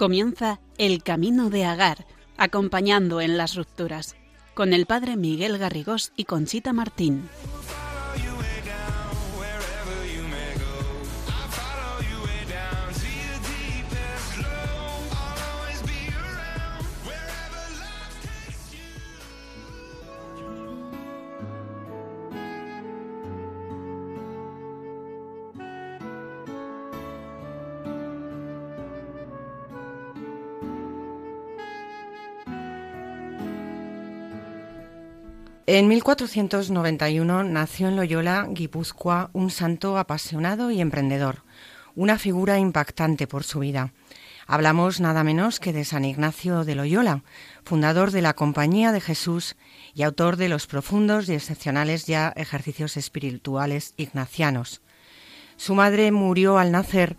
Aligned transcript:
Comienza 0.00 0.60
El 0.78 1.02
Camino 1.02 1.50
de 1.50 1.66
Agar, 1.66 2.06
acompañando 2.38 3.20
en 3.20 3.36
las 3.36 3.54
rupturas, 3.54 4.16
con 4.54 4.72
el 4.72 4.86
padre 4.86 5.16
Miguel 5.16 5.58
Garrigós 5.58 6.12
y 6.16 6.24
Conchita 6.24 6.72
Martín. 6.72 7.28
En 35.80 35.88
1491 35.88 37.42
nació 37.44 37.88
en 37.88 37.96
Loyola, 37.96 38.46
Guipúzcoa, 38.50 39.30
un 39.32 39.48
santo 39.48 39.96
apasionado 39.96 40.70
y 40.70 40.78
emprendedor, 40.78 41.42
una 41.94 42.18
figura 42.18 42.58
impactante 42.58 43.26
por 43.26 43.44
su 43.44 43.60
vida. 43.60 43.94
Hablamos 44.46 45.00
nada 45.00 45.24
menos 45.24 45.58
que 45.58 45.72
de 45.72 45.86
San 45.86 46.04
Ignacio 46.04 46.66
de 46.66 46.74
Loyola, 46.74 47.22
fundador 47.64 48.10
de 48.10 48.20
la 48.20 48.34
Compañía 48.34 48.92
de 48.92 49.00
Jesús 49.00 49.56
y 49.94 50.02
autor 50.02 50.36
de 50.36 50.50
los 50.50 50.66
profundos 50.66 51.30
y 51.30 51.32
excepcionales 51.32 52.04
ya 52.04 52.30
ejercicios 52.36 52.98
espirituales 52.98 53.94
ignacianos. 53.96 54.82
Su 55.56 55.74
madre 55.74 56.12
murió 56.12 56.58
al 56.58 56.72
nacer 56.72 57.16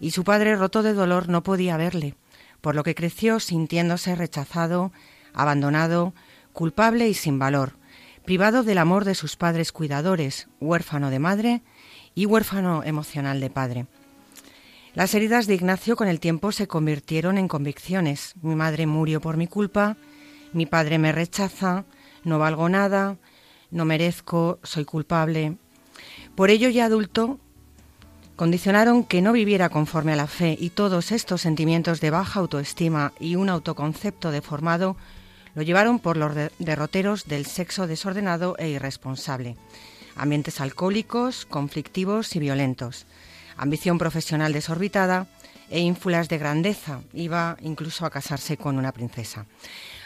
y 0.00 0.12
su 0.12 0.24
padre, 0.24 0.56
roto 0.56 0.82
de 0.82 0.94
dolor, 0.94 1.28
no 1.28 1.42
podía 1.42 1.76
verle, 1.76 2.14
por 2.62 2.74
lo 2.74 2.84
que 2.84 2.94
creció 2.94 3.38
sintiéndose 3.38 4.14
rechazado, 4.14 4.92
abandonado, 5.34 6.14
culpable 6.54 7.06
y 7.06 7.12
sin 7.12 7.38
valor, 7.38 7.76
privado 8.28 8.62
del 8.62 8.76
amor 8.76 9.06
de 9.06 9.14
sus 9.14 9.36
padres 9.36 9.72
cuidadores, 9.72 10.48
huérfano 10.60 11.08
de 11.08 11.18
madre 11.18 11.62
y 12.14 12.26
huérfano 12.26 12.84
emocional 12.84 13.40
de 13.40 13.48
padre. 13.48 13.86
Las 14.92 15.14
heridas 15.14 15.46
de 15.46 15.54
Ignacio 15.54 15.96
con 15.96 16.08
el 16.08 16.20
tiempo 16.20 16.52
se 16.52 16.68
convirtieron 16.68 17.38
en 17.38 17.48
convicciones. 17.48 18.34
Mi 18.42 18.54
madre 18.54 18.86
murió 18.86 19.22
por 19.22 19.38
mi 19.38 19.46
culpa, 19.46 19.96
mi 20.52 20.66
padre 20.66 20.98
me 20.98 21.10
rechaza, 21.10 21.86
no 22.22 22.38
valgo 22.38 22.68
nada, 22.68 23.16
no 23.70 23.86
merezco, 23.86 24.58
soy 24.62 24.84
culpable. 24.84 25.56
Por 26.34 26.50
ello, 26.50 26.68
ya 26.68 26.84
adulto, 26.84 27.38
condicionaron 28.36 29.04
que 29.04 29.22
no 29.22 29.32
viviera 29.32 29.70
conforme 29.70 30.12
a 30.12 30.16
la 30.16 30.26
fe 30.26 30.54
y 30.60 30.68
todos 30.68 31.12
estos 31.12 31.40
sentimientos 31.40 32.02
de 32.02 32.10
baja 32.10 32.40
autoestima 32.40 33.14
y 33.20 33.36
un 33.36 33.48
autoconcepto 33.48 34.30
deformado 34.30 34.98
lo 35.54 35.62
llevaron 35.62 35.98
por 35.98 36.16
los 36.16 36.32
derroteros 36.58 37.26
del 37.26 37.46
sexo 37.46 37.86
desordenado 37.86 38.56
e 38.58 38.68
irresponsable, 38.68 39.56
ambientes 40.16 40.60
alcohólicos, 40.60 41.46
conflictivos 41.46 42.34
y 42.36 42.38
violentos, 42.38 43.06
ambición 43.56 43.98
profesional 43.98 44.52
desorbitada 44.52 45.26
e 45.70 45.80
ínfulas 45.80 46.28
de 46.28 46.38
grandeza. 46.38 47.00
Iba 47.12 47.56
incluso 47.60 48.06
a 48.06 48.10
casarse 48.10 48.56
con 48.56 48.78
una 48.78 48.92
princesa. 48.92 49.46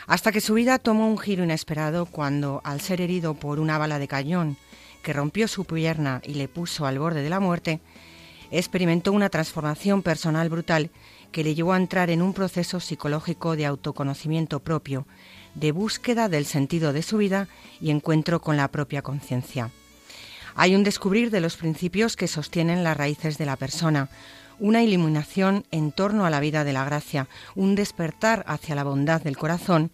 Hasta 0.07 0.33
que 0.33 0.41
su 0.41 0.55
vida 0.55 0.79
tomó 0.79 1.09
un 1.09 1.19
giro 1.19 1.45
inesperado 1.45 2.07
cuando, 2.07 2.61
al 2.65 2.81
ser 2.81 3.01
herido 3.01 3.35
por 3.35 3.61
una 3.61 3.79
bala 3.79 3.99
de 3.99 4.09
cañón 4.09 4.57
que 5.03 5.13
rompió 5.13 5.49
su 5.49 5.65
pierna 5.65 6.21
y 6.25 6.35
le 6.35 6.49
puso 6.49 6.87
al 6.87 6.99
borde 6.99 7.23
de 7.23 7.31
la 7.31 7.41
muerte, 7.41 7.81
experimentó 8.51 9.13
una 9.13 9.31
transformación 9.31 10.03
personal 10.03 10.49
brutal 10.49 10.91
que 11.33 11.43
le 11.43 11.55
llevó 11.55 11.73
a 11.73 11.79
entrar 11.79 12.11
en 12.11 12.23
un 12.23 12.35
proceso 12.35 12.79
psicológico 12.79 13.57
de 13.57 13.67
autoconocimiento 13.67 14.61
propio 14.61 15.07
de 15.55 15.73
búsqueda 15.73 16.29
del 16.29 16.47
sentido 16.47 16.93
de 16.93 17.03
su 17.03 17.19
vida 17.19 17.49
y 17.81 17.91
encuentro 17.91 18.41
con 18.41 18.57
la 18.57 18.69
propia 18.69 19.03
conciencia. 19.03 19.71
Hay 20.55 20.75
un 20.75 20.85
descubrir 20.85 21.31
de 21.31 21.41
los 21.41 21.57
principios 21.57 22.17
que 22.17 22.29
sostienen 22.29 22.85
las 22.85 22.97
raíces 22.97 23.39
de 23.39 23.47
la 23.47 23.57
persona, 23.57 24.09
una 24.59 24.83
iluminación 24.83 25.65
en 25.71 25.93
torno 25.93 26.27
a 26.27 26.31
la 26.31 26.41
vida 26.41 26.65
de 26.65 26.73
la 26.73 26.85
gracia, 26.85 27.29
un 27.55 27.75
despertar 27.75 28.45
hacia 28.47 28.75
la 28.75 28.85
bondad 28.85 29.23
del 29.23 29.37
corazón 29.37 29.91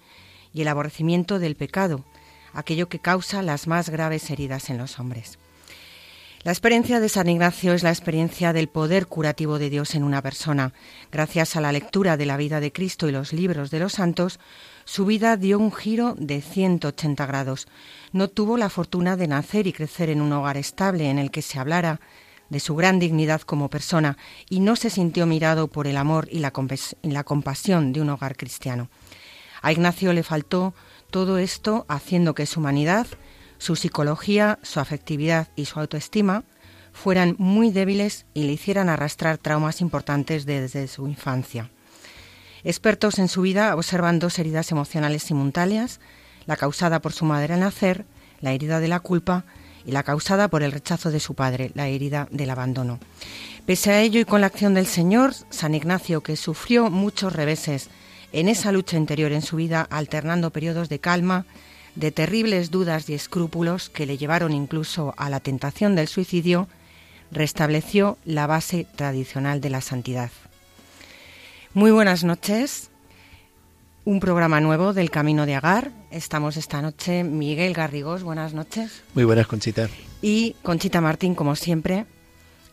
y 0.52 0.62
el 0.62 0.68
aborrecimiento 0.68 1.38
del 1.38 1.54
pecado, 1.54 2.04
aquello 2.52 2.88
que 2.88 2.98
causa 2.98 3.42
las 3.42 3.66
más 3.66 3.88
graves 3.88 4.30
heridas 4.30 4.70
en 4.70 4.78
los 4.78 4.98
hombres. 4.98 5.38
La 6.48 6.52
experiencia 6.52 6.98
de 6.98 7.10
San 7.10 7.28
Ignacio 7.28 7.74
es 7.74 7.82
la 7.82 7.90
experiencia 7.90 8.54
del 8.54 8.70
poder 8.70 9.06
curativo 9.06 9.58
de 9.58 9.68
Dios 9.68 9.94
en 9.94 10.02
una 10.02 10.22
persona. 10.22 10.72
Gracias 11.12 11.56
a 11.56 11.60
la 11.60 11.72
lectura 11.72 12.16
de 12.16 12.24
la 12.24 12.38
vida 12.38 12.58
de 12.58 12.72
Cristo 12.72 13.06
y 13.06 13.12
los 13.12 13.34
libros 13.34 13.70
de 13.70 13.80
los 13.80 13.92
santos, 13.92 14.40
su 14.86 15.04
vida 15.04 15.36
dio 15.36 15.58
un 15.58 15.70
giro 15.70 16.14
de 16.18 16.40
180 16.40 17.26
grados. 17.26 17.68
No 18.12 18.28
tuvo 18.28 18.56
la 18.56 18.70
fortuna 18.70 19.18
de 19.18 19.28
nacer 19.28 19.66
y 19.66 19.74
crecer 19.74 20.08
en 20.08 20.22
un 20.22 20.32
hogar 20.32 20.56
estable 20.56 21.10
en 21.10 21.18
el 21.18 21.30
que 21.30 21.42
se 21.42 21.58
hablara 21.58 22.00
de 22.48 22.60
su 22.60 22.74
gran 22.74 22.98
dignidad 22.98 23.42
como 23.42 23.68
persona 23.68 24.16
y 24.48 24.60
no 24.60 24.74
se 24.74 24.88
sintió 24.88 25.26
mirado 25.26 25.68
por 25.68 25.86
el 25.86 25.98
amor 25.98 26.28
y 26.30 26.38
la, 26.38 27.24
compasión 27.24 27.92
de 27.92 28.00
un 28.00 28.08
hogar 28.08 28.38
cristiano. 28.38 28.88
A 29.60 29.70
Ignacio 29.70 30.14
le 30.14 30.22
faltó 30.22 30.72
todo 31.10 31.36
esto 31.36 31.84
haciendo 31.90 32.34
que 32.34 32.46
su 32.46 32.60
humanidad, 32.60 33.06
su 33.58 33.76
psicología, 33.76 34.58
su 34.62 34.80
afectividad 34.80 35.48
y 35.56 35.66
su 35.66 35.78
autoestima 35.78 36.44
fueran 36.92 37.36
muy 37.38 37.70
débiles 37.70 38.26
y 38.34 38.44
le 38.44 38.52
hicieran 38.52 38.88
arrastrar 38.88 39.38
traumas 39.38 39.80
importantes 39.80 40.46
desde 40.46 40.88
su 40.88 41.06
infancia. 41.06 41.70
Expertos 42.64 43.18
en 43.18 43.28
su 43.28 43.42
vida 43.42 43.74
observan 43.76 44.18
dos 44.18 44.38
heridas 44.38 44.72
emocionales 44.72 45.22
simultáneas, 45.22 46.00
la 46.46 46.56
causada 46.56 47.00
por 47.00 47.12
su 47.12 47.24
madre 47.24 47.54
al 47.54 47.60
nacer, 47.60 48.04
la 48.40 48.52
herida 48.52 48.80
de 48.80 48.88
la 48.88 49.00
culpa, 49.00 49.44
y 49.88 49.92
la 49.92 50.02
causada 50.02 50.48
por 50.48 50.62
el 50.62 50.72
rechazo 50.72 51.10
de 51.10 51.18
su 51.18 51.34
padre, 51.34 51.70
la 51.74 51.88
herida 51.88 52.28
del 52.30 52.50
abandono. 52.50 52.98
Pese 53.64 53.90
a 53.90 54.02
ello 54.02 54.20
y 54.20 54.26
con 54.26 54.42
la 54.42 54.48
acción 54.48 54.74
del 54.74 54.86
Señor, 54.86 55.32
San 55.48 55.74
Ignacio, 55.74 56.22
que 56.22 56.36
sufrió 56.36 56.90
muchos 56.90 57.32
reveses 57.32 57.88
en 58.32 58.48
esa 58.48 58.70
lucha 58.70 58.98
interior 58.98 59.32
en 59.32 59.40
su 59.40 59.56
vida, 59.56 59.86
alternando 59.88 60.50
periodos 60.50 60.90
de 60.90 60.98
calma, 60.98 61.46
de 61.98 62.12
terribles 62.12 62.70
dudas 62.70 63.10
y 63.10 63.14
escrúpulos 63.14 63.88
que 63.88 64.06
le 64.06 64.16
llevaron 64.16 64.52
incluso 64.52 65.14
a 65.16 65.28
la 65.28 65.40
tentación 65.40 65.96
del 65.96 66.06
suicidio, 66.06 66.68
restableció 67.32 68.18
la 68.24 68.46
base 68.46 68.86
tradicional 68.94 69.60
de 69.60 69.70
la 69.70 69.80
santidad. 69.80 70.30
Muy 71.74 71.90
buenas 71.90 72.22
noches. 72.22 72.90
Un 74.04 74.20
programa 74.20 74.60
nuevo 74.60 74.92
del 74.92 75.10
Camino 75.10 75.44
de 75.44 75.56
Agar. 75.56 75.90
Estamos 76.12 76.56
esta 76.56 76.80
noche 76.80 77.24
Miguel 77.24 77.74
Garrigós. 77.74 78.22
Buenas 78.22 78.54
noches. 78.54 79.02
Muy 79.14 79.24
buenas, 79.24 79.48
Conchita. 79.48 79.88
Y 80.22 80.54
Conchita 80.62 81.00
Martín, 81.00 81.34
como 81.34 81.56
siempre, 81.56 82.06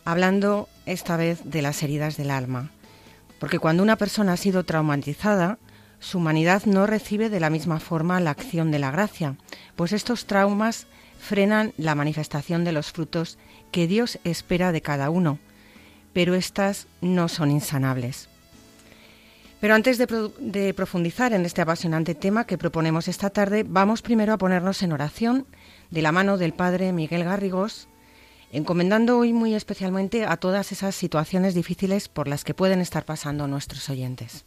hablando 0.04 0.68
esta 0.86 1.16
vez 1.16 1.40
de 1.44 1.62
las 1.62 1.82
heridas 1.82 2.16
del 2.16 2.30
alma. 2.30 2.70
Porque 3.40 3.58
cuando 3.58 3.82
una 3.82 3.96
persona 3.96 4.34
ha 4.34 4.36
sido 4.36 4.62
traumatizada, 4.62 5.58
su 6.06 6.18
humanidad 6.18 6.66
no 6.66 6.86
recibe 6.86 7.30
de 7.30 7.40
la 7.40 7.50
misma 7.50 7.80
forma 7.80 8.20
la 8.20 8.30
acción 8.30 8.70
de 8.70 8.78
la 8.78 8.92
gracia, 8.92 9.34
pues 9.74 9.92
estos 9.92 10.26
traumas 10.26 10.86
frenan 11.18 11.72
la 11.78 11.96
manifestación 11.96 12.62
de 12.62 12.70
los 12.70 12.92
frutos 12.92 13.38
que 13.72 13.88
Dios 13.88 14.20
espera 14.22 14.70
de 14.70 14.82
cada 14.82 15.10
uno, 15.10 15.40
pero 16.12 16.36
estas 16.36 16.86
no 17.00 17.26
son 17.26 17.50
insanables. 17.50 18.28
Pero 19.58 19.74
antes 19.74 19.98
de, 19.98 20.74
profundizar 20.74 21.32
en 21.32 21.44
este 21.44 21.62
apasionante 21.62 22.14
tema 22.14 22.46
que 22.46 22.56
proponemos 22.56 23.08
esta 23.08 23.30
tarde, 23.30 23.64
vamos 23.66 24.00
primero 24.00 24.32
a 24.32 24.38
ponernos 24.38 24.84
en 24.84 24.92
oración 24.92 25.44
de 25.90 26.02
la 26.02 26.12
mano 26.12 26.38
del 26.38 26.52
Padre 26.52 26.92
Miguel 26.92 27.24
Garrigós, 27.24 27.88
encomendando 28.52 29.18
hoy 29.18 29.32
muy 29.32 29.56
especialmente 29.56 30.24
a 30.24 30.36
todas 30.36 30.70
esas 30.70 30.94
situaciones 30.94 31.54
difíciles 31.54 32.08
por 32.08 32.28
las 32.28 32.44
que 32.44 32.54
pueden 32.54 32.80
estar 32.80 33.04
pasando 33.04 33.48
nuestros 33.48 33.90
oyentes. 33.90 34.44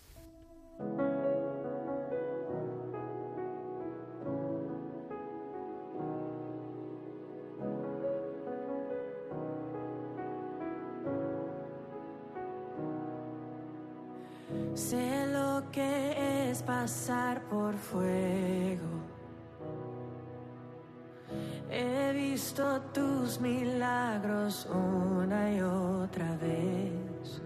Pasar 16.65 17.41
por 17.49 17.75
fuego. 17.75 18.87
He 21.69 22.13
visto 22.13 22.81
tus 22.93 23.39
milagros 23.39 24.67
una 24.71 25.55
y 25.55 25.61
otra 25.61 26.37
vez. 26.37 27.41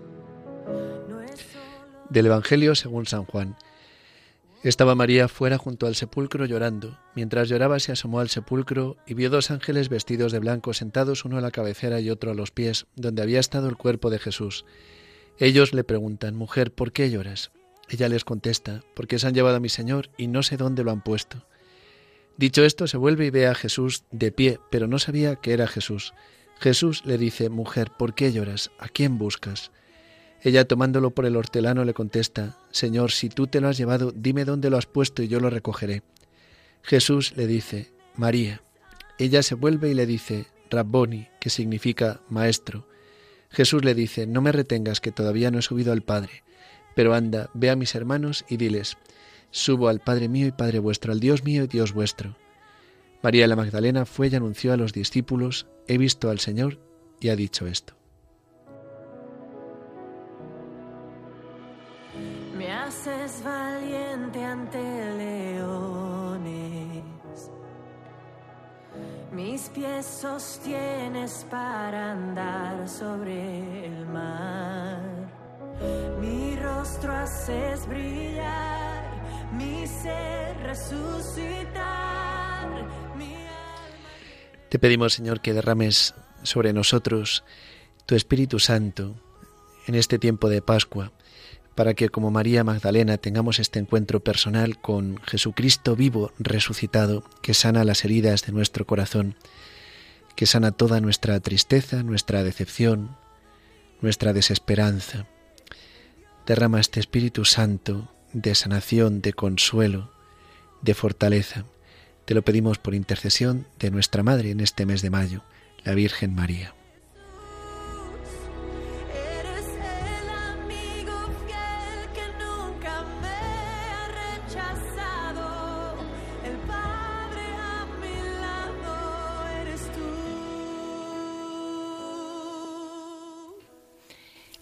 Del 2.09 2.27
Evangelio 2.27 2.75
según 2.75 3.05
San 3.05 3.25
Juan. 3.25 3.55
Estaba 4.63 4.95
María 4.95 5.27
fuera 5.27 5.57
junto 5.57 5.87
al 5.87 5.95
sepulcro 5.95 6.45
llorando. 6.45 6.97
Mientras 7.15 7.49
lloraba 7.49 7.79
se 7.79 7.91
asomó 7.91 8.19
al 8.19 8.29
sepulcro 8.29 8.97
y 9.05 9.13
vio 9.13 9.29
dos 9.29 9.51
ángeles 9.51 9.89
vestidos 9.89 10.31
de 10.31 10.39
blanco 10.39 10.73
sentados 10.73 11.25
uno 11.25 11.37
a 11.37 11.41
la 11.41 11.51
cabecera 11.51 11.99
y 11.99 12.09
otro 12.09 12.31
a 12.31 12.35
los 12.35 12.51
pies, 12.51 12.85
donde 12.95 13.21
había 13.21 13.39
estado 13.39 13.67
el 13.67 13.77
cuerpo 13.77 14.09
de 14.09 14.19
Jesús. 14.19 14.63
Ellos 15.39 15.73
le 15.73 15.83
preguntan, 15.83 16.35
Mujer, 16.35 16.71
¿por 16.71 16.91
qué 16.91 17.09
lloras? 17.09 17.51
Ella 17.89 18.09
les 18.09 18.23
contesta, 18.23 18.81
Porque 18.95 19.19
se 19.19 19.27
han 19.27 19.33
llevado 19.33 19.57
a 19.57 19.59
mi 19.59 19.69
Señor 19.69 20.09
y 20.17 20.27
no 20.27 20.43
sé 20.43 20.57
dónde 20.57 20.83
lo 20.83 20.91
han 20.91 21.03
puesto. 21.03 21.45
Dicho 22.37 22.63
esto, 22.63 22.87
se 22.87 22.97
vuelve 22.97 23.27
y 23.27 23.29
ve 23.29 23.47
a 23.47 23.55
Jesús 23.55 24.03
de 24.11 24.31
pie, 24.31 24.59
pero 24.71 24.87
no 24.87 24.97
sabía 24.99 25.35
que 25.35 25.53
era 25.53 25.67
Jesús. 25.67 26.13
Jesús 26.59 27.05
le 27.05 27.17
dice, 27.17 27.49
Mujer, 27.49 27.91
¿por 27.97 28.15
qué 28.15 28.31
lloras? 28.31 28.71
¿A 28.79 28.87
quién 28.87 29.17
buscas? 29.17 29.71
Ella, 30.41 30.67
tomándolo 30.67 31.11
por 31.11 31.25
el 31.25 31.35
hortelano, 31.35 31.85
le 31.85 31.93
contesta, 31.93 32.57
Señor, 32.71 33.11
si 33.11 33.29
tú 33.29 33.47
te 33.47 33.61
lo 33.61 33.69
has 33.69 33.77
llevado, 33.77 34.11
dime 34.13 34.45
dónde 34.45 34.69
lo 34.69 34.77
has 34.77 34.85
puesto 34.85 35.23
y 35.23 35.27
yo 35.27 35.39
lo 35.39 35.49
recogeré. 35.49 36.03
Jesús 36.81 37.33
le 37.37 37.47
dice, 37.47 37.91
María. 38.15 38.61
Ella 39.17 39.43
se 39.43 39.55
vuelve 39.55 39.89
y 39.89 39.93
le 39.93 40.05
dice, 40.05 40.47
Rabboni, 40.69 41.27
que 41.39 41.49
significa 41.49 42.21
maestro. 42.29 42.87
Jesús 43.53 43.85
le 43.85 43.93
dice, 43.93 44.25
no 44.27 44.41
me 44.41 44.51
retengas 44.51 44.99
que 44.99 45.11
todavía 45.11 45.51
no 45.51 45.59
he 45.59 45.61
subido 45.61 45.93
al 45.93 46.01
Padre, 46.01 46.43
pero 46.95 47.13
anda, 47.13 47.49
ve 47.53 47.69
a 47.69 47.75
mis 47.75 47.93
hermanos 47.95 48.45
y 48.49 48.57
diles, 48.57 48.97
subo 49.51 49.87
al 49.87 49.99
Padre 49.99 50.27
mío 50.27 50.47
y 50.47 50.51
Padre 50.51 50.79
vuestro, 50.79 51.13
al 51.13 51.19
Dios 51.19 51.43
mío 51.43 51.63
y 51.63 51.67
Dios 51.67 51.93
vuestro. 51.93 52.35
María 53.21 53.47
la 53.47 53.55
Magdalena 53.55 54.05
fue 54.05 54.27
y 54.27 54.35
anunció 54.35 54.73
a 54.73 54.77
los 54.77 54.91
discípulos, 54.91 55.67
he 55.87 55.97
visto 55.97 56.29
al 56.29 56.39
Señor 56.39 56.79
y 57.21 57.29
ha 57.29 57.35
dicho 57.35 57.67
esto. 57.67 57.93
valiente 63.43 64.43
ante 64.43 64.79
leones. 65.17 66.72
Mis 69.33 69.67
pies 69.69 70.05
sostienes 70.05 71.45
para 71.49 72.11
andar 72.11 72.87
sobre 72.87 73.85
el 73.87 74.05
mar. 74.05 75.01
Mi 76.21 76.55
rostro 76.55 77.11
haces 77.13 77.87
brillar, 77.87 79.51
mi 79.53 79.87
ser 79.87 80.57
resucitar. 80.57 81.93
Te 84.69 84.77
pedimos, 84.77 85.13
Señor, 85.13 85.41
que 85.41 85.53
derrames 85.53 86.13
sobre 86.43 86.71
nosotros 86.71 87.43
tu 88.05 88.13
Espíritu 88.13 88.59
Santo 88.59 89.15
en 89.87 89.95
este 89.95 90.19
tiempo 90.19 90.47
de 90.47 90.61
Pascua 90.61 91.11
para 91.75 91.93
que 91.93 92.09
como 92.09 92.31
María 92.31 92.63
Magdalena 92.63 93.17
tengamos 93.17 93.59
este 93.59 93.79
encuentro 93.79 94.23
personal 94.23 94.79
con 94.79 95.17
Jesucristo 95.23 95.95
vivo, 95.95 96.31
resucitado, 96.37 97.23
que 97.41 97.53
sana 97.53 97.83
las 97.83 98.05
heridas 98.05 98.45
de 98.45 98.51
nuestro 98.51 98.85
corazón, 98.85 99.35
que 100.35 100.45
sana 100.45 100.71
toda 100.71 101.01
nuestra 101.01 101.39
tristeza, 101.39 102.03
nuestra 102.03 102.43
decepción, 102.43 103.15
nuestra 104.01 104.33
desesperanza. 104.33 105.25
Derrama 106.45 106.79
este 106.79 106.99
Espíritu 106.99 107.45
Santo 107.45 108.11
de 108.33 108.53
sanación, 108.55 109.21
de 109.21 109.33
consuelo, 109.33 110.11
de 110.81 110.93
fortaleza. 110.93 111.65
Te 112.25 112.33
lo 112.33 112.43
pedimos 112.43 112.77
por 112.77 112.95
intercesión 112.95 113.67
de 113.79 113.91
nuestra 113.91 114.23
Madre 114.23 114.51
en 114.51 114.59
este 114.59 114.85
mes 114.85 115.01
de 115.01 115.09
mayo, 115.09 115.43
la 115.83 115.93
Virgen 115.93 116.35
María. 116.35 116.73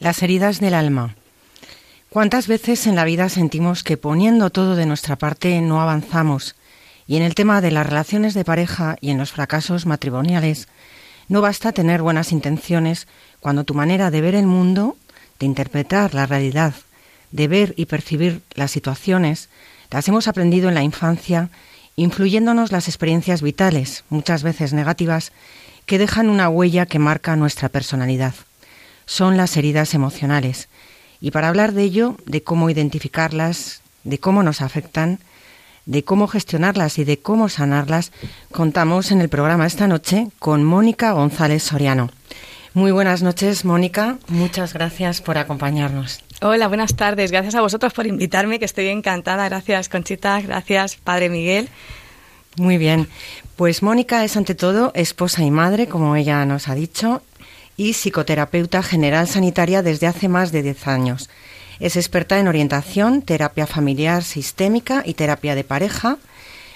Las 0.02 0.24
heridas 0.24 0.60
del 0.60 0.74
alma. 0.74 1.14
¿Cuántas 2.10 2.48
veces 2.48 2.88
en 2.88 2.96
la 2.96 3.06
vida 3.06 3.30
sentimos 3.30 3.84
que 3.84 3.98
poniendo 3.98 4.50
todo 4.50 4.76
de 4.76 4.88
nuestra 4.88 5.16
parte 5.16 5.62
no 5.62 5.80
avanzamos? 5.80 6.56
Y 7.06 7.18
en 7.18 7.22
el 7.22 7.36
tema 7.36 7.62
de 7.62 7.70
las 7.70 7.86
relaciones 7.86 8.34
de 8.34 8.44
pareja 8.44 8.98
y 9.00 9.12
en 9.12 9.20
los 9.20 9.32
fracasos 9.32 9.86
matrimoniales, 9.86 10.68
no 11.28 11.42
basta 11.42 11.72
tener 11.72 12.02
buenas 12.02 12.32
intenciones 12.32 13.08
cuando 13.42 13.64
tu 13.64 13.76
manera 13.76 14.10
de 14.10 14.22
ver 14.22 14.34
el 14.34 14.48
mundo, 14.48 14.98
de 15.40 15.46
interpretar 15.46 16.16
la 16.16 16.26
realidad, 16.26 16.74
de 17.30 17.48
ver 17.48 17.76
y 17.78 17.86
percibir 17.86 18.42
las 18.56 18.72
situaciones, 18.72 19.50
las 19.92 20.08
hemos 20.08 20.28
aprendido 20.28 20.68
en 20.68 20.74
la 20.74 20.82
infancia, 20.82 21.50
influyéndonos 21.96 22.72
las 22.72 22.88
experiencias 22.88 23.44
vitales, 23.44 24.04
muchas 24.10 24.42
veces 24.42 24.74
negativas, 24.74 25.32
que 25.86 26.00
dejan 26.00 26.28
una 26.28 26.50
huella 26.50 26.88
que 26.88 26.98
marca 26.98 27.36
nuestra 27.36 27.70
personalidad 27.70 28.34
son 29.06 29.38
las 29.38 29.58
heridas 29.58 29.94
emocionales. 29.94 30.70
Y 31.20 31.32
para 31.32 31.50
hablar 31.50 31.74
de 31.74 31.84
ello, 31.84 32.18
de 32.26 32.44
cómo 32.44 32.70
identificarlas, 32.70 33.82
de 34.04 34.20
cómo 34.20 34.44
nos 34.44 34.62
afectan, 34.62 35.20
de 35.86 36.04
cómo 36.04 36.28
gestionarlas 36.28 36.98
y 37.00 37.04
de 37.04 37.20
cómo 37.20 37.50
sanarlas, 37.50 38.12
contamos 38.52 39.12
en 39.12 39.22
el 39.22 39.30
programa 39.30 39.66
esta 39.66 39.88
noche 39.88 40.28
con 40.40 40.64
Mónica 40.64 41.12
González 41.12 41.64
Soriano. 41.64 42.10
Muy 42.74 42.92
buenas 42.92 43.22
noches, 43.22 43.66
Mónica. 43.66 44.18
Muchas 44.30 44.74
gracias 44.74 45.22
por 45.22 45.38
acompañarnos. 45.38 46.24
Hola, 46.42 46.68
buenas 46.68 46.96
tardes. 46.96 47.30
Gracias 47.30 47.56
a 47.56 47.62
vosotros 47.62 47.94
por 47.94 48.08
invitarme, 48.08 48.60
que 48.60 48.66
estoy 48.66 48.88
encantada. 48.88 49.48
Gracias, 49.50 49.90
Conchita. 49.90 50.40
Gracias, 50.42 50.96
Padre 50.96 51.30
Miguel. 51.30 51.68
Muy 52.56 52.78
bien. 52.78 53.08
Pues 53.58 53.84
Mónica 53.84 54.24
es 54.24 54.38
ante 54.38 54.56
todo 54.56 54.92
esposa 54.96 55.44
y 55.44 55.52
madre, 55.52 55.88
como 55.88 56.16
ella 56.16 56.46
nos 56.46 56.68
ha 56.68 56.76
dicho, 56.76 57.22
y 57.78 57.94
psicoterapeuta 57.94 58.84
general 58.84 59.28
sanitaria 59.28 59.82
desde 59.82 60.08
hace 60.08 60.28
más 60.28 60.52
de 60.52 60.64
10 60.64 60.88
años. 60.88 61.30
Es 61.80 61.96
experta 61.96 62.40
en 62.40 62.48
orientación, 62.48 63.22
terapia 63.22 63.66
familiar 63.66 64.24
sistémica 64.24 65.04
y 65.06 65.16
terapia 65.16 65.56
de 65.56 65.64
pareja, 65.64 66.18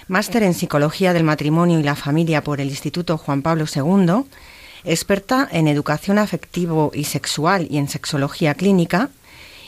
máster 0.08 0.44
en 0.44 0.54
psicología 0.54 1.14
del 1.14 1.24
matrimonio 1.24 1.80
y 1.80 1.84
la 1.84 1.96
familia 1.96 2.44
por 2.44 2.60
el 2.60 2.70
Instituto 2.70 3.18
Juan 3.18 3.42
Pablo 3.42 3.66
II, 3.74 4.26
experta 4.84 5.48
en 5.52 5.68
educación 5.68 6.18
afectivo 6.18 6.92
y 6.94 7.06
sexual 7.06 7.68
y 7.70 7.78
en 7.78 7.88
sexología 7.88 8.54
clínica, 8.56 9.10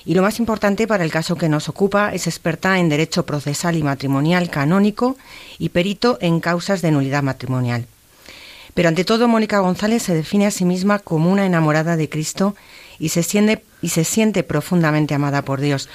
y 0.06 0.14
lo 0.14 0.22
más 0.22 0.40
importante 0.40 0.88
para 0.88 1.04
el 1.04 1.12
caso 1.12 1.36
que 1.36 1.50
nos 1.50 1.68
ocupa 1.68 2.14
es 2.14 2.28
experta 2.28 2.80
en 2.80 2.88
derecho 2.88 3.26
procesal 3.26 3.76
y 3.76 3.84
matrimonial 3.84 4.50
canónico 4.50 5.18
y 5.60 5.70
perito 5.70 6.18
en 6.22 6.40
causas 6.40 6.82
de 6.82 6.92
nulidad 6.92 7.24
matrimonial. 7.24 7.86
Pero 8.78 8.90
ante 8.90 9.06
todo, 9.06 9.28
Mónica 9.28 9.58
González 9.58 10.04
se 10.04 10.14
define 10.14 10.46
a 10.46 10.52
sí 10.52 10.64
misma 10.64 11.00
como 11.00 11.32
una 11.32 11.48
enamorada 11.48 11.98
de 11.98 12.10
Cristo 12.10 12.56
y 13.00 13.10
se 13.10 13.24
siente, 13.24 13.64
y 13.82 13.90
se 13.90 14.04
siente 14.04 14.44
profundamente 14.44 15.16
amada 15.16 15.42
por 15.42 15.62
Dios, 15.62 15.90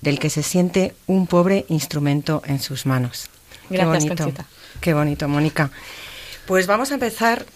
del 0.00 0.18
que 0.18 0.28
se 0.28 0.42
siente 0.42 0.96
un 1.06 1.28
pobre 1.28 1.64
instrumento 1.68 2.42
en 2.44 2.60
sus 2.60 2.86
manos. 2.86 3.30
Gracias, 3.70 4.02
qué 4.02 4.08
bonito, 4.24 4.44
Qué 4.80 4.94
bonito, 4.94 5.28
Mónica. 5.28 5.70
Pues 6.44 6.66
vamos 6.66 6.90
a 6.90 6.94
empezar. 6.94 7.46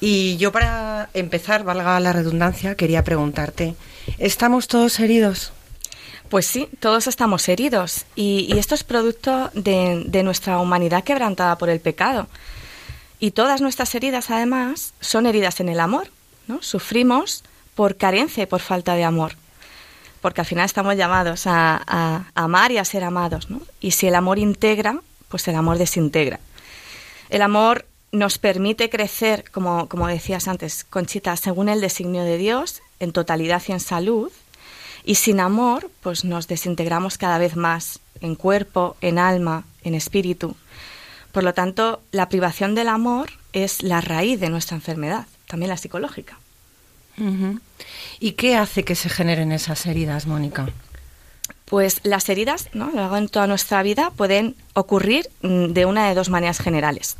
Y 0.00 0.36
yo 0.36 0.50
para 0.50 1.08
empezar, 1.14 1.62
valga 1.62 2.00
la 2.00 2.12
redundancia, 2.12 2.74
quería 2.74 3.04
preguntarte, 3.04 3.76
¿estamos 4.18 4.66
todos 4.66 4.98
heridos? 4.98 5.52
Pues 6.28 6.48
sí, 6.48 6.68
todos 6.80 7.06
estamos 7.06 7.48
heridos 7.48 8.06
y, 8.16 8.52
esto 8.58 8.74
es 8.74 8.82
producto 8.82 9.52
de, 9.54 10.02
de, 10.06 10.24
nuestra 10.24 10.58
humanidad 10.58 11.04
quebrantada 11.04 11.56
por 11.56 11.70
el 11.70 11.78
pecado. 11.78 12.26
Y 13.22 13.30
todas 13.30 13.60
nuestras 13.60 13.94
heridas, 13.94 14.30
además, 14.30 14.94
son 15.00 15.26
heridas 15.26 15.60
en 15.60 15.68
el 15.68 15.78
amor. 15.78 16.08
¿no? 16.48 16.60
Sufrimos 16.60 17.44
por 17.76 17.96
carencia 17.96 18.42
y 18.42 18.46
por 18.46 18.58
falta 18.58 18.96
de 18.96 19.04
amor. 19.04 19.36
Porque 20.20 20.40
al 20.40 20.46
final 20.48 20.64
estamos 20.64 20.96
llamados 20.96 21.44
a, 21.46 22.26
amar 22.34 22.72
y 22.72 22.78
a 22.78 22.84
ser 22.84 23.04
amados. 23.04 23.48
¿no? 23.48 23.62
Y 23.80 23.92
si 23.92 24.08
el 24.08 24.16
amor 24.16 24.40
integra, 24.40 24.98
pues 25.28 25.46
el 25.46 25.54
amor 25.54 25.78
desintegra. 25.78 26.40
El 27.30 27.42
amor 27.42 27.86
nos 28.10 28.38
permite 28.38 28.90
crecer, 28.90 29.44
como, 29.52 29.88
como 29.88 30.08
decías 30.08 30.48
antes, 30.48 30.82
Conchita, 30.82 31.36
según 31.36 31.68
el 31.68 31.80
designio 31.80 32.24
de 32.24 32.38
Dios, 32.38 32.82
en 32.98 33.12
totalidad 33.12 33.62
y 33.68 33.70
en 33.70 33.78
salud. 33.78 34.32
Y 35.04 35.14
sin 35.14 35.38
amor, 35.38 35.92
pues 36.00 36.24
nos 36.24 36.48
desintegramos 36.48 37.18
cada 37.18 37.38
vez 37.38 37.54
más 37.54 38.00
en 38.20 38.34
cuerpo, 38.34 38.96
en 39.00 39.20
alma, 39.20 39.62
en 39.84 39.94
espíritu. 39.94 40.56
Por 41.32 41.42
lo 41.44 41.54
tanto, 41.54 42.02
la 42.12 42.28
privación 42.28 42.74
del 42.74 42.88
amor 42.88 43.30
es 43.52 43.82
la 43.82 44.00
raíz 44.00 44.38
de 44.38 44.50
nuestra 44.50 44.76
enfermedad, 44.76 45.26
también 45.46 45.70
la 45.70 45.76
psicológica. 45.76 46.38
¿Y 48.20 48.32
qué 48.32 48.56
hace 48.56 48.84
que 48.84 48.94
se 48.94 49.08
generen 49.08 49.52
esas 49.52 49.86
heridas, 49.86 50.26
Mónica? 50.26 50.68
Pues 51.66 52.00
las 52.04 52.28
heridas, 52.28 52.68
¿no? 52.74 52.90
Lo 52.90 52.96
largo 52.96 53.20
de 53.20 53.28
toda 53.28 53.46
nuestra 53.46 53.82
vida 53.82 54.10
pueden 54.10 54.56
ocurrir 54.74 55.28
mm, 55.42 55.66
de 55.68 55.86
una 55.86 56.08
de 56.08 56.14
dos 56.14 56.28
maneras 56.28 56.58
generales. 56.58 57.16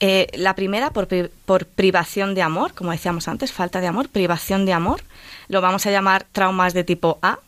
Eh, 0.00 0.28
la 0.34 0.54
primera 0.54 0.90
por, 0.90 1.08
por 1.44 1.66
privación 1.66 2.34
de 2.34 2.42
amor, 2.42 2.72
como 2.72 2.90
decíamos 2.90 3.28
antes, 3.28 3.52
falta 3.52 3.80
de 3.80 3.86
amor, 3.86 4.08
privación 4.08 4.64
de 4.64 4.72
amor. 4.72 5.02
Lo 5.48 5.60
vamos 5.60 5.86
a 5.86 5.90
llamar 5.90 6.26
traumas 6.32 6.72
de 6.72 6.84
tipo 6.84 7.18
A, 7.22 7.38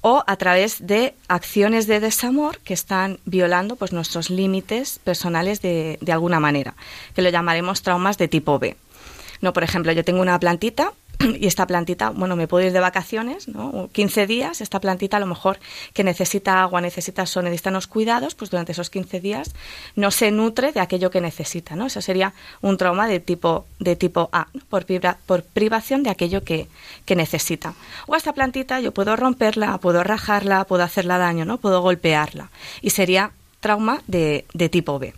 o 0.00 0.22
a 0.26 0.36
través 0.36 0.86
de 0.86 1.14
acciones 1.28 1.86
de 1.86 2.00
desamor 2.00 2.58
que 2.58 2.74
están 2.74 3.18
violando 3.24 3.76
pues, 3.76 3.92
nuestros 3.92 4.30
límites 4.30 5.00
personales 5.02 5.60
de, 5.60 5.98
de 6.00 6.12
alguna 6.12 6.40
manera, 6.40 6.74
que 7.14 7.22
lo 7.22 7.30
llamaremos 7.30 7.82
traumas 7.82 8.18
de 8.18 8.28
tipo 8.28 8.58
B. 8.58 8.76
No, 9.40 9.52
por 9.52 9.64
ejemplo, 9.64 9.92
yo 9.92 10.04
tengo 10.04 10.20
una 10.20 10.38
plantita 10.38 10.92
y 11.20 11.46
esta 11.46 11.66
plantita, 11.66 12.10
bueno, 12.10 12.36
me 12.36 12.46
puedo 12.46 12.66
ir 12.66 12.72
de 12.72 12.80
vacaciones, 12.80 13.48
¿no? 13.48 13.88
15 13.92 14.26
días, 14.26 14.60
esta 14.60 14.80
plantita 14.80 15.16
a 15.16 15.20
lo 15.20 15.26
mejor 15.26 15.58
que 15.92 16.04
necesita 16.04 16.62
agua, 16.62 16.80
necesita 16.80 17.26
sol, 17.26 17.44
necesita 17.44 17.70
unos 17.70 17.86
cuidados, 17.86 18.34
pues 18.34 18.50
durante 18.50 18.72
esos 18.72 18.90
15 18.90 19.20
días 19.20 19.54
no 19.96 20.10
se 20.10 20.30
nutre 20.30 20.72
de 20.72 20.80
aquello 20.80 21.10
que 21.10 21.20
necesita, 21.20 21.74
¿no? 21.76 21.86
Eso 21.86 22.00
sería 22.00 22.34
un 22.60 22.76
trauma 22.76 23.08
de 23.08 23.20
tipo, 23.20 23.66
de 23.80 23.96
tipo 23.96 24.28
A, 24.32 24.48
por, 24.68 24.86
por 25.26 25.42
privación 25.42 26.02
de 26.02 26.10
aquello 26.10 26.44
que, 26.44 26.68
que 27.04 27.16
necesita. 27.16 27.74
O 28.06 28.14
esta 28.14 28.32
plantita 28.32 28.80
yo 28.80 28.92
puedo 28.92 29.16
romperla, 29.16 29.78
puedo 29.78 30.04
rajarla, 30.04 30.64
puedo 30.64 30.84
hacerla 30.84 31.18
daño, 31.18 31.44
¿no? 31.44 31.58
Puedo 31.58 31.80
golpearla. 31.80 32.50
Y 32.80 32.90
sería 32.90 33.32
trauma 33.60 34.02
de, 34.06 34.44
de 34.54 34.68
tipo 34.68 34.98
B. 34.98 35.14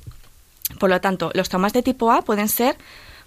Por 0.78 0.88
lo 0.88 1.00
tanto, 1.00 1.30
los 1.34 1.48
traumas 1.48 1.72
de 1.72 1.82
tipo 1.82 2.10
A 2.12 2.22
pueden 2.22 2.48
ser 2.48 2.76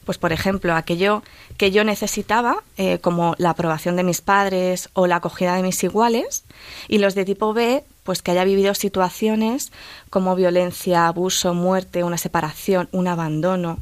pues 0.06 0.18
por 0.18 0.34
ejemplo, 0.34 0.76
aquello 0.76 1.24
que 1.58 1.72
yo 1.72 1.84
necesitaba, 1.84 2.64
eh, 2.78 3.00
como 3.00 3.36
la 3.38 3.52
aprobación 3.52 3.96
de 3.96 4.04
mis 4.04 4.22
padres 4.22 4.90
o 4.94 5.08
la 5.08 5.18
acogida 5.18 5.56
de 5.56 5.64
mis 5.64 5.84
iguales, 5.84 6.44
y 6.88 6.98
los 6.98 7.16
de 7.16 7.26
tipo 7.26 7.54
B, 7.54 7.84
pues 8.04 8.22
que 8.22 8.32
haya 8.32 8.44
vivido 8.44 8.74
situaciones 8.74 9.72
como 10.10 10.36
violencia, 10.36 11.08
abuso, 11.08 11.54
muerte, 11.54 12.04
una 12.04 12.18
separación, 12.18 12.90
un 12.92 13.08
abandono. 13.08 13.80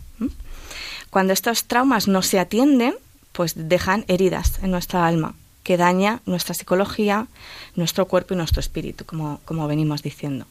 Cuando 1.10 1.34
estos 1.34 1.66
traumas 1.66 2.08
no 2.08 2.22
se 2.22 2.40
atienden, 2.40 2.96
pues 3.32 3.54
dejan 3.56 4.06
heridas 4.08 4.60
en 4.62 4.72
nuestra 4.72 5.06
alma, 5.08 5.36
que 5.63 5.78
daña 5.78 6.22
nuestra 6.25 6.54
psicología, 6.54 7.28
nuestro 7.75 8.08
cuerpo 8.08 8.34
y 8.34 8.38
nuestro 8.38 8.60
espíritu, 8.60 9.06
como, 9.06 9.42
como 9.46 9.68
venimos 9.68 10.04
diciendo. 10.04 10.46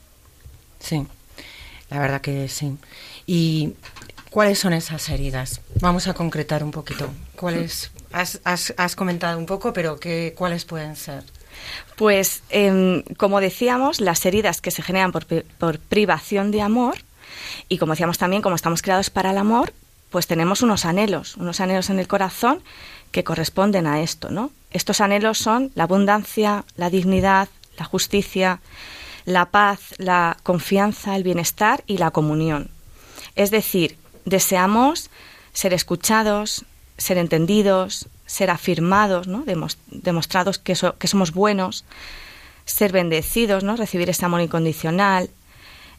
Sí, 0.81 1.07
la 1.91 1.99
verdad 1.99 2.21
que 2.21 2.49
sí. 2.49 2.77
Y 3.27 3.75
¿Cuáles 4.31 4.61
son 4.61 4.73
esas 4.73 5.09
heridas? 5.09 5.61
Vamos 5.81 6.07
a 6.07 6.15
concretar 6.15 6.63
un 6.63 6.71
poquito. 6.71 7.11
¿Cuáles? 7.35 7.91
Has, 8.13 8.41
has, 8.45 8.97
comentado 8.97 9.39
un 9.39 9.47
poco, 9.47 9.73
pero 9.73 9.99
¿qué, 9.99 10.35
¿cuáles 10.37 10.65
pueden 10.65 10.95
ser? 10.97 11.25
Pues, 11.97 12.43
em, 12.49 13.03
como 13.17 13.41
decíamos, 13.41 14.01
las 14.01 14.25
heridas 14.25 14.61
que 14.61 14.71
se 14.71 14.83
generan 14.83 15.11
por, 15.11 15.27
por 15.59 15.79
privación 15.81 16.53
de 16.53 16.63
amor, 16.63 16.97
y 17.69 17.79
como 17.79 17.93
decíamos 17.93 18.19
también, 18.19 18.41
como 18.41 18.57
estamos 18.57 18.83
creados 18.83 19.11
para 19.11 19.33
el 19.33 19.39
amor, 19.39 19.73
pues 20.11 20.27
tenemos 20.27 20.63
unos 20.63 20.85
anhelos, 20.85 21.37
unos 21.37 21.61
anhelos 21.61 21.91
en 21.91 21.99
el 21.99 22.09
corazón 22.09 22.63
que 23.13 23.25
corresponden 23.25 23.87
a 23.87 24.01
esto, 24.01 24.31
¿no? 24.31 24.51
Estos 24.71 25.01
anhelos 25.01 25.39
son 25.39 25.73
la 25.75 25.85
abundancia, 25.85 26.65
la 26.77 26.91
dignidad, 26.91 27.49
la 27.79 27.85
justicia, 27.85 28.61
la 29.25 29.47
paz, 29.47 29.81
la 29.99 30.37
confianza, 30.43 31.17
el 31.17 31.25
bienestar 31.25 31.83
y 31.87 31.99
la 31.99 32.11
comunión. 32.11 32.71
Es 33.37 33.51
decir, 33.51 34.00
deseamos 34.25 35.11
ser 35.53 35.73
escuchados, 35.73 36.65
ser 36.97 37.19
entendidos, 37.19 38.09
ser 38.27 38.51
afirmados, 38.51 39.27
¿no? 39.27 39.45
demostrados 39.89 40.59
que, 40.59 40.77
que, 40.99 41.09
somos 41.09 41.33
buenos, 41.33 41.85
ser 42.65 42.93
bendecidos, 42.93 43.65
¿no? 43.65 43.77
recibir 43.77 44.09
ese 44.09 44.25
amor 44.25 44.41
incondicional. 44.41 45.31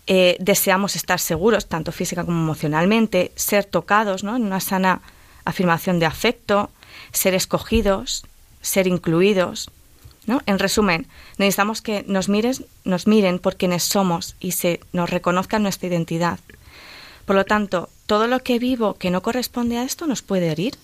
Eh, 0.08 0.38
deseamos 0.40 0.96
estar 0.96 1.20
seguros, 1.20 1.68
tanto 1.68 1.92
física 1.92 2.24
como 2.24 2.40
emocionalmente, 2.40 3.32
ser 3.36 3.66
tocados 3.66 4.24
¿no? 4.24 4.36
en 4.36 4.44
una 4.44 4.60
sana 4.60 5.02
afirmación 5.46 6.00
de 6.00 6.06
afecto, 6.06 6.70
ser 7.12 7.34
escogidos, 7.34 8.26
ser 8.62 8.88
incluidos. 8.88 9.70
¿no? 10.26 10.42
En 10.46 10.60
resumen, 10.60 11.08
necesitamos 11.38 11.82
que 11.82 12.06
nos, 12.08 12.30
mires, 12.30 12.64
nos 12.84 13.08
miren 13.08 13.40
por 13.40 13.58
quienes 13.58 13.84
somos 13.84 14.36
y 14.40 14.54
se 14.54 14.80
nos 14.94 15.10
reconozcan 15.10 15.64
nuestra 15.64 15.90
identidad. 15.90 16.40
Por 17.32 17.38
lo 17.38 17.46
tanto, 17.46 17.88
todo 18.08 18.28
lo 18.28 18.44
que 18.44 18.60
vivo 18.60 18.96
que 18.96 19.10
no 19.10 19.22
corresponde 19.22 19.78
a 19.78 19.84
esto 19.84 20.06
nos 20.06 20.22
puede 20.22 20.52
herir. 20.52 20.76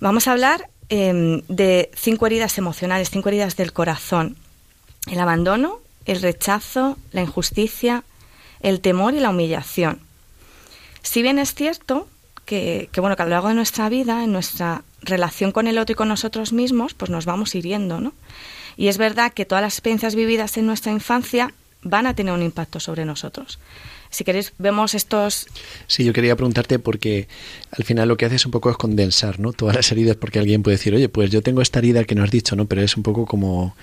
Vamos 0.00 0.26
a 0.26 0.32
hablar 0.32 0.70
em, 0.88 1.42
de 1.48 1.90
cinco 1.94 2.26
heridas 2.26 2.56
emocionales, 2.56 3.10
cinco 3.10 3.28
heridas 3.28 3.54
del 3.54 3.74
corazón. 3.74 4.38
El 5.06 5.20
abandono, 5.20 5.80
el 6.06 6.22
rechazo, 6.22 6.96
la 7.12 7.20
injusticia, 7.20 8.04
el 8.60 8.80
temor 8.80 9.12
y 9.12 9.20
la 9.20 9.28
humillación. 9.28 10.00
Si 11.02 11.20
bien 11.20 11.38
es 11.38 11.54
cierto 11.54 12.08
que, 12.46 12.88
bueno, 12.96 13.14
que 13.14 13.20
a 13.24 13.26
lo 13.26 13.32
largo 13.32 13.48
de 13.48 13.54
nuestra 13.54 13.90
vida, 13.90 14.24
en 14.24 14.32
nuestra 14.32 14.82
relación 15.02 15.52
con 15.52 15.66
el 15.66 15.76
otro 15.76 15.92
y 15.92 15.96
con 15.96 16.08
nosotros 16.08 16.54
mismos, 16.54 16.94
pues 16.94 17.10
nos 17.10 17.26
vamos 17.26 17.54
hiriendo, 17.54 18.00
¿no? 18.00 18.14
Y 18.78 18.88
es 18.88 18.96
verdad 18.96 19.34
que 19.34 19.44
todas 19.44 19.60
las 19.60 19.74
experiencias 19.74 20.14
vividas 20.14 20.56
en 20.56 20.64
nuestra 20.64 20.90
infancia 20.90 21.52
van 21.82 22.06
a 22.06 22.14
tener 22.14 22.32
un 22.32 22.42
impacto 22.42 22.80
sobre 22.80 23.04
nosotros. 23.04 23.58
Si 24.10 24.24
queréis, 24.24 24.52
vemos 24.58 24.94
estos... 24.94 25.46
Sí, 25.86 26.04
yo 26.04 26.12
quería 26.12 26.34
preguntarte 26.34 26.78
porque 26.78 27.28
al 27.70 27.84
final 27.84 28.08
lo 28.08 28.16
que 28.16 28.26
haces 28.26 28.46
un 28.46 28.52
poco 28.52 28.70
es 28.70 28.76
condensar 28.76 29.38
¿no? 29.38 29.52
todas 29.52 29.76
las 29.76 29.92
heridas, 29.92 30.16
porque 30.16 30.38
alguien 30.38 30.62
puede 30.62 30.76
decir, 30.76 30.94
oye, 30.94 31.08
pues 31.08 31.30
yo 31.30 31.42
tengo 31.42 31.60
esta 31.60 31.78
herida 31.78 32.04
que 32.04 32.14
no 32.14 32.24
has 32.24 32.30
dicho, 32.30 32.56
¿no? 32.56 32.66
Pero 32.66 32.82
es 32.82 32.96
un 32.96 33.02
poco 33.02 33.26
como... 33.26 33.76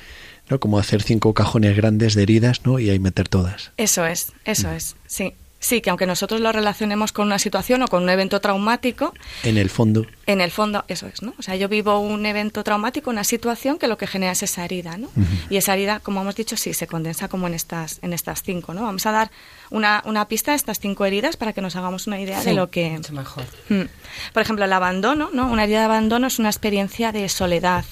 ¿no? 0.47 0.59
Como 0.59 0.77
hacer 0.77 1.01
cinco 1.01 1.33
cajones 1.33 1.75
grandes 1.75 2.13
de 2.13 2.21
heridas, 2.21 2.65
¿no? 2.65 2.77
Y 2.77 2.91
ahí 2.91 2.99
meter 2.99 3.27
todas. 3.27 3.71
Eso 3.77 4.05
es, 4.05 4.31
eso 4.45 4.67
mm. 4.67 4.73
es, 4.73 4.95
sí. 5.07 5.33
Sí, 5.65 5.81
que 5.81 5.89
aunque 5.89 6.05
nosotros 6.05 6.41
lo 6.41 6.51
relacionemos 6.51 7.11
con 7.11 7.25
una 7.25 7.39
situación 7.39 7.81
o 7.81 7.87
con 7.87 8.03
un 8.03 8.09
evento 8.09 8.39
traumático. 8.39 9.15
En 9.41 9.57
el 9.57 9.71
fondo. 9.71 10.05
En 10.27 10.39
el 10.39 10.51
fondo, 10.51 10.85
eso 10.87 11.07
es, 11.07 11.23
¿no? 11.23 11.33
O 11.39 11.41
sea, 11.41 11.55
yo 11.55 11.67
vivo 11.67 11.97
un 11.97 12.23
evento 12.27 12.63
traumático, 12.63 13.09
una 13.09 13.23
situación 13.23 13.79
que 13.79 13.87
lo 13.87 13.97
que 13.97 14.05
genera 14.05 14.33
es 14.33 14.43
esa 14.43 14.63
herida, 14.63 14.99
¿no? 14.99 15.09
Y 15.49 15.57
esa 15.57 15.73
herida, 15.73 16.01
como 16.01 16.21
hemos 16.21 16.35
dicho, 16.35 16.55
sí, 16.55 16.75
se 16.75 16.85
condensa 16.85 17.29
como 17.29 17.47
en 17.47 17.55
estas, 17.55 17.97
en 18.03 18.13
estas 18.13 18.43
cinco, 18.43 18.75
¿no? 18.75 18.83
Vamos 18.83 19.07
a 19.07 19.11
dar 19.11 19.31
una, 19.71 20.03
una 20.05 20.27
pista 20.27 20.51
de 20.51 20.57
estas 20.57 20.79
cinco 20.79 21.03
heridas 21.03 21.35
para 21.35 21.51
que 21.51 21.61
nos 21.61 21.75
hagamos 21.75 22.05
una 22.05 22.19
idea 22.19 22.43
de 22.43 22.53
lo 22.53 22.69
que. 22.69 22.91
Mucho 22.91 23.13
mejor. 23.13 23.45
Mm. 23.69 23.85
Por 24.33 24.43
ejemplo, 24.43 24.65
el 24.65 24.73
abandono, 24.73 25.31
¿no? 25.33 25.51
Una 25.51 25.63
herida 25.63 25.79
de 25.79 25.85
abandono 25.85 26.27
es 26.27 26.37
una 26.37 26.49
experiencia 26.49 27.11
de 27.11 27.27
soledad, 27.27 27.85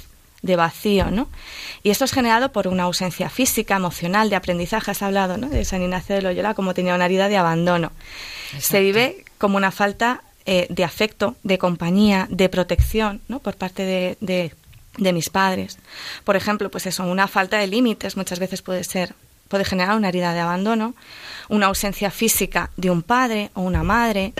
de 0.43 0.55
vacío, 0.57 1.09
¿no? 1.09 1.29
Y 1.81 1.89
esto 1.89 2.05
es 2.05 2.11
generado 2.11 2.51
por 2.51 2.67
una 2.67 2.83
ausencia 2.83 3.29
física, 3.29 3.77
emocional, 3.77 4.29
de 4.29 4.35
aprendizaje. 4.35 4.91
Has 4.91 5.01
hablado, 5.01 5.37
¿no? 5.37 5.49
De 5.49 5.65
San 5.65 5.81
Ignacio 5.81 6.13
de 6.13 6.21
Loyola 6.21 6.53
como 6.53 6.75
tenía 6.75 6.93
una 6.93 7.05
herida 7.05 7.29
de 7.29 7.37
abandono. 7.37 7.91
Se 8.59 8.81
vive 8.81 9.25
como 9.39 9.57
una 9.57 9.71
falta 9.71 10.21
eh, 10.45 10.67
de 10.69 10.83
afecto, 10.83 11.37
de 11.43 11.57
compañía, 11.57 12.27
de 12.29 12.49
protección, 12.49 13.21
¿no? 13.29 13.39
Por 13.39 13.55
parte 13.55 13.83
de, 13.83 14.51
de, 14.97 15.13
mis 15.13 15.29
padres. 15.29 15.79
Por 16.25 16.35
ejemplo, 16.35 16.69
pues 16.69 16.85
eso, 16.85 17.03
una 17.05 17.27
falta 17.27 17.57
de 17.57 17.67
límites 17.67 18.17
muchas 18.17 18.39
veces 18.39 18.61
puede 18.61 18.83
ser 18.83 19.15
puede 19.47 19.65
generar 19.65 19.95
una 19.95 20.09
herida 20.09 20.33
de 20.33 20.39
abandono, 20.39 20.95
una 21.47 21.67
ausencia 21.67 22.09
física 22.09 22.71
de 22.75 22.89
un 22.89 23.03
padre 23.03 23.51
o 23.53 23.61
una 23.61 23.83
madre, 23.83 24.33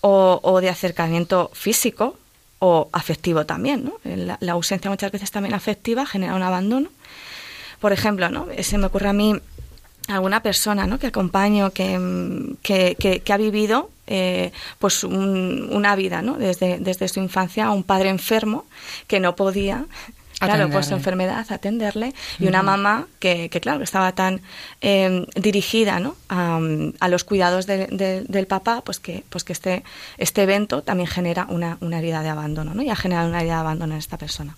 o, 0.00 0.40
o 0.42 0.60
de 0.60 0.68
acercamiento 0.68 1.50
físico, 1.54 2.18
o 2.60 2.88
afectivo 2.92 3.44
también, 3.44 3.84
¿no? 3.84 3.94
La, 4.04 4.52
ausencia 4.52 4.90
muchas 4.90 5.10
veces 5.10 5.30
también 5.30 5.54
afectiva 5.54 6.06
genera 6.06 6.34
un 6.34 6.42
abandono. 6.42 6.88
Por 7.80 7.92
ejemplo, 7.92 8.28
¿no? 8.30 8.46
Se 8.62 8.78
me 8.78 8.86
ocurre 8.86 9.08
a 9.08 9.12
mí 9.12 9.34
alguna 10.08 10.42
persona 10.42 10.86
¿no? 10.86 10.98
que 10.98 11.06
acompaño 11.06 11.70
que, 11.70 12.56
que, 12.62 12.96
que, 13.24 13.32
ha 13.32 13.36
vivido 13.36 13.90
eh, 14.06 14.52
pues 14.78 15.04
una 15.04 15.94
vida 15.94 16.22
¿no? 16.22 16.36
desde, 16.36 16.78
desde 16.78 17.08
su 17.08 17.20
infancia 17.20 17.70
un 17.70 17.84
padre 17.84 18.08
enfermo 18.08 18.64
que 19.06 19.20
no 19.20 19.36
podía 19.36 19.86
claro, 20.46 20.70
por 20.70 20.84
su 20.84 20.94
enfermedad, 20.94 21.46
atenderle, 21.50 22.14
y 22.38 22.46
una 22.46 22.62
mamá 22.62 23.06
que, 23.18 23.48
que 23.48 23.60
claro, 23.60 23.82
estaba 23.82 24.12
tan 24.12 24.40
em, 24.80 25.26
dirigida 25.34 26.00
¿no? 26.00 26.16
a, 26.28 27.08
los 27.08 27.24
cuidados 27.24 27.66
del 27.66 28.46
papá, 28.48 28.82
pues 28.82 28.98
que, 28.98 29.24
pues 29.28 29.44
que 29.44 29.52
este, 29.52 29.84
este 30.18 30.42
evento 30.42 30.82
también 30.82 31.08
genera 31.08 31.46
una, 31.48 31.78
una 31.80 31.98
herida 31.98 32.22
de 32.22 32.28
abandono, 32.28 32.74
¿no? 32.74 32.82
y 32.82 32.90
ha 32.90 32.96
generado 32.96 33.28
una 33.28 33.40
herida 33.40 33.54
de 33.54 33.60
abandono 33.60 33.94
en 33.94 33.98
esta 33.98 34.16
persona. 34.16 34.56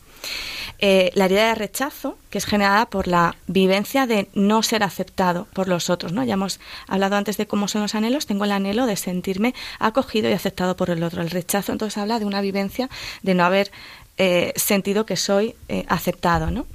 Eh, 0.79 1.13
la 1.15 1.27
herida 1.27 1.47
de 1.47 1.55
rechazo, 1.55 2.19
que 2.29 2.39
es 2.39 2.45
generada 2.45 2.87
por 2.87 3.07
la 3.07 3.37
vivencia 3.47 4.07
de 4.07 4.29
no 4.35 4.65
ser 4.65 4.83
aceptado 4.83 5.47
por 5.53 5.69
los 5.69 5.91
otros. 5.91 6.13
¿no? 6.13 6.25
Ya 6.25 6.35
hemos 6.35 6.59
hablado 6.89 7.15
antes 7.15 7.37
de 7.37 7.47
cómo 7.47 7.69
son 7.69 7.83
los 7.83 7.95
anhelos, 7.95 8.27
tengo 8.27 8.45
el 8.45 8.51
anhelo 8.51 8.87
de 8.87 8.97
sentirme 8.97 9.55
acogido 9.79 10.29
y 10.29 10.33
aceptado 10.33 10.77
por 10.77 10.91
el 10.91 11.05
otro. 11.05 11.23
El 11.23 11.31
rechazo 11.31 11.71
entonces 11.71 11.99
habla 11.99 12.19
de 12.19 12.25
una 12.25 12.41
vivencia 12.41 12.91
de 13.23 13.35
no 13.35 13.45
haber 13.45 13.71
eh, 14.19 14.53
sentido 14.57 15.07
que 15.07 15.17
soy 15.17 15.55
eh, 15.69 15.85
aceptado, 15.89 16.51
¿no? 16.51 16.67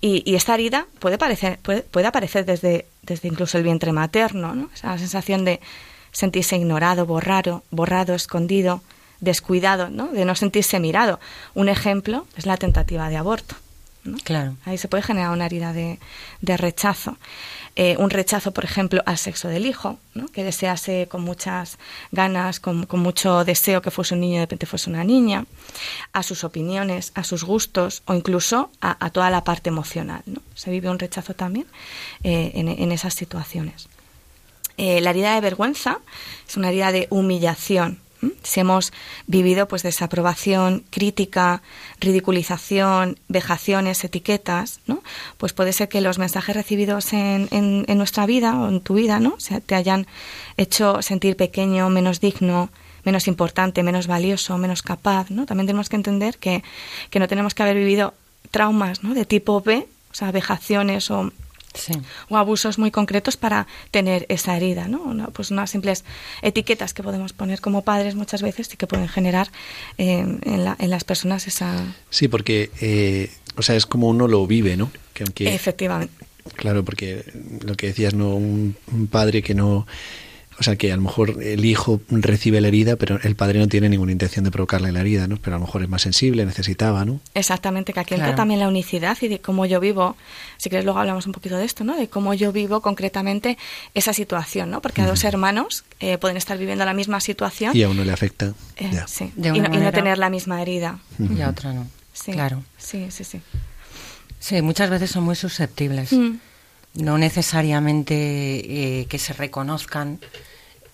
Y, 0.00 0.34
esta 0.34 0.54
herida 0.54 0.86
puede, 0.98 1.16
parecer, 1.16 1.60
puede, 1.62 1.82
puede, 1.82 2.08
aparecer 2.08 2.44
desde, 2.44 2.86
desde 3.02 3.28
incluso 3.28 3.56
el 3.56 3.62
vientre 3.62 3.92
materno, 3.92 4.52
¿no? 4.52 4.68
Esa 4.74 4.98
sensación 4.98 5.44
de 5.44 5.60
sentirse 6.10 6.56
ignorado, 6.56 7.06
borrado, 7.06 7.62
borrado, 7.70 8.14
escondido, 8.14 8.82
descuidado, 9.20 9.90
¿no? 9.90 10.08
De 10.08 10.24
no 10.24 10.34
sentirse 10.34 10.80
mirado. 10.80 11.20
Un 11.54 11.68
ejemplo 11.68 12.26
es 12.36 12.46
la 12.46 12.56
tentativa 12.56 13.08
de 13.08 13.16
aborto. 13.16 13.54
Claro. 14.24 14.56
Ahí 14.64 14.78
se 14.78 14.88
puede 14.88 15.02
generar 15.02 15.30
una 15.30 15.46
herida 15.46 15.72
de, 15.72 15.98
de 16.40 16.56
rechazo. 16.56 17.16
Eh, 17.74 17.96
un 17.98 18.10
rechazo, 18.10 18.52
por 18.52 18.64
ejemplo, 18.64 19.02
al 19.06 19.16
sexo 19.16 19.48
del 19.48 19.64
hijo, 19.64 19.98
¿no? 20.12 20.26
que 20.28 20.44
desease 20.44 21.08
con 21.08 21.22
muchas 21.22 21.78
ganas, 22.10 22.60
con, 22.60 22.84
con, 22.84 23.00
mucho 23.00 23.44
deseo 23.44 23.80
que 23.80 23.90
fuese 23.90 24.12
un 24.12 24.20
niño 24.20 24.34
y 24.34 24.38
de 24.38 24.42
repente 24.42 24.66
fuese 24.66 24.90
una 24.90 25.04
niña, 25.04 25.46
a 26.12 26.22
sus 26.22 26.44
opiniones, 26.44 27.12
a 27.14 27.24
sus 27.24 27.44
gustos 27.44 28.02
o 28.04 28.12
incluso 28.12 28.70
a, 28.82 29.02
a 29.02 29.08
toda 29.08 29.30
la 29.30 29.44
parte 29.44 29.70
emocional. 29.70 30.22
¿no? 30.26 30.42
Se 30.54 30.70
vive 30.70 30.90
un 30.90 30.98
rechazo 30.98 31.34
también 31.34 31.66
eh, 32.24 32.52
en, 32.54 32.68
en, 32.68 32.92
esas 32.92 33.14
situaciones. 33.14 33.88
Eh, 34.76 35.00
la 35.00 35.10
herida 35.10 35.34
de 35.34 35.40
vergüenza 35.40 36.00
es 36.46 36.56
una 36.58 36.68
herida 36.68 36.92
de 36.92 37.06
humillación, 37.08 38.00
si 38.42 38.60
hemos 38.60 38.92
vivido 39.26 39.68
pues 39.68 39.82
desaprobación, 39.82 40.84
crítica, 40.90 41.62
ridiculización, 42.00 43.18
vejaciones, 43.28 44.04
etiquetas, 44.04 44.80
¿no? 44.86 45.02
Pues 45.38 45.52
puede 45.52 45.72
ser 45.72 45.88
que 45.88 46.00
los 46.00 46.18
mensajes 46.18 46.54
recibidos 46.54 47.12
en, 47.12 47.48
en, 47.50 47.84
en 47.88 47.98
nuestra 47.98 48.26
vida 48.26 48.58
o 48.58 48.68
en 48.68 48.80
tu 48.80 48.94
vida, 48.94 49.20
¿no? 49.20 49.34
Se 49.38 49.60
te 49.60 49.74
hayan 49.74 50.06
hecho 50.56 51.02
sentir 51.02 51.36
pequeño, 51.36 51.88
menos 51.90 52.20
digno, 52.20 52.70
menos 53.04 53.26
importante, 53.26 53.82
menos 53.82 54.06
valioso, 54.06 54.58
menos 54.58 54.82
capaz, 54.82 55.30
¿no? 55.30 55.46
También 55.46 55.66
tenemos 55.66 55.88
que 55.88 55.96
entender 55.96 56.38
que, 56.38 56.62
que 57.10 57.18
no 57.18 57.28
tenemos 57.28 57.54
que 57.54 57.62
haber 57.62 57.76
vivido 57.76 58.14
traumas, 58.50 59.02
¿no? 59.02 59.14
De 59.14 59.24
tipo 59.24 59.60
B, 59.60 59.86
o 60.10 60.14
sea, 60.14 60.30
vejaciones 60.30 61.10
o 61.10 61.32
Sí. 61.74 61.92
o 62.28 62.36
abusos 62.36 62.78
muy 62.78 62.90
concretos 62.90 63.36
para 63.36 63.66
tener 63.90 64.26
esa 64.28 64.56
herida, 64.56 64.88
¿no? 64.88 65.02
Una, 65.02 65.28
pues 65.28 65.50
unas 65.50 65.70
simples 65.70 66.04
etiquetas 66.42 66.92
que 66.92 67.02
podemos 67.02 67.32
poner 67.32 67.60
como 67.60 67.82
padres 67.82 68.14
muchas 68.14 68.42
veces 68.42 68.72
y 68.72 68.76
que 68.76 68.86
pueden 68.86 69.08
generar 69.08 69.48
eh, 69.98 70.18
en, 70.42 70.64
la, 70.64 70.76
en, 70.78 70.90
las 70.90 71.04
personas 71.04 71.46
esa... 71.46 71.94
Sí, 72.10 72.28
porque, 72.28 72.70
eh, 72.80 73.30
o 73.56 73.62
sea, 73.62 73.76
es 73.76 73.86
como 73.86 74.08
uno 74.08 74.28
lo 74.28 74.46
vive, 74.46 74.76
¿no? 74.76 74.90
Que 75.14 75.24
aunque, 75.24 75.54
Efectivamente. 75.54 76.14
Claro, 76.56 76.84
porque 76.84 77.24
lo 77.64 77.74
que 77.76 77.88
decías, 77.88 78.14
¿no? 78.14 78.34
Un, 78.34 78.76
un 78.92 79.06
padre 79.06 79.42
que 79.42 79.54
no 79.54 79.86
o 80.62 80.64
sea, 80.64 80.76
que 80.76 80.92
a 80.92 80.96
lo 80.96 81.02
mejor 81.02 81.42
el 81.42 81.64
hijo 81.64 82.00
recibe 82.08 82.60
la 82.60 82.68
herida, 82.68 82.94
pero 82.94 83.18
el 83.24 83.34
padre 83.34 83.58
no 83.58 83.66
tiene 83.66 83.88
ninguna 83.88 84.12
intención 84.12 84.44
de 84.44 84.52
provocarle 84.52 84.92
la 84.92 85.00
herida, 85.00 85.26
¿no? 85.26 85.36
Pero 85.38 85.56
a 85.56 85.58
lo 85.58 85.66
mejor 85.66 85.82
es 85.82 85.88
más 85.88 86.02
sensible, 86.02 86.46
necesitaba, 86.46 87.04
¿no? 87.04 87.18
Exactamente, 87.34 87.92
que 87.92 87.98
aquí 87.98 88.14
claro. 88.14 88.22
entra 88.22 88.36
también 88.36 88.60
la 88.60 88.68
unicidad 88.68 89.18
y 89.20 89.26
de 89.26 89.40
cómo 89.40 89.66
yo 89.66 89.80
vivo, 89.80 90.14
si 90.58 90.68
quieres 90.68 90.84
luego 90.84 91.00
hablamos 91.00 91.26
un 91.26 91.32
poquito 91.32 91.56
de 91.56 91.64
esto, 91.64 91.82
¿no? 91.82 91.96
De 91.96 92.06
cómo 92.06 92.32
yo 92.32 92.52
vivo 92.52 92.80
concretamente 92.80 93.58
esa 93.92 94.12
situación, 94.12 94.70
¿no? 94.70 94.80
Porque 94.80 95.02
a 95.02 95.06
dos 95.08 95.24
hermanos 95.24 95.82
eh, 95.98 96.16
pueden 96.16 96.36
estar 96.36 96.56
viviendo 96.56 96.84
la 96.84 96.94
misma 96.94 97.20
situación. 97.20 97.76
Y 97.76 97.82
a 97.82 97.88
uno 97.88 98.04
le 98.04 98.12
afecta. 98.12 98.54
Eh, 98.76 98.88
sí, 99.08 99.32
y 99.36 99.40
no, 99.40 99.54
manera... 99.54 99.74
y 99.74 99.80
no, 99.80 99.90
tener 99.90 100.18
la 100.18 100.30
misma 100.30 100.62
herida. 100.62 101.00
Y 101.18 101.40
a 101.40 101.48
otra 101.48 101.72
no. 101.72 101.88
Sí, 102.12 102.30
claro. 102.30 102.62
Sí, 102.78 103.08
sí, 103.10 103.24
sí. 103.24 103.40
Sí, 104.38 104.62
muchas 104.62 104.90
veces 104.90 105.10
son 105.10 105.24
muy 105.24 105.34
susceptibles. 105.34 106.12
Mm. 106.12 106.36
No 106.94 107.16
necesariamente 107.16 108.14
eh, 109.00 109.06
que 109.06 109.18
se 109.18 109.32
reconozcan 109.32 110.20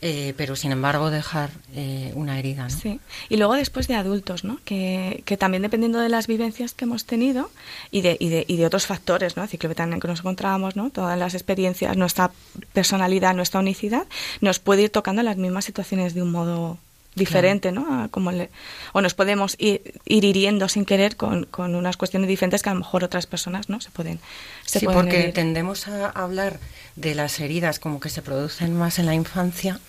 eh, 0.00 0.33
pero 0.37 0.55
sin 0.55 0.71
embargo 0.71 1.11
dejar 1.11 1.50
eh, 1.75 2.12
una 2.14 2.38
herida. 2.38 2.64
¿no? 2.64 2.71
Sí, 2.71 3.00
y 3.28 3.37
luego 3.37 3.55
después 3.55 3.88
de 3.88 3.97
adultos, 3.97 4.45
¿no? 4.45 4.61
que, 4.64 5.23
que 5.25 5.37
también 5.37 5.62
dependiendo 5.62 5.99
de 5.99 6.09
las 6.09 6.28
vivencias 6.28 6.73
que 6.73 6.85
hemos 6.85 7.05
tenido 7.05 7.50
y 7.90 8.02
de, 8.02 8.17
y 8.21 8.28
de, 8.28 8.45
y 8.47 8.57
de 8.57 8.67
otros 8.67 8.87
factores, 8.87 9.37
¿no? 9.37 9.47
ciclo 9.49 9.71
en 9.76 10.00
que 10.00 10.09
nos 10.09 10.21
encontrábamos, 10.21 10.76
¿no? 10.76 10.90
todas 10.90 11.19
las 11.19 11.35
experiencias, 11.35 11.97
nuestra 11.97 12.31
personalidad, 12.73 13.35
nuestra 13.35 13.61
unicidad, 13.61 14.07
nos 14.40 14.61
puede 14.61 14.83
ir 14.83 14.90
tocando 14.90 15.23
las 15.23 15.37
mismas 15.37 15.64
situaciones 15.64 16.14
de 16.14 16.23
un 16.23 16.31
modo 16.31 16.78
diferente, 17.19 17.73
claro. 17.73 17.90
¿no? 17.90 18.11
como 18.11 18.33
le, 18.33 18.50
o 18.93 19.00
nos 19.00 19.14
podemos 19.14 19.57
ir, 19.59 19.95
ir, 20.07 20.25
hiriendo 20.25 20.69
sin 20.69 20.85
querer 20.85 21.17
con, 21.17 21.45
con, 21.47 21.75
unas 21.75 21.97
cuestiones 21.97 22.28
diferentes 22.28 22.62
que 22.62 22.71
a 22.71 22.75
lo 22.75 22.81
mejor 22.81 23.05
otras 23.05 23.26
personas 23.26 23.69
no 23.69 23.81
se 23.81 23.90
pueden. 23.90 24.21
Se 24.64 24.78
sí, 24.78 24.87
pueden 24.87 25.02
porque 25.02 25.21
herir. 25.21 25.35
tendemos 25.35 25.88
a 25.88 26.11
hablar 26.11 26.61
de 27.00 27.14
las 27.14 27.38
heridas 27.40 27.78
como 27.78 28.00
que 28.00 28.09
se 28.09 28.23
producen 28.23 28.76
más 28.76 28.99
en 28.99 29.07
la 29.07 29.14
infancia, 29.14 29.81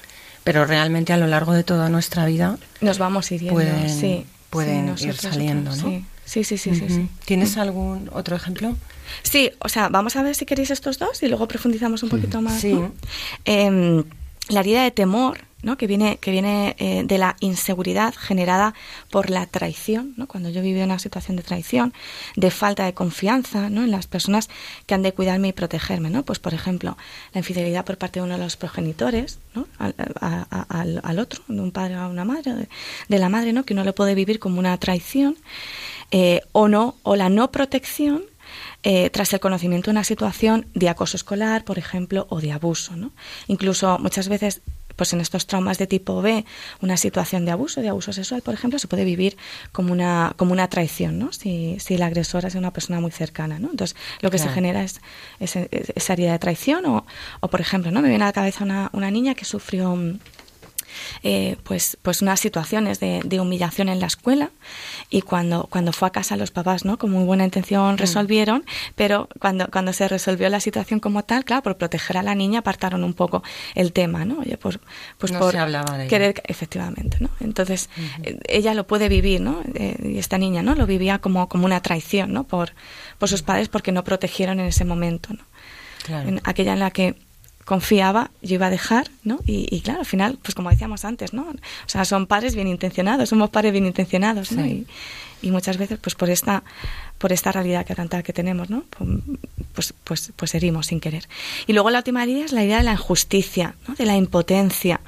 pero 0.43 0.65
realmente 0.65 1.11
a 1.13 1.17
lo 1.17 1.27
largo 1.27 1.53
de 1.53 1.63
toda 1.63 1.89
nuestra 1.89 2.25
vida 2.25 2.57
nos 2.81 2.97
vamos 2.97 3.31
hiriendo, 3.31 3.55
pueden, 3.55 3.89
sí, 3.89 4.25
pueden 4.49 4.97
sí, 4.97 5.07
ir 5.07 5.15
saliendo, 5.15 5.75
¿no? 5.75 5.89
Sí. 5.89 6.05
Sí, 6.25 6.43
sí, 6.43 6.59
sí, 6.59 6.69
uh 6.69 6.73
-huh. 6.73 6.87
sí, 6.87 6.89
sí. 6.89 7.09
¿Tienes 7.25 7.57
algún 7.57 8.07
otro 8.13 8.35
ejemplo? 8.35 8.75
Sí, 9.23 9.49
o 9.57 9.67
sea, 9.67 9.89
vamos 9.89 10.15
a 10.15 10.21
ver 10.21 10.35
si 10.35 10.45
queréis 10.45 10.69
estos 10.69 10.99
dos 10.99 11.23
y 11.23 11.27
luego 11.27 11.47
profundizamos 11.47 12.03
un 12.03 12.09
poquito 12.09 12.39
más. 12.39 12.61
Sí. 12.61 12.73
¿no? 12.73 12.93
Eh, 13.45 14.03
la 14.49 14.59
herida 14.59 14.83
de 14.83 14.91
temor 14.91 15.39
¿no? 15.61 15.77
que 15.77 15.87
viene, 15.87 16.17
que 16.17 16.31
viene 16.31 16.75
eh, 16.79 17.03
de 17.05 17.17
la 17.17 17.35
inseguridad 17.39 18.13
generada 18.15 18.73
por 19.09 19.29
la 19.29 19.45
traición, 19.45 20.13
¿no? 20.17 20.27
cuando 20.27 20.49
yo 20.49 20.61
viví 20.61 20.81
una 20.81 20.99
situación 20.99 21.37
de 21.37 21.43
traición, 21.43 21.93
de 22.35 22.51
falta 22.51 22.85
de 22.85 22.93
confianza 22.93 23.69
¿no? 23.69 23.83
en 23.83 23.91
las 23.91 24.07
personas 24.07 24.49
que 24.85 24.93
han 24.93 25.01
de 25.01 25.13
cuidarme 25.13 25.49
y 25.49 25.53
protegerme. 25.53 26.09
¿no? 26.09 26.23
Pues, 26.23 26.39
por 26.39 26.53
ejemplo, 26.53 26.97
la 27.33 27.39
infidelidad 27.39 27.85
por 27.85 27.97
parte 27.97 28.19
de 28.19 28.25
uno 28.25 28.37
de 28.37 28.43
los 28.43 28.55
progenitores 28.55 29.39
¿no? 29.53 29.67
al, 29.77 29.95
al, 31.03 31.19
otro, 31.19 31.41
de 31.47 31.61
un 31.61 31.71
padre 31.71 31.95
a 31.95 32.07
una 32.07 32.25
madre, 32.25 32.67
de, 33.07 33.19
la 33.19 33.29
madre, 33.29 33.53
¿no? 33.53 33.65
que 33.65 33.73
uno 33.73 33.83
le 33.83 33.93
puede 33.93 34.15
vivir 34.15 34.39
como 34.39 34.59
una 34.59 34.77
traición, 34.77 35.35
eh, 36.11 36.41
o 36.53 36.67
no, 36.67 36.95
o 37.03 37.15
la 37.15 37.29
no 37.29 37.51
protección 37.51 38.23
eh, 38.81 39.09
tras 39.09 39.33
el 39.33 39.39
conocimiento 39.39 39.87
de 39.87 39.91
una 39.91 40.03
situación 40.03 40.65
de 40.73 40.89
acoso 40.89 41.17
escolar, 41.17 41.65
por 41.65 41.77
ejemplo, 41.77 42.25
o 42.29 42.39
de 42.39 42.51
abuso. 42.51 42.95
¿no? 42.95 43.11
Incluso 43.47 43.99
muchas 43.99 44.29
veces 44.29 44.61
pues 44.99 45.13
en 45.13 45.21
estos 45.21 45.47
traumas 45.47 45.77
de 45.77 45.87
tipo 45.87 46.21
B, 46.21 46.43
una 46.81 46.97
situación 46.97 47.45
de 47.45 47.51
abuso, 47.51 47.79
de 47.79 47.87
abuso 47.87 48.11
sexual, 48.11 48.41
por 48.41 48.53
ejemplo, 48.53 48.77
se 48.79 48.89
puede 48.89 49.05
vivir 49.05 49.37
como 49.71 49.93
una, 49.93 50.33
como 50.35 50.51
una 50.51 50.67
traición, 50.67 51.17
¿no? 51.17 51.31
Si, 51.31 51.77
si 51.79 51.93
el 51.93 52.01
agresor 52.01 52.43
es 52.43 52.55
una 52.55 52.73
persona 52.73 52.99
muy 52.99 53.11
cercana, 53.11 53.59
¿no? 53.59 53.69
Entonces, 53.71 53.95
lo 54.19 54.29
que 54.29 54.35
claro. 54.35 54.49
se 54.49 54.55
genera 54.55 54.83
es, 54.83 54.99
es, 55.39 55.55
es, 55.55 55.93
esa 55.95 56.11
herida 56.11 56.33
de 56.33 56.39
traición 56.39 56.85
o, 56.85 57.05
o, 57.39 57.47
por 57.47 57.61
ejemplo, 57.61 57.91
¿no? 57.91 58.01
Me 58.01 58.09
viene 58.09 58.25
a 58.25 58.27
la 58.27 58.33
cabeza 58.33 58.65
una, 58.65 58.89
una 58.91 59.09
niña 59.09 59.35
que 59.35 59.45
sufrió 59.45 59.97
eh, 61.23 61.57
pues, 61.63 61.97
pues 62.01 62.21
unas 62.21 62.39
situaciones 62.39 62.99
de, 62.99 63.21
de, 63.23 63.39
humillación 63.39 63.89
en 63.89 63.99
la 63.99 64.07
escuela 64.07 64.51
y 65.09 65.21
cuando, 65.21 65.67
cuando 65.69 65.93
fue 65.93 66.07
a 66.07 66.11
casa 66.11 66.37
los 66.37 66.51
papás, 66.51 66.85
¿no? 66.85 66.97
Con 66.97 67.11
muy 67.11 67.23
buena 67.23 67.45
intención 67.45 67.97
resolvieron, 67.97 68.59
mm. 68.59 68.93
pero 68.95 69.29
cuando, 69.39 69.67
cuando 69.71 69.93
se 69.93 70.07
resolvió 70.07 70.49
la 70.49 70.59
situación 70.59 70.99
como 70.99 71.23
tal, 71.23 71.45
claro, 71.45 71.63
por 71.63 71.77
proteger 71.77 72.17
a 72.17 72.23
la 72.23 72.35
niña 72.35 72.59
apartaron 72.59 73.03
un 73.03 73.13
poco 73.13 73.43
el 73.75 73.93
tema, 73.93 74.25
¿no? 74.25 74.39
Oye, 74.39 74.57
pues, 74.57 74.79
pues 75.17 75.31
no 75.31 75.39
por 75.39 75.53
se 75.53 75.59
hablaba 75.59 75.97
de 75.97 76.07
querer, 76.07 76.31
ella. 76.31 76.43
efectivamente, 76.45 77.17
¿no? 77.19 77.29
Entonces, 77.39 77.89
uh 77.97 78.01
-huh. 78.01 78.27
eh, 78.27 78.39
ella 78.47 78.73
lo 78.73 78.87
puede 78.87 79.09
vivir, 79.09 79.41
¿no? 79.41 79.61
Eh, 79.75 79.95
y 80.03 80.17
esta 80.17 80.37
niña, 80.37 80.61
¿no? 80.61 80.75
Lo 80.75 80.85
vivía 80.85 81.19
como, 81.19 81.49
como 81.49 81.65
una 81.65 81.81
traición, 81.81 82.33
¿no? 82.33 82.43
Por, 82.45 82.73
por 83.17 83.29
sus 83.29 83.41
padres 83.41 83.69
porque 83.69 83.91
no 83.91 84.03
protegieron 84.03 84.59
en 84.59 84.67
ese 84.67 84.85
momento, 84.85 85.33
¿no? 85.33 85.43
Claro. 86.05 86.29
En 86.29 86.41
aquella 86.43 86.73
en 86.73 86.79
la 86.79 86.91
que 86.91 87.15
confiaba, 87.69 88.31
yo 88.41 88.55
iba 88.55 88.65
a 88.65 88.71
dejar, 88.71 89.11
¿no? 89.23 89.41
Y, 89.45 89.67
y, 89.69 89.81
claro, 89.81 89.99
al 89.99 90.05
final, 90.07 90.39
pues 90.41 90.55
como 90.55 90.71
decíamos 90.71 91.05
antes, 91.05 91.33
¿no? 91.33 91.43
O 91.43 91.55
sea, 91.85 92.03
son 92.03 92.25
padres 92.25 92.55
bien 92.55 92.67
intencionados, 92.67 93.29
somos 93.29 93.51
padres 93.51 93.73
bien 93.73 93.85
intencionados, 93.85 94.51
¿no? 94.53 94.63
Sí. 94.63 94.87
Y, 95.43 95.47
y, 95.47 95.51
muchas 95.51 95.77
veces, 95.77 95.99
pues 96.01 96.15
por 96.15 96.31
esta, 96.31 96.63
por 97.19 97.31
esta 97.31 97.51
realidad 97.51 97.85
que 97.85 97.93
tanta 97.93 98.23
que 98.23 98.33
tenemos, 98.33 98.71
¿no? 98.71 98.85
Pues, 99.75 99.93
pues, 100.03 100.33
pues 100.35 100.55
herimos 100.55 100.87
sin 100.87 100.99
querer. 100.99 101.29
Y 101.67 101.73
luego 101.73 101.91
la 101.91 101.99
última 101.99 102.25
idea 102.25 102.43
es 102.43 102.53
la 102.53 102.63
idea 102.63 102.77
de 102.77 102.85
la 102.85 102.93
injusticia, 102.93 103.75
¿no? 103.87 103.93
De 103.93 104.07
la 104.07 104.17
impotencia. 104.17 104.99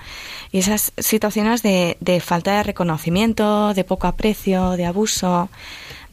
Y 0.51 0.59
esas 0.59 0.93
situaciones 0.99 1.63
de, 1.63 1.97
de 1.99 2.19
falta 2.19 2.57
de 2.57 2.61
reconocimiento, 2.61 3.73
de 3.73 3.83
poco 3.83 4.05
aprecio, 4.05 4.77
de 4.77 4.85
abuso, 4.85 5.49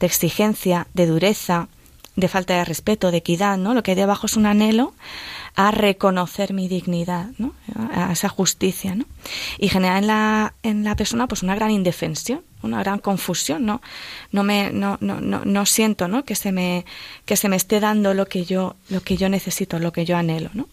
de 0.00 0.06
exigencia, 0.06 0.86
de 0.94 1.04
dureza, 1.04 1.68
de 2.16 2.28
falta 2.28 2.54
de 2.54 2.64
respeto, 2.64 3.10
de 3.10 3.18
equidad, 3.18 3.58
¿no? 3.58 3.74
Lo 3.74 3.82
que 3.82 3.90
hay 3.90 3.96
debajo 3.96 4.24
es 4.24 4.36
un 4.38 4.46
anhelo 4.46 4.94
a 5.58 5.72
reconocer 5.72 6.52
mi 6.52 6.68
dignidad, 6.68 7.30
¿no? 7.36 7.52
a 7.92 8.12
esa 8.12 8.28
justicia, 8.28 8.94
¿no? 8.94 9.06
y 9.58 9.68
genera 9.68 9.98
en 9.98 10.06
la, 10.06 10.54
en 10.62 10.84
la 10.84 10.94
persona 10.94 11.26
pues 11.26 11.42
una 11.42 11.56
gran 11.56 11.72
indefensión, 11.72 12.42
una 12.62 12.78
gran 12.78 13.00
confusión, 13.00 13.66
no, 13.66 13.82
no 14.30 14.44
me, 14.44 14.70
no, 14.70 14.98
no, 15.00 15.20
no, 15.20 15.44
no 15.44 15.66
siento, 15.66 16.06
¿no? 16.06 16.24
que 16.24 16.36
se 16.36 16.52
me, 16.52 16.86
que 17.24 17.36
se 17.36 17.48
me 17.48 17.56
esté 17.56 17.80
dando 17.80 18.14
lo 18.14 18.26
que 18.26 18.44
yo, 18.44 18.76
lo 18.88 19.00
que 19.00 19.16
yo 19.16 19.28
necesito, 19.28 19.80
lo 19.80 19.92
que 19.92 20.04
yo 20.04 20.16
anhelo, 20.16 20.50
¿no? 20.54 20.68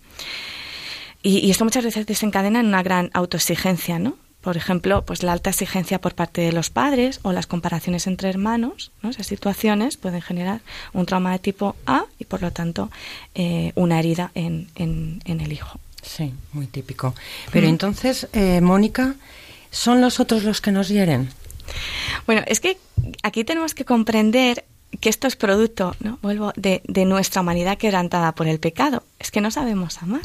Y, 1.24 1.39
y 1.39 1.50
esto 1.50 1.63
muchas 1.63 1.84
veces 1.84 2.06
desencadena 2.06 2.60
en 2.60 2.67
una 2.67 2.84
gran 2.84 3.10
autoexigencia, 3.15 3.98
¿no? 3.98 4.17
Por 4.46 4.58
ejemplo, 4.58 5.04
pues 5.04 5.24
la 5.24 5.34
alta 5.34 5.50
exigencia 5.50 6.00
por 6.00 6.14
parte 6.14 6.42
de 6.42 6.52
los 6.52 6.70
padres 6.70 7.20
o 7.24 7.32
las 7.32 7.48
comparaciones 7.48 8.06
entre 8.06 8.30
hermanos, 8.30 8.92
¿no? 9.02 9.10
esas 9.10 9.26
situaciones 9.26 9.98
pueden 9.98 10.22
generar 10.22 10.62
un 10.94 11.08
trauma 11.08 11.32
de 11.32 11.40
tipo 11.40 11.76
A 11.88 12.06
y 12.20 12.26
por 12.26 12.44
lo 12.44 12.52
tanto 12.52 12.92
eh, 13.34 13.72
una 13.74 13.98
herida 13.98 14.30
en, 14.36 14.68
en, 14.76 15.20
en, 15.26 15.42
el 15.42 15.52
hijo. 15.52 15.80
Sí, 16.04 16.32
muy 16.54 16.68
típico. 16.68 17.16
Pero 17.52 17.66
mm. 17.66 17.70
entonces, 17.72 18.28
eh, 18.34 18.62
Mónica, 18.62 19.16
¿son 19.72 20.00
los 20.00 20.20
otros 20.20 20.44
los 20.44 20.62
que 20.62 20.72
nos 20.72 20.90
hieren? 20.90 21.32
Bueno, 22.28 22.44
es 22.46 22.60
que 22.60 22.78
aquí 23.24 23.44
tenemos 23.46 23.74
que 23.74 23.84
comprender 23.84 24.64
que 25.00 25.10
esto 25.10 25.26
es 25.26 25.36
producto, 25.36 25.96
¿no? 26.02 26.20
vuelvo, 26.22 26.54
de, 26.56 26.84
de 26.88 27.06
nuestra 27.06 27.42
humanidad 27.42 27.80
quebrantada 27.80 28.36
por 28.36 28.48
el 28.48 28.60
pecado. 28.60 29.02
Es 29.18 29.32
que 29.32 29.42
no 29.42 29.50
sabemos 29.50 30.04
amar. 30.04 30.22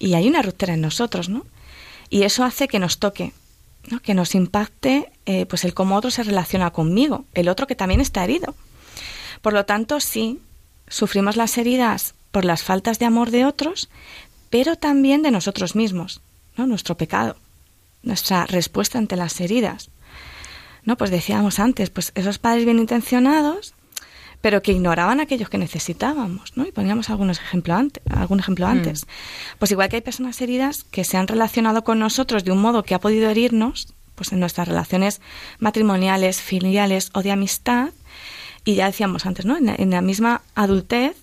Y 0.00 0.14
hay 0.14 0.26
una 0.26 0.42
ruptura 0.42 0.74
en 0.74 0.80
nosotros, 0.80 1.28
¿no? 1.28 1.46
Y 2.10 2.22
eso 2.22 2.44
hace 2.44 2.68
que 2.68 2.78
nos 2.78 2.98
toque, 2.98 3.32
¿no? 3.90 4.00
que 4.00 4.14
nos 4.14 4.34
impacte 4.34 5.12
eh, 5.26 5.46
pues 5.46 5.64
el 5.64 5.74
cómo 5.74 5.96
otro 5.96 6.10
se 6.10 6.22
relaciona 6.22 6.70
conmigo, 6.70 7.24
el 7.34 7.48
otro 7.48 7.66
que 7.66 7.74
también 7.74 8.00
está 8.00 8.24
herido. 8.24 8.54
Por 9.42 9.52
lo 9.52 9.64
tanto, 9.66 10.00
sí, 10.00 10.40
sufrimos 10.88 11.36
las 11.36 11.58
heridas 11.58 12.14
por 12.30 12.44
las 12.44 12.62
faltas 12.62 12.98
de 12.98 13.06
amor 13.06 13.30
de 13.30 13.44
otros, 13.44 13.88
pero 14.50 14.76
también 14.76 15.22
de 15.22 15.30
nosotros 15.30 15.76
mismos, 15.76 16.20
¿no? 16.56 16.66
Nuestro 16.66 16.96
pecado, 16.96 17.36
nuestra 18.02 18.46
respuesta 18.46 18.98
ante 18.98 19.16
las 19.16 19.40
heridas. 19.40 19.90
¿No? 20.84 20.96
Pues 20.96 21.10
decíamos 21.10 21.58
antes, 21.58 21.90
pues 21.90 22.12
esos 22.14 22.38
padres 22.38 22.64
bien 22.64 22.78
intencionados, 22.78 23.74
pero 24.40 24.62
que 24.62 24.72
ignoraban 24.72 25.20
a 25.20 25.24
aquellos 25.24 25.48
que 25.48 25.58
necesitábamos, 25.58 26.56
¿no? 26.56 26.66
Y 26.66 26.72
poníamos 26.72 27.10
algunos 27.10 27.38
ejemplo 27.38 27.74
antes, 27.74 28.02
algún 28.08 28.40
ejemplo 28.40 28.66
mm. 28.66 28.70
antes. 28.70 29.06
Pues 29.58 29.70
igual 29.70 29.88
que 29.88 29.96
hay 29.96 30.02
personas 30.02 30.40
heridas 30.40 30.84
que 30.84 31.04
se 31.04 31.16
han 31.16 31.26
relacionado 31.26 31.82
con 31.84 31.98
nosotros 31.98 32.44
de 32.44 32.52
un 32.52 32.60
modo 32.60 32.82
que 32.82 32.94
ha 32.94 33.00
podido 33.00 33.28
herirnos, 33.30 33.94
pues 34.14 34.32
en 34.32 34.40
nuestras 34.40 34.68
relaciones 34.68 35.20
matrimoniales, 35.58 36.40
filiales 36.40 37.10
o 37.14 37.22
de 37.22 37.32
amistad, 37.32 37.90
y 38.64 38.74
ya 38.74 38.86
decíamos 38.86 39.24
antes, 39.26 39.46
¿no? 39.46 39.56
En, 39.56 39.90
la 39.90 40.02
misma 40.02 40.42
adultez, 40.54 41.16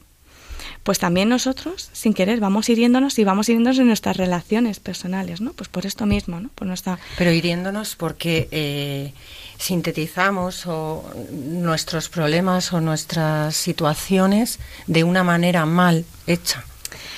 pues 0.84 1.00
también 1.00 1.30
nosotros, 1.30 1.90
sin 1.94 2.14
querer, 2.14 2.40
vamos 2.40 2.70
hiriéndonos 2.70 3.20
y 3.20 3.24
vamos 3.24 3.50
hiriéndonos 3.50 3.80
en 3.80 3.88
nuestras 3.88 4.18
relaciones 4.18 4.80
personales, 4.80 5.42
¿no? 5.42 5.54
Pues 5.54 5.70
por 5.70 5.86
esto 5.86 6.06
mismo, 6.06 6.40
¿no? 6.40 6.50
Por 6.56 6.68
nuestra... 6.68 6.98
Pero 7.18 7.32
hiriéndonos 7.32 7.96
porque 7.96 8.48
eh, 8.52 9.14
sintetizamos 9.58 10.66
o 10.68 11.04
nuestros 11.32 12.10
problemas 12.10 12.74
o 12.74 12.82
nuestras 12.82 13.56
situaciones 13.56 14.60
de 14.88 15.04
una 15.04 15.24
manera 15.24 15.66
mal 15.66 16.06
hecha. 16.28 16.64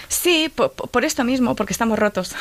Sí, 0.10 0.50
por, 0.50 1.06
esto 1.06 1.24
mismo, 1.24 1.56
porque 1.56 1.74
estamos 1.74 2.00
rotos. 2.00 2.34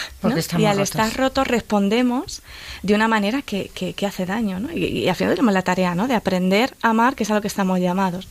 y 0.57 0.65
al 0.65 0.81
estar 0.81 1.13
rotos 1.17 1.47
respondemos 1.47 2.43
de 2.83 2.95
una 2.95 3.09
manera 3.09 3.43
que, 3.43 3.71
que, 3.71 4.07
hace 4.07 4.27
daño. 4.27 4.61
¿no? 4.61 4.73
Y, 4.73 5.09
al 5.09 5.17
final 5.17 5.35
tenemos 5.35 5.55
la 5.55 5.63
tarea 5.63 5.95
¿no? 5.95 6.07
de 6.07 6.15
aprender 6.15 6.75
a 6.83 6.91
amar, 6.91 7.17
que 7.17 7.25
es 7.25 7.31
a 7.31 7.35
lo 7.35 7.41
que 7.41 7.49
estamos 7.49 7.81
llamados. 7.81 8.29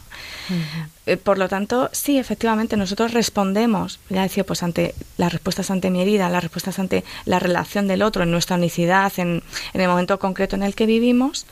Eh, 1.06 1.18
por 1.18 1.38
lo 1.38 1.50
tanto, 1.50 1.90
sí, 1.92 2.18
efectivamente, 2.18 2.78
nosotros 2.78 3.14
respondemos, 3.14 4.00
ya 4.10 4.22
decía, 4.22 4.46
pues 4.46 4.64
ante 4.64 4.96
las 5.18 5.34
respuestas 5.34 5.70
ante 5.70 5.90
mi 5.90 6.02
herida, 6.02 6.30
las 6.30 6.44
respuestas 6.44 6.80
ante 6.80 7.04
la 7.26 7.40
relación 7.40 7.88
del 7.88 8.02
otro, 8.02 8.24
en 8.24 8.32
nuestra 8.32 8.56
unicidad, 8.56 9.12
en, 9.18 9.44
en 9.74 9.82
el 9.82 9.88
momento 9.88 10.18
concreto 10.20 10.56
en 10.56 10.64
el 10.64 10.76
que 10.76 10.86
vivimos, 10.86 11.46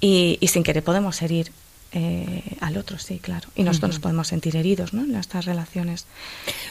y, 0.00 0.38
y 0.40 0.48
sin 0.48 0.62
querer 0.62 0.82
podemos 0.82 1.22
herir 1.22 1.52
eh, 1.92 2.42
al 2.60 2.76
otro, 2.76 2.98
sí, 2.98 3.18
claro. 3.18 3.48
Y 3.54 3.62
nosotros 3.62 3.94
nos 3.94 4.00
podemos 4.00 4.28
sentir 4.28 4.56
heridos 4.56 4.92
¿no? 4.92 5.04
en 5.04 5.14
estas 5.14 5.46
relaciones. 5.46 6.06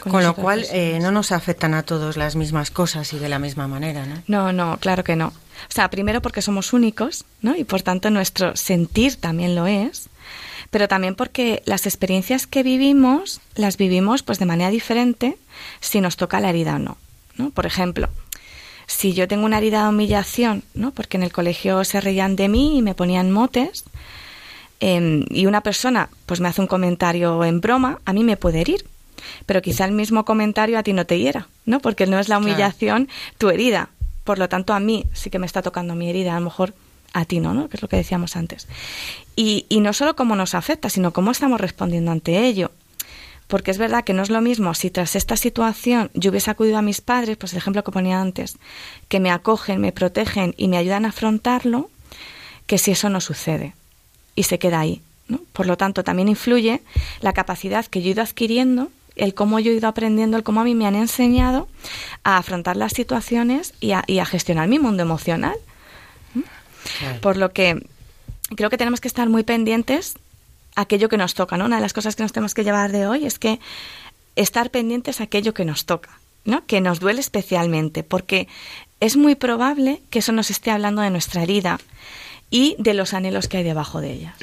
Con, 0.00 0.22
lo 0.22 0.34
cual, 0.34 0.64
eh, 0.70 0.98
no 1.00 1.10
nos 1.10 1.32
afectan 1.32 1.74
a 1.74 1.82
todos 1.82 2.16
las 2.16 2.36
mismas 2.36 2.70
cosas 2.70 3.12
y 3.12 3.18
de 3.18 3.28
la 3.28 3.38
misma 3.38 3.66
manera, 3.66 4.06
¿no? 4.06 4.22
No, 4.26 4.52
no, 4.52 4.78
claro 4.78 5.02
que 5.02 5.16
no. 5.16 5.28
O 5.28 5.72
sea, 5.72 5.90
primero 5.90 6.22
porque 6.22 6.42
somos 6.42 6.72
únicos, 6.72 7.24
¿no? 7.42 7.56
Y 7.56 7.64
por 7.64 7.82
tanto 7.82 8.10
nuestro 8.10 8.56
sentir 8.56 9.16
también 9.16 9.54
lo 9.54 9.66
es. 9.66 10.08
Pero 10.70 10.86
también 10.86 11.14
porque 11.14 11.62
las 11.64 11.86
experiencias 11.86 12.46
que 12.46 12.62
vivimos, 12.62 13.40
las 13.54 13.76
vivimos 13.76 14.22
pues 14.22 14.38
de 14.38 14.46
manera 14.46 14.70
diferente 14.70 15.38
si 15.80 16.00
nos 16.00 16.16
toca 16.16 16.40
la 16.40 16.50
herida 16.50 16.76
o 16.76 16.78
no. 16.78 16.98
¿no? 17.36 17.50
Por 17.50 17.64
ejemplo, 17.64 18.08
si 18.86 19.14
yo 19.14 19.26
tengo 19.28 19.46
una 19.46 19.58
herida 19.58 19.82
de 19.82 19.88
humillación, 19.88 20.62
¿no? 20.74 20.92
Porque 20.92 21.16
en 21.16 21.22
el 21.22 21.32
colegio 21.32 21.84
se 21.84 22.00
reían 22.00 22.36
de 22.36 22.48
mí 22.48 22.78
y 22.78 22.82
me 22.82 22.94
ponían 22.94 23.30
motes, 23.30 23.84
Em, 24.80 25.24
y 25.30 25.46
una 25.46 25.62
persona 25.62 26.08
pues 26.26 26.40
me 26.40 26.48
hace 26.48 26.60
un 26.60 26.66
comentario 26.66 27.44
en 27.44 27.60
broma, 27.60 28.00
a 28.04 28.12
mí 28.12 28.24
me 28.24 28.36
puede 28.36 28.60
herir. 28.60 28.84
Pero 29.46 29.62
quizá 29.62 29.84
el 29.84 29.92
mismo 29.92 30.24
comentario 30.24 30.78
a 30.78 30.82
ti 30.82 30.92
no 30.92 31.04
te 31.04 31.18
hiera, 31.18 31.48
¿no? 31.66 31.80
Porque 31.80 32.06
no 32.06 32.20
es 32.20 32.28
la 32.28 32.38
humillación 32.38 33.08
tu 33.36 33.50
herida. 33.50 33.90
Por 34.22 34.38
lo 34.38 34.48
tanto, 34.48 34.74
a 34.74 34.80
mí 34.80 35.06
sí 35.12 35.28
que 35.30 35.40
me 35.40 35.46
está 35.46 35.60
tocando 35.60 35.94
mi 35.94 36.08
herida, 36.08 36.36
a 36.36 36.38
lo 36.38 36.44
mejor 36.44 36.74
a 37.14 37.24
ti 37.24 37.40
no, 37.40 37.52
¿no? 37.52 37.68
Que 37.68 37.76
es 37.78 37.82
lo 37.82 37.88
que 37.88 37.96
decíamos 37.96 38.36
antes. 38.36 38.68
Y, 39.34 39.66
y 39.68 39.80
no 39.80 39.92
solo 39.92 40.14
cómo 40.14 40.36
nos 40.36 40.54
afecta, 40.54 40.88
sino 40.88 41.12
cómo 41.12 41.32
estamos 41.32 41.60
respondiendo 41.60 42.12
ante 42.12 42.46
ello. 42.46 42.70
Porque 43.48 43.70
es 43.70 43.78
verdad 43.78 44.04
que 44.04 44.12
no 44.12 44.22
es 44.22 44.30
lo 44.30 44.40
mismo 44.40 44.74
si 44.74 44.90
tras 44.90 45.16
esta 45.16 45.36
situación 45.36 46.10
yo 46.14 46.30
hubiese 46.30 46.50
acudido 46.50 46.76
a 46.78 46.82
mis 46.82 47.00
padres, 47.00 47.38
pues 47.38 47.52
el 47.52 47.58
ejemplo 47.58 47.82
que 47.82 47.90
ponía 47.90 48.20
antes, 48.20 48.58
que 49.08 49.20
me 49.20 49.30
acogen, 49.30 49.80
me 49.80 49.90
protegen 49.90 50.54
y 50.58 50.68
me 50.68 50.76
ayudan 50.76 51.06
a 51.06 51.08
afrontarlo, 51.08 51.90
que 52.66 52.76
si 52.78 52.90
eso 52.90 53.08
no 53.08 53.20
sucede 53.20 53.74
y 54.38 54.44
se 54.44 54.60
queda 54.60 54.78
ahí. 54.78 55.02
¿no? 55.26 55.40
Por 55.52 55.66
lo 55.66 55.76
tanto, 55.76 56.04
también 56.04 56.28
influye 56.28 56.80
la 57.20 57.32
capacidad 57.32 57.84
que 57.84 58.00
yo 58.00 58.08
he 58.08 58.12
ido 58.12 58.22
adquiriendo, 58.22 58.88
el 59.16 59.34
cómo 59.34 59.58
yo 59.58 59.72
he 59.72 59.74
ido 59.74 59.88
aprendiendo, 59.88 60.36
el 60.36 60.44
cómo 60.44 60.60
a 60.60 60.64
mí 60.64 60.76
me 60.76 60.86
han 60.86 60.94
enseñado 60.94 61.68
a 62.22 62.38
afrontar 62.38 62.76
las 62.76 62.92
situaciones 62.92 63.74
y 63.80 63.90
a, 63.92 64.04
y 64.06 64.20
a 64.20 64.24
gestionar 64.24 64.68
mi 64.68 64.78
mundo 64.78 65.02
emocional. 65.02 65.56
Por 67.20 67.36
lo 67.36 67.52
que 67.52 67.84
creo 68.54 68.70
que 68.70 68.78
tenemos 68.78 69.00
que 69.00 69.08
estar 69.08 69.28
muy 69.28 69.42
pendientes 69.42 70.14
a 70.76 70.82
aquello 70.82 71.08
que 71.08 71.16
nos 71.18 71.34
toca. 71.34 71.56
¿no? 71.56 71.64
Una 71.64 71.76
de 71.76 71.82
las 71.82 71.92
cosas 71.92 72.14
que 72.14 72.22
nos 72.22 72.32
tenemos 72.32 72.54
que 72.54 72.62
llevar 72.62 72.92
de 72.92 73.08
hoy 73.08 73.26
es 73.26 73.40
que 73.40 73.58
estar 74.36 74.70
pendientes 74.70 75.20
a 75.20 75.24
aquello 75.24 75.52
que 75.52 75.64
nos 75.64 75.84
toca, 75.84 76.10
¿no? 76.44 76.64
que 76.64 76.80
nos 76.80 77.00
duele 77.00 77.20
especialmente, 77.20 78.04
porque 78.04 78.46
es 79.00 79.16
muy 79.16 79.34
probable 79.34 80.00
que 80.10 80.20
eso 80.20 80.30
nos 80.30 80.50
esté 80.50 80.70
hablando 80.70 81.02
de 81.02 81.10
nuestra 81.10 81.42
herida, 81.42 81.80
y 82.50 82.76
de 82.78 82.94
los 82.94 83.14
anhelos 83.14 83.48
que 83.48 83.58
hay 83.58 83.64
debajo 83.64 84.00
de 84.00 84.12
ella. 84.12 84.34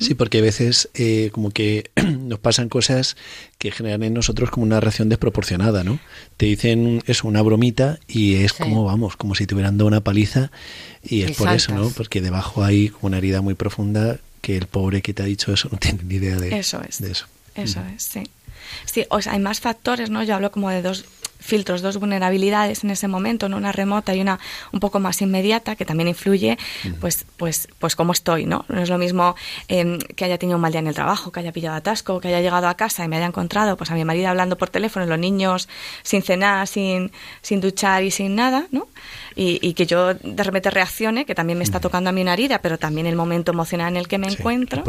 Sí, 0.00 0.14
porque 0.14 0.38
a 0.38 0.42
veces 0.42 0.88
eh, 0.94 1.28
como 1.32 1.50
que 1.50 1.90
nos 2.18 2.38
pasan 2.38 2.70
cosas 2.70 3.16
que 3.58 3.70
generan 3.70 4.02
en 4.02 4.14
nosotros 4.14 4.50
como 4.50 4.64
una 4.64 4.80
reacción 4.80 5.10
desproporcionada, 5.10 5.84
¿no? 5.84 6.00
Te 6.38 6.46
dicen 6.46 7.02
eso, 7.06 7.28
una 7.28 7.42
bromita 7.42 7.98
y 8.08 8.36
es 8.36 8.54
como, 8.54 8.84
vamos, 8.84 9.16
como 9.16 9.34
si 9.34 9.46
te 9.46 9.54
hubieran 9.54 9.76
dado 9.76 9.88
una 9.88 10.00
paliza 10.00 10.50
y 11.02 11.22
es 11.22 11.36
por 11.36 11.50
eso, 11.50 11.74
¿no? 11.74 11.90
Porque 11.90 12.22
debajo 12.22 12.64
hay 12.64 12.88
como 12.88 13.08
una 13.08 13.18
herida 13.18 13.42
muy 13.42 13.54
profunda 13.54 14.18
que 14.40 14.56
el 14.56 14.66
pobre 14.66 15.02
que 15.02 15.12
te 15.12 15.22
ha 15.22 15.26
dicho 15.26 15.52
eso 15.52 15.68
no 15.70 15.78
tiene 15.78 16.00
ni 16.04 16.14
idea 16.14 16.36
de 16.36 16.58
eso. 16.58 16.80
Es. 16.88 17.00
De 17.00 17.10
eso, 17.10 17.26
eso 17.54 17.82
es, 17.94 18.02
sí. 18.02 18.22
Sí, 18.86 19.04
o 19.10 19.20
sea, 19.20 19.34
hay 19.34 19.40
más 19.40 19.60
factores, 19.60 20.08
¿no? 20.08 20.22
Yo 20.22 20.34
hablo 20.34 20.50
como 20.50 20.70
de 20.70 20.80
dos 20.80 21.04
filtros, 21.40 21.82
dos 21.82 21.96
vulnerabilidades 21.96 22.84
en 22.84 22.90
ese 22.90 23.08
momento, 23.08 23.48
¿no? 23.48 23.56
una 23.56 23.72
remota 23.72 24.14
y 24.14 24.20
una 24.20 24.38
un 24.72 24.80
poco 24.80 25.00
más 25.00 25.20
inmediata, 25.22 25.76
que 25.76 25.84
también 25.84 26.08
influye, 26.08 26.58
pues, 27.00 27.26
pues, 27.36 27.68
pues 27.78 27.96
cómo 27.96 28.12
estoy, 28.12 28.46
¿no? 28.46 28.64
No 28.68 28.82
es 28.82 28.88
lo 28.88 28.98
mismo 28.98 29.34
em, 29.68 29.98
que 29.98 30.24
haya 30.24 30.38
tenido 30.38 30.56
un 30.56 30.62
mal 30.62 30.72
día 30.72 30.80
en 30.80 30.86
el 30.86 30.94
trabajo, 30.94 31.32
que 31.32 31.40
haya 31.40 31.52
pillado 31.52 31.76
atasco, 31.76 32.20
que 32.20 32.28
haya 32.28 32.40
llegado 32.40 32.68
a 32.68 32.74
casa 32.74 33.04
y 33.04 33.08
me 33.08 33.16
haya 33.16 33.26
encontrado 33.26 33.76
pues 33.76 33.90
a 33.90 33.94
mi 33.94 34.04
marido 34.04 34.28
hablando 34.28 34.56
por 34.56 34.68
teléfono, 34.68 35.06
los 35.06 35.18
niños 35.18 35.68
sin 36.02 36.22
cenar, 36.22 36.66
sin, 36.66 37.10
sin 37.42 37.60
duchar 37.60 38.04
y 38.04 38.10
sin 38.10 38.34
nada, 38.36 38.66
¿no? 38.70 38.88
Y, 39.34 39.72
que 39.74 39.86
yo 39.86 40.12
de 40.12 40.42
repente 40.42 40.70
reaccione, 40.70 41.24
que 41.24 41.34
también 41.34 41.56
me 41.56 41.64
está 41.64 41.80
tocando 41.80 42.10
a 42.10 42.12
mi 42.12 42.20
una 42.20 42.34
herida, 42.34 42.60
pero 42.60 42.78
también 42.78 43.06
el 43.06 43.16
momento 43.16 43.52
emocional 43.52 43.88
en 43.88 43.96
el 43.96 44.08
que 44.08 44.18
me 44.18 44.28
encuentro, 44.28 44.84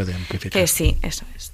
que 0.52 0.68
sí, 0.68 0.98
eso 1.02 1.24
es. 1.36 1.54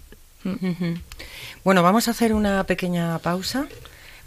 Bueno, 1.63 1.83
vamos 1.83 2.07
a 2.07 2.11
hacer 2.11 2.33
una 2.33 2.63
pequeña 2.63 3.19
pausa 3.19 3.67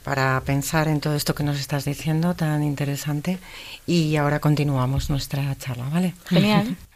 para 0.05 0.41
pensar 0.41 0.89
en 0.89 1.01
todo 1.01 1.15
esto 1.15 1.35
que 1.35 1.45
nos 1.45 1.59
estás 1.59 1.85
diciendo 1.85 2.35
tan 2.35 2.63
interesante 2.63 3.39
y 3.87 4.17
ahora 4.17 4.41
continuamos 4.41 5.11
nuestra 5.11 5.55
charla, 5.57 5.89
¿vale? 5.91 6.15
Genial. 6.27 6.77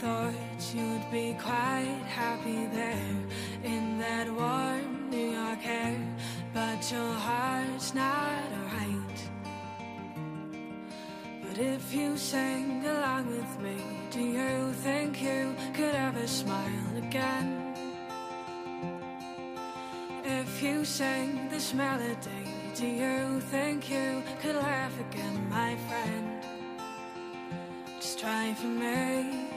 Thought 0.00 0.32
you'd 0.72 1.10
be 1.10 1.36
quite 1.40 2.04
happy 2.06 2.66
there 2.66 3.16
in 3.64 3.98
that 3.98 4.32
warm 4.32 5.10
New 5.10 5.30
York 5.32 5.58
air, 5.66 5.98
but 6.54 6.88
your 6.92 7.14
heart's 7.14 7.94
not 7.94 8.44
right. 8.74 9.20
But 11.42 11.58
if 11.58 11.92
you 11.92 12.16
sang 12.16 12.86
along 12.86 13.26
with 13.26 13.60
me, 13.60 13.76
do 14.12 14.20
you 14.20 14.72
think 14.84 15.20
you 15.20 15.56
could 15.74 15.96
ever 15.96 16.28
smile 16.28 16.96
again? 16.96 17.74
If 20.22 20.62
you 20.62 20.84
sang 20.84 21.48
this 21.48 21.74
melody, 21.74 22.44
do 22.76 22.86
you 22.86 23.40
think 23.50 23.90
you 23.90 24.22
could 24.40 24.54
laugh 24.54 24.94
again, 25.00 25.50
my 25.50 25.76
friend? 25.88 26.44
Just 27.98 28.20
try 28.20 28.54
for 28.54 28.68
me 28.68 29.47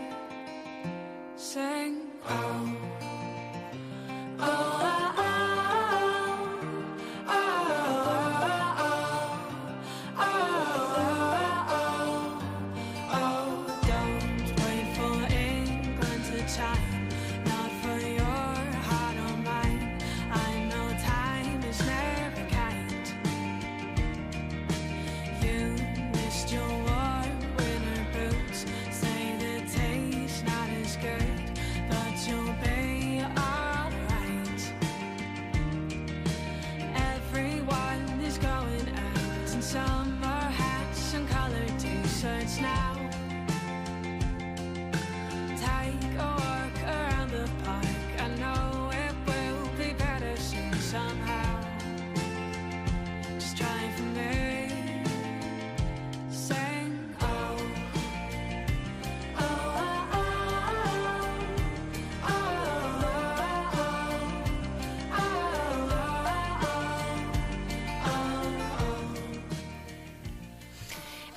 sang 1.41 1.97
out. 2.29 2.77
Oh, 4.37 4.41
oh 4.41 4.45
ah, 4.45 5.15
ah. 5.17 5.50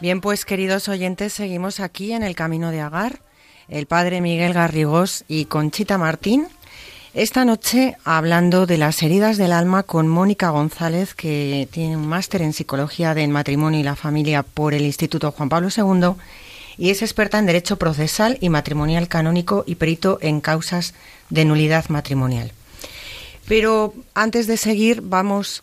Bien, 0.04 0.20
pues 0.20 0.44
queridos 0.44 0.90
oyentes, 0.90 1.32
seguimos 1.32 1.80
aquí 1.80 2.12
en 2.12 2.22
el 2.22 2.34
Camino 2.34 2.70
de 2.70 2.82
Agar, 2.82 3.20
el 3.68 3.86
padre 3.86 4.20
Miguel 4.20 4.52
Garrigós 4.52 5.24
y 5.28 5.46
Conchita 5.46 5.96
Martín. 5.96 6.46
Esta 7.14 7.46
noche 7.46 7.96
hablando 8.04 8.66
de 8.66 8.76
las 8.76 9.02
heridas 9.02 9.38
del 9.38 9.50
alma 9.50 9.82
con 9.82 10.06
Mónica 10.06 10.50
González, 10.50 11.14
que 11.14 11.68
tiene 11.70 11.96
un 11.96 12.06
máster 12.06 12.42
en 12.42 12.52
psicología 12.52 13.14
del 13.14 13.30
matrimonio 13.30 13.80
y 13.80 13.82
la 13.82 13.96
familia 13.96 14.42
por 14.42 14.74
el 14.74 14.82
Instituto 14.82 15.32
Juan 15.32 15.48
Pablo 15.48 15.70
II 15.74 16.20
y 16.76 16.90
es 16.90 17.00
experta 17.00 17.38
en 17.38 17.46
derecho 17.46 17.78
procesal 17.78 18.36
y 18.42 18.50
matrimonial 18.50 19.08
canónico 19.08 19.64
y 19.66 19.76
perito 19.76 20.18
en 20.20 20.42
causas 20.42 20.92
de 21.30 21.46
nulidad 21.46 21.88
matrimonial. 21.88 22.52
Pero 23.48 23.94
antes 24.12 24.46
de 24.48 24.58
seguir, 24.58 25.00
vamos 25.00 25.62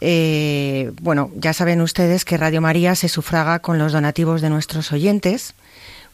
eh, 0.00 0.92
bueno, 1.00 1.30
ya 1.34 1.52
saben 1.52 1.80
ustedes 1.80 2.24
que 2.24 2.36
Radio 2.36 2.60
María 2.60 2.94
se 2.94 3.08
sufraga 3.08 3.58
con 3.58 3.78
los 3.78 3.92
donativos 3.92 4.40
de 4.40 4.50
nuestros 4.50 4.92
oyentes, 4.92 5.54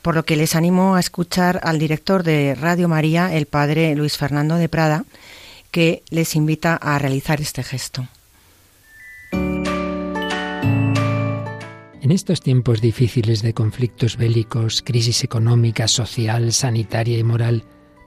por 0.03 0.15
lo 0.15 0.25
que 0.25 0.37
les 0.37 0.55
animo 0.55 0.97
a 0.97 1.01
escuchar 1.01 1.61
al 1.63 1.79
director 1.79 2.23
de 2.23 2.55
Radio 2.55 2.89
María, 2.89 3.35
el 3.35 3.47
padre 3.47 3.95
Luis 3.95 4.17
Fernando 4.17 4.57
de 4.57 4.69
Prada, 4.69 5.05
que 5.71 6.03
les 6.11 6.37
invita 6.37 6.77
a 6.77 6.99
realizar 6.99 7.41
este 7.41 7.63
gesto. 7.63 8.07
En 12.05 12.11
estos 12.11 12.43
tiempos 12.43 12.83
difíciles 12.83 13.41
de 13.41 13.55
conflictos 13.55 14.19
bélicos, 14.19 14.83
crisis 14.83 15.25
económica, 15.25 15.89
social, 15.89 16.53
sanitaria 16.53 17.19
y 17.19 17.25
moral, 17.25 17.65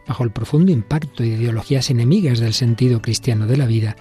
bajo 0.07 0.23
el 0.23 0.29
profundo 0.31 0.71
impacto 0.71 1.23
de 1.23 1.29
ideologías 1.29 1.89
enemigas 1.89 2.39
del 2.39 2.53
sentido 2.53 3.01
cristiano 3.01 3.47
de 3.47 3.57
la 3.57 3.65
vida, 3.65 3.95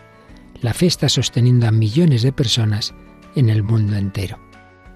la 0.62 0.74
fe 0.74 0.86
está 0.86 1.08
sosteniendo 1.08 1.66
a 1.66 1.72
millones 1.72 2.22
de 2.22 2.32
personas 2.32 2.94
en 3.34 3.48
el 3.48 3.62
mundo 3.62 3.96
entero. 3.96 4.38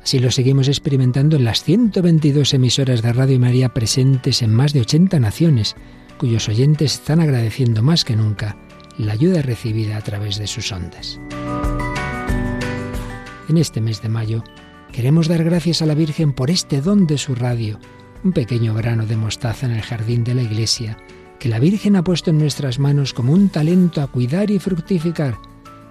Así 0.03 0.19
lo 0.19 0.31
seguimos 0.31 0.69
experimentando 0.69 1.37
en 1.37 1.45
las 1.45 1.63
122 1.63 2.55
emisoras 2.55 3.03
de 3.03 3.13
Radio 3.13 3.39
María 3.39 3.69
presentes 3.75 4.41
en 4.43 4.55
más 4.55 4.73
de 4.73 4.81
80 4.81 5.21
naciones, 5.21 5.77
cuyos 6.19 6.49
oyentes 6.49 6.95
están 6.95 7.21
agradeciendo 7.21 7.83
más 7.83 8.05
que 8.05 8.17
nunca 8.17 8.57
la 8.97 9.13
ayuda 9.13 9.43
recibida 9.43 9.97
a 9.97 10.01
través 10.01 10.39
de 10.39 10.47
sus 10.47 10.73
ondas. 10.73 11.21
En 13.49 13.59
este 13.59 13.81
mes 13.81 14.01
de 14.01 14.09
mayo 14.09 14.43
queremos 14.93 15.29
dar 15.29 15.45
gracias 15.45 15.83
a 15.83 15.87
la 15.87 15.95
Virgen 15.95 16.33
por 16.33 16.51
este 16.51 16.81
don 16.81 17.07
de 17.07 17.19
su 17.19 17.35
radio, 17.35 17.79
un 18.25 18.33
pequeño 18.33 18.75
grano 18.75 19.07
de 19.07 19.17
mostaza 19.17 19.67
en 19.67 19.73
el 19.73 19.83
jardín 19.83 20.25
de 20.25 20.35
la 20.35 20.43
iglesia, 20.43 20.97
que 21.39 21.49
la 21.49 21.59
Virgen 21.59 21.97
ha 21.97 22.05
puesto 22.05 22.31
en 22.31 22.39
nuestras 22.39 22.79
manos 22.79 23.13
como 23.13 23.33
un 23.33 23.49
talento 23.49 24.03
a 24.03 24.07
cuidar 24.07 24.51
y 24.51 24.59
fructificar 24.59 25.39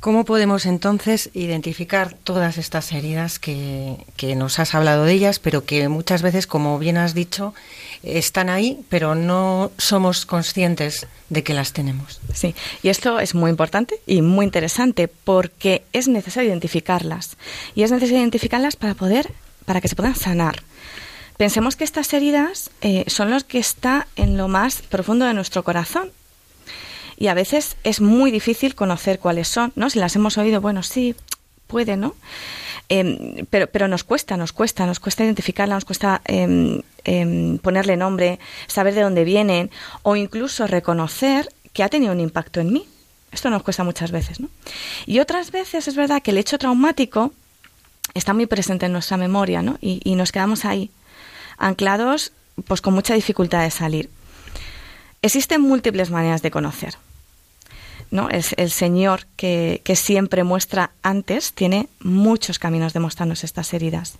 ¿Cómo 0.00 0.24
podemos 0.24 0.66
entonces 0.66 1.30
identificar 1.32 2.14
todas 2.22 2.58
estas 2.58 2.92
heridas 2.92 3.38
que, 3.38 3.96
nos 4.36 4.58
has 4.58 4.74
hablado 4.74 5.04
de 5.04 5.12
ellas, 5.12 5.38
pero 5.38 5.64
que 5.64 5.88
muchas 5.88 6.22
veces, 6.22 6.46
como 6.46 6.78
bien 6.78 6.96
has 6.96 7.14
dicho, 7.14 7.54
están 8.02 8.48
ahí, 8.48 8.84
pero 8.88 9.14
no 9.14 9.70
somos 9.78 10.26
conscientes 10.26 11.06
de 11.30 11.42
que 11.42 11.54
las 11.54 11.72
tenemos? 11.72 12.20
Sí, 12.34 12.54
y 12.82 12.90
esto 12.90 13.18
es 13.20 13.34
muy 13.34 13.50
importante 13.50 13.96
y 14.06 14.22
muy 14.22 14.44
interesante 14.44 15.08
porque 15.08 15.82
es 15.92 16.08
necesario 16.08 16.50
identificarlas 16.50 17.36
y 17.74 17.82
es 17.82 17.90
necesario 17.90 18.20
identificarlas 18.20 18.76
para 18.76 18.94
poder, 18.94 19.32
para 19.64 19.80
que 19.80 19.88
se 19.88 19.96
puedan 19.96 20.14
sanar. 20.14 20.62
Pensemos 21.36 21.76
que 21.76 21.84
estas 21.84 22.12
heridas 22.12 22.70
eh, 22.80 23.04
son 23.08 23.30
los 23.30 23.44
que 23.44 23.58
está 23.58 24.06
en 24.16 24.36
lo 24.36 24.48
más 24.48 24.82
profundo 24.82 25.24
de 25.24 25.34
nuestro 25.34 25.64
corazón 25.64 26.10
y 27.16 27.28
a 27.28 27.34
veces 27.34 27.76
es 27.84 28.00
muy 28.00 28.30
difícil 28.30 28.74
conocer 28.74 29.18
cuáles 29.18 29.48
son, 29.48 29.72
¿no? 29.74 29.90
Si 29.90 29.98
las 29.98 30.14
hemos 30.16 30.38
oído, 30.38 30.60
bueno, 30.60 30.82
sí, 30.82 31.14
puede, 31.66 31.96
¿no? 31.96 32.14
Em, 32.88 33.46
pero, 33.50 33.66
pero 33.66 33.88
nos 33.88 34.04
cuesta, 34.04 34.36
nos 34.36 34.52
cuesta, 34.52 34.86
nos 34.86 35.00
cuesta 35.00 35.24
identificarla, 35.24 35.74
nos 35.74 35.84
cuesta 35.84 36.20
em, 36.24 36.82
em, 37.04 37.58
ponerle 37.58 37.96
nombre, 37.96 38.38
saber 38.68 38.94
de 38.94 39.02
dónde 39.02 39.24
vienen 39.24 39.70
o 40.02 40.14
incluso 40.14 40.66
reconocer 40.66 41.48
que 41.72 41.82
ha 41.82 41.88
tenido 41.88 42.12
un 42.12 42.20
impacto 42.20 42.60
en 42.60 42.72
mí. 42.72 42.86
Esto 43.32 43.50
nos 43.50 43.62
cuesta 43.62 43.82
muchas 43.82 44.12
veces, 44.12 44.38
¿no? 44.40 44.48
Y 45.04 45.18
otras 45.18 45.50
veces 45.50 45.88
es 45.88 45.96
verdad 45.96 46.22
que 46.22 46.30
el 46.30 46.38
hecho 46.38 46.58
traumático 46.58 47.32
está 48.14 48.32
muy 48.32 48.46
presente 48.46 48.86
en 48.86 48.92
nuestra 48.92 49.16
memoria, 49.16 49.62
¿no? 49.62 49.78
Y, 49.80 50.00
y 50.04 50.14
nos 50.14 50.30
quedamos 50.30 50.64
ahí, 50.64 50.90
anclados, 51.58 52.32
pues 52.66 52.80
con 52.80 52.94
mucha 52.94 53.14
dificultad 53.14 53.62
de 53.62 53.70
salir. 53.70 54.10
Existen 55.22 55.60
múltiples 55.60 56.10
maneras 56.10 56.40
de 56.40 56.52
conocer. 56.52 56.96
¿No? 58.10 58.28
Es 58.30 58.54
el 58.56 58.70
Señor 58.70 59.26
que, 59.36 59.80
siempre 59.94 60.44
muestra 60.44 60.90
antes, 61.02 61.52
tiene 61.52 61.88
muchos 62.00 62.58
caminos 62.58 62.92
de 62.92 63.00
mostrarnos 63.00 63.44
estas 63.44 63.72
heridas. 63.74 64.14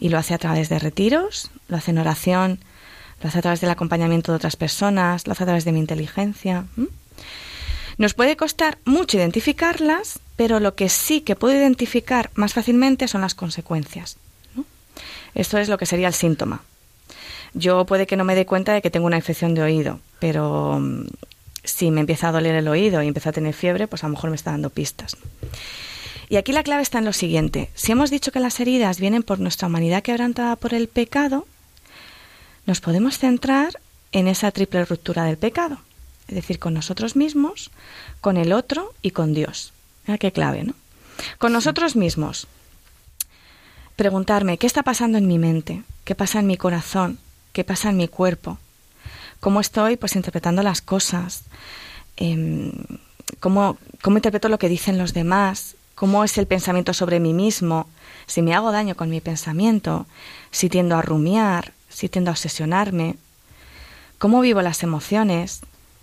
Y 0.00 0.10
lo 0.10 0.18
hace 0.18 0.34
a 0.34 0.38
través 0.38 0.68
de 0.68 0.78
retiros, 0.78 1.50
lo 1.68 1.76
hace 1.76 1.90
en 1.90 1.98
oración, 1.98 2.60
lo 3.22 3.28
hace 3.28 3.38
a 3.38 3.42
través 3.42 3.60
del 3.60 3.70
acompañamiento 3.70 4.32
de 4.32 4.36
otras 4.36 4.56
personas, 4.56 5.26
lo 5.26 5.32
hace 5.32 5.42
a 5.42 5.46
través 5.46 5.64
de 5.64 5.72
mi 5.72 5.80
inteligencia. 5.80 6.66
Nos 7.96 8.14
puede 8.14 8.36
costar 8.36 8.78
mucho 8.84 9.16
identificarlas, 9.16 10.20
pero 10.36 10.60
lo 10.60 10.76
que 10.76 10.88
sí 10.88 11.20
que 11.20 11.34
puedo 11.34 11.56
identificar 11.56 12.30
más 12.34 12.54
fácilmente 12.54 13.08
son 13.08 13.22
las 13.22 13.34
consecuencias. 13.34 14.16
Esto 15.34 15.58
es 15.58 15.68
lo 15.68 15.78
que 15.78 15.86
sería 15.86 16.08
el 16.08 16.14
síntoma. 16.14 16.62
Yo 17.54 17.86
puede 17.86 18.06
que 18.06 18.16
no 18.16 18.24
me 18.24 18.34
dé 18.34 18.46
cuenta 18.46 18.72
de 18.72 18.82
que 18.82 18.90
tengo 18.90 19.06
una 19.06 19.16
infección 19.16 19.54
de 19.54 19.62
oído, 19.62 20.00
pero 20.20 20.80
si 21.68 21.90
me 21.90 22.00
empieza 22.00 22.28
a 22.28 22.32
doler 22.32 22.54
el 22.54 22.68
oído 22.68 23.02
y 23.02 23.08
empieza 23.08 23.30
a 23.30 23.32
tener 23.32 23.54
fiebre, 23.54 23.86
pues 23.86 24.02
a 24.04 24.08
lo 24.08 24.14
mejor 24.14 24.30
me 24.30 24.36
está 24.36 24.50
dando 24.50 24.70
pistas. 24.70 25.16
Y 26.28 26.36
aquí 26.36 26.52
la 26.52 26.62
clave 26.62 26.82
está 26.82 26.98
en 26.98 27.04
lo 27.04 27.12
siguiente. 27.12 27.70
Si 27.74 27.92
hemos 27.92 28.10
dicho 28.10 28.32
que 28.32 28.40
las 28.40 28.60
heridas 28.60 29.00
vienen 29.00 29.22
por 29.22 29.40
nuestra 29.40 29.68
humanidad 29.68 30.02
quebrantada 30.02 30.56
por 30.56 30.74
el 30.74 30.88
pecado, 30.88 31.46
nos 32.66 32.80
podemos 32.80 33.18
centrar 33.18 33.80
en 34.12 34.28
esa 34.28 34.50
triple 34.50 34.84
ruptura 34.84 35.24
del 35.24 35.38
pecado. 35.38 35.78
Es 36.28 36.34
decir, 36.34 36.58
con 36.58 36.74
nosotros 36.74 37.16
mismos, 37.16 37.70
con 38.20 38.36
el 38.36 38.52
otro 38.52 38.92
y 39.00 39.12
con 39.12 39.32
Dios. 39.32 39.72
Mira 40.06 40.18
qué 40.18 40.32
clave, 40.32 40.64
¿no? 40.64 40.74
Con 41.38 41.52
nosotros 41.52 41.96
mismos. 41.96 42.46
Preguntarme, 43.96 44.58
¿qué 44.58 44.66
está 44.66 44.82
pasando 44.82 45.18
en 45.18 45.26
mi 45.26 45.38
mente? 45.38 45.82
¿Qué 46.04 46.14
pasa 46.14 46.40
en 46.40 46.46
mi 46.46 46.56
corazón? 46.56 47.18
¿Qué 47.52 47.64
pasa 47.64 47.88
en 47.88 47.96
mi 47.96 48.08
cuerpo? 48.08 48.58
Cómo 49.40 49.60
estoy 49.60 49.96
pues 49.96 50.16
interpretando 50.16 50.62
las 50.62 50.82
cosas, 50.82 51.44
em, 52.16 52.72
cómo, 53.40 53.78
cómo 54.02 54.18
interpreto 54.18 54.48
lo 54.48 54.58
que 54.58 54.68
dicen 54.68 54.98
los 54.98 55.14
demás, 55.14 55.76
cómo 55.94 56.24
es 56.24 56.38
el 56.38 56.46
pensamiento 56.46 56.94
sobre 56.94 57.20
mí 57.20 57.34
mismo, 57.34 57.88
si 58.26 58.42
me 58.42 58.54
hago 58.54 58.72
daño 58.72 58.94
con 58.94 59.10
mi 59.10 59.20
pensamiento, 59.20 60.06
si 60.50 60.68
tiendo 60.68 60.96
a 60.96 61.02
rumiar, 61.02 61.72
si 61.88 62.08
tiendo 62.08 62.30
a 62.30 62.32
obsesionarme, 62.32 63.16
cómo 64.18 64.40
vivo 64.40 64.62
las 64.62 64.82
emociones, 64.82 65.60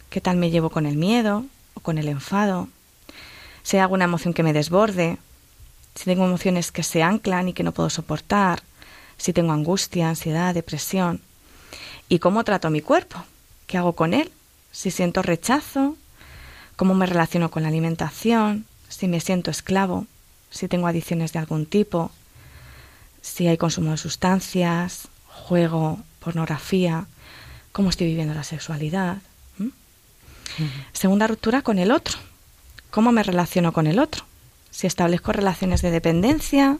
qué 0.09 0.21
tal 0.21 0.37
me 0.37 0.49
llevo 0.49 0.69
con 0.69 0.85
el 0.85 0.97
miedo 0.97 1.45
o 1.75 1.79
con 1.81 1.97
el 1.97 2.07
enfado, 2.09 2.67
si 3.63 3.77
hay 3.77 3.81
alguna 3.81 4.05
emoción 4.05 4.33
que 4.33 4.43
me 4.43 4.53
desborde, 4.53 5.17
si 5.95 6.05
tengo 6.05 6.25
emociones 6.25 6.71
que 6.71 6.83
se 6.83 7.01
anclan 7.01 7.49
y 7.49 7.53
que 7.53 7.63
no 7.63 7.71
puedo 7.71 7.89
soportar, 7.89 8.63
si 9.17 9.33
tengo 9.33 9.53
angustia, 9.53 10.09
ansiedad, 10.09 10.53
depresión, 10.53 11.21
y 12.09 12.19
cómo 12.19 12.43
trato 12.43 12.69
mi 12.69 12.81
cuerpo, 12.81 13.23
qué 13.67 13.77
hago 13.77 13.93
con 13.93 14.13
él, 14.13 14.31
si 14.71 14.91
siento 14.91 15.21
rechazo, 15.21 15.97
cómo 16.75 16.93
me 16.93 17.05
relaciono 17.05 17.49
con 17.49 17.63
la 17.63 17.69
alimentación, 17.69 18.65
si 18.89 19.07
me 19.07 19.19
siento 19.19 19.51
esclavo, 19.51 20.05
si 20.49 20.67
tengo 20.67 20.87
adicciones 20.87 21.33
de 21.33 21.39
algún 21.39 21.65
tipo, 21.65 22.11
si 23.21 23.47
hay 23.47 23.57
consumo 23.57 23.91
de 23.91 23.97
sustancias, 23.97 25.07
juego, 25.27 25.99
pornografía, 26.19 27.07
cómo 27.71 27.89
estoy 27.89 28.07
viviendo 28.07 28.33
la 28.33 28.43
sexualidad. 28.43 29.17
Segunda 30.93 31.27
ruptura 31.27 31.61
con 31.61 31.79
el 31.79 31.91
otro. 31.91 32.17
¿Cómo 32.91 33.11
me 33.11 33.23
relaciono 33.23 33.73
con 33.73 33.87
el 33.87 33.99
otro? 33.99 34.23
Si 34.71 34.87
establezco 34.87 35.33
relaciones 35.33 35.81
de 35.81 35.91
dependencia, 35.91 36.77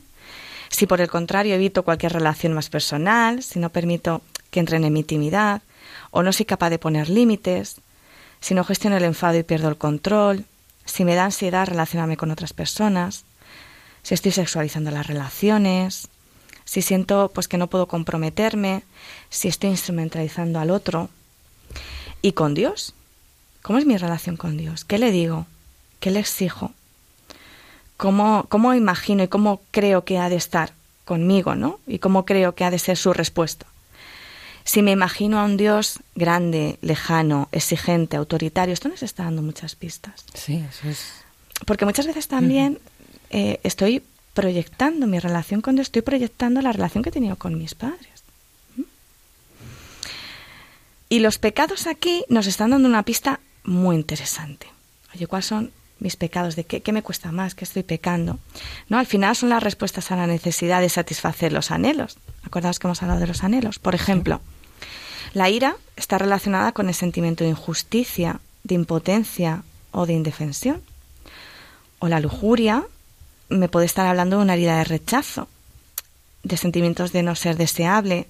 si 0.70 0.88
por 0.88 1.02
el 1.02 1.10
contrario 1.10 1.56
evito 1.56 1.84
cualquier 1.84 2.14
relación 2.14 2.54
más 2.54 2.70
personal, 2.70 3.44
si 3.44 3.60
no 3.60 3.70
permito 3.70 4.22
que 4.56 4.62
entren 4.62 4.86
en 4.86 4.94
mi 4.94 5.02
intimidad, 5.02 5.64
o 6.12 6.24
no 6.24 6.32
soy 6.32 6.46
capaz 6.46 6.70
de 6.70 6.80
poner 6.80 7.10
límites, 7.10 7.82
si 8.40 8.54
no 8.54 8.64
gestiono 8.64 8.96
el 8.96 9.04
enfado 9.04 9.38
y 9.38 9.44
pierdo 9.44 9.68
el 9.68 9.76
control, 9.76 10.46
si 10.86 11.04
me 11.04 11.14
da 11.14 11.26
ansiedad 11.26 11.68
relacionarme 11.68 12.16
con 12.16 12.32
otras 12.32 12.54
personas, 12.54 13.26
si 14.02 14.14
estoy 14.14 14.32
sexualizando 14.32 14.92
las 14.92 15.08
relaciones, 15.08 16.08
si 16.64 16.82
siento 16.82 17.32
pues 17.36 17.50
que 17.50 17.58
no 17.58 17.68
puedo 17.68 17.90
comprometerme, 17.90 18.84
si 19.30 19.50
estoy 19.50 19.72
instrumentalizando 19.72 20.62
al 20.62 20.72
otro. 20.72 21.10
¿Y 22.22 22.32
con 22.32 22.54
Dios? 22.54 22.96
¿Cómo 23.62 23.78
es 23.78 23.86
mi 23.86 23.98
relación 23.98 24.38
con 24.38 24.56
Dios? 24.56 24.86
¿Qué 24.86 25.00
le 25.00 25.12
digo? 25.12 25.48
¿Qué 26.00 26.12
le 26.12 26.22
exijo? 26.22 26.72
¿Cómo, 27.98 28.46
cómo 28.48 28.74
imagino 28.74 29.24
y 29.24 29.28
cómo 29.28 29.60
creo 29.72 30.06
que 30.06 30.18
ha 30.18 30.30
de 30.30 30.38
estar 30.38 30.72
conmigo, 31.04 31.56
¿no? 31.56 31.82
Y 31.88 32.00
cómo 32.00 32.24
creo 32.24 32.56
que 32.56 32.64
ha 32.64 32.72
de 32.72 32.80
ser 32.80 32.96
su 32.96 33.12
respuesta. 33.12 33.66
Si 34.66 34.82
me 34.82 34.92
imagino 34.92 35.40
a 35.40 35.46
un 35.46 35.58
Dios 35.58 36.00
grande, 36.16 36.80
lejano, 36.82 37.50
exigente, 37.52 38.18
autoritario, 38.18 38.74
esto 38.74 38.90
nos 38.90 39.04
está 39.04 39.24
dando 39.24 39.44
muchas 39.44 39.76
pistas. 39.76 40.26
Sí, 40.34 40.66
eso 40.68 40.90
es. 40.90 41.14
Porque 41.66 41.86
muchas 41.86 42.08
veces 42.08 42.28
también 42.28 42.80
eh, 43.30 43.60
estoy 43.64 44.02
proyectando 44.34 45.06
mi 45.06 45.20
relación 45.20 45.62
con 45.62 45.76
Dios, 45.76 45.88
estoy 45.88 46.02
proyectando 46.02 46.62
la 46.62 46.72
relación 46.72 47.04
que 47.04 47.10
he 47.10 47.14
tenido 47.14 47.36
con 47.36 47.58
mis 47.60 47.76
padres. 47.76 48.24
¿Mm? 48.76 48.82
Y 51.10 51.20
los 51.20 51.38
pecados 51.38 51.86
aquí 51.86 52.26
nos 52.28 52.48
están 52.48 52.72
dando 52.72 52.90
una 52.90 53.04
pista 53.04 53.40
muy 53.64 53.96
interesante. 53.96 54.68
Oye, 55.14 55.28
¿cuáles 55.28 55.46
son 55.46 55.72
mis 56.00 56.16
pecados? 56.16 56.56
¿De 56.56 56.64
qué, 56.64 56.82
qué 56.82 56.92
me 56.92 57.04
cuesta 57.04 57.32
más? 57.32 57.54
¿Qué 57.54 57.66
estoy 57.66 57.84
pecando? 57.84 58.40
No, 58.90 58.98
al 58.98 59.06
final 59.06 59.36
son 59.36 59.50
las 59.50 59.62
respuestas 59.62 60.12
a 60.12 60.16
la 60.16 60.26
necesidad 60.26 60.82
de 60.82 60.90
satisfacer 60.90 61.54
los 61.54 61.70
anhelos. 61.70 62.18
Acordaos 62.44 62.80
que 62.80 62.88
hemos 62.88 63.04
hablado 63.04 63.20
de 63.20 63.28
los 63.28 63.44
anhelos. 63.44 63.80
Por 63.80 63.94
ejemplo, 63.96 64.42
la 65.36 65.50
ira 65.50 65.76
está 65.98 66.18
relacionada 66.18 66.72
con 66.72 66.88
el 66.88 66.94
sentimiento 66.94 67.44
de 67.44 67.50
injusticia, 67.50 68.40
de 68.64 68.76
impotencia 68.76 69.64
o 69.92 70.06
de 70.06 70.14
indefensión. 70.14 70.82
O 72.00 72.08
la 72.08 72.22
lujuria 72.22 72.86
me 73.50 73.68
puede 73.68 73.86
estar 73.86 74.08
hablando 74.08 74.38
de 74.38 74.44
una 74.44 74.54
herida 74.54 74.78
de 74.78 74.86
rechazo, 74.86 75.50
de 76.44 76.56
sentimientos 76.56 77.12
de 77.12 77.22
no 77.22 77.36
ser 77.36 77.58
deseable. 77.58 78.28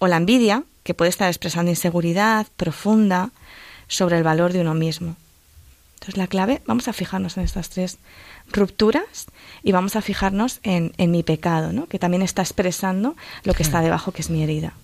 O 0.00 0.08
la 0.08 0.16
envidia, 0.16 0.64
que 0.82 0.94
puede 0.94 1.10
estar 1.10 1.28
expresando 1.28 1.70
inseguridad 1.70 2.48
profunda 2.56 3.30
sobre 3.86 4.18
el 4.18 4.24
valor 4.24 4.52
de 4.52 4.62
uno 4.62 4.74
mismo. 4.74 5.14
Entonces 5.94 6.16
la 6.16 6.26
clave, 6.26 6.60
vamos 6.66 6.88
a 6.88 6.92
fijarnos 6.92 7.36
en 7.36 7.44
estas 7.44 7.70
tres 7.70 7.98
rupturas 8.52 9.26
y 9.62 9.70
vamos 9.70 9.94
a 9.94 10.02
fijarnos 10.02 10.58
en, 10.64 10.92
en 10.98 11.12
mi 11.12 11.22
pecado, 11.22 11.72
¿no? 11.72 11.86
que 11.86 12.00
también 12.00 12.22
está 12.22 12.42
expresando 12.42 13.14
lo 13.44 13.54
que 13.54 13.62
está 13.62 13.80
debajo, 13.80 14.10
que 14.10 14.22
es 14.22 14.30
mi 14.30 14.42
herida 14.42 14.74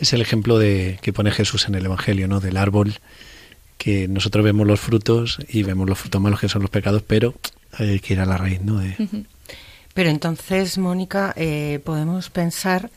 es 0.00 0.12
el 0.12 0.20
ejemplo 0.20 0.58
de 0.58 0.98
que 1.02 1.12
pone 1.12 1.30
Jesús 1.30 1.68
en 1.68 1.74
el 1.74 1.86
Evangelio, 1.86 2.28
¿no? 2.28 2.40
Del 2.40 2.56
árbol 2.56 3.00
que 3.78 4.08
nosotros 4.08 4.44
vemos 4.44 4.66
los 4.66 4.80
frutos 4.80 5.38
y 5.48 5.62
vemos 5.62 5.88
los 5.88 5.98
frutos 5.98 6.20
malos 6.20 6.40
que 6.40 6.48
son 6.48 6.62
los 6.62 6.70
pecados, 6.70 7.02
pero 7.06 7.34
hay 7.72 8.00
que 8.00 8.14
ir 8.14 8.20
a 8.20 8.26
la 8.26 8.36
raíz, 8.36 8.60
¿no? 8.60 8.82
Pero 9.94 10.10
entonces, 10.10 10.78
Mónica, 10.78 11.32
eh, 11.36 11.80
podemos 11.84 12.30
pensar 12.30 12.90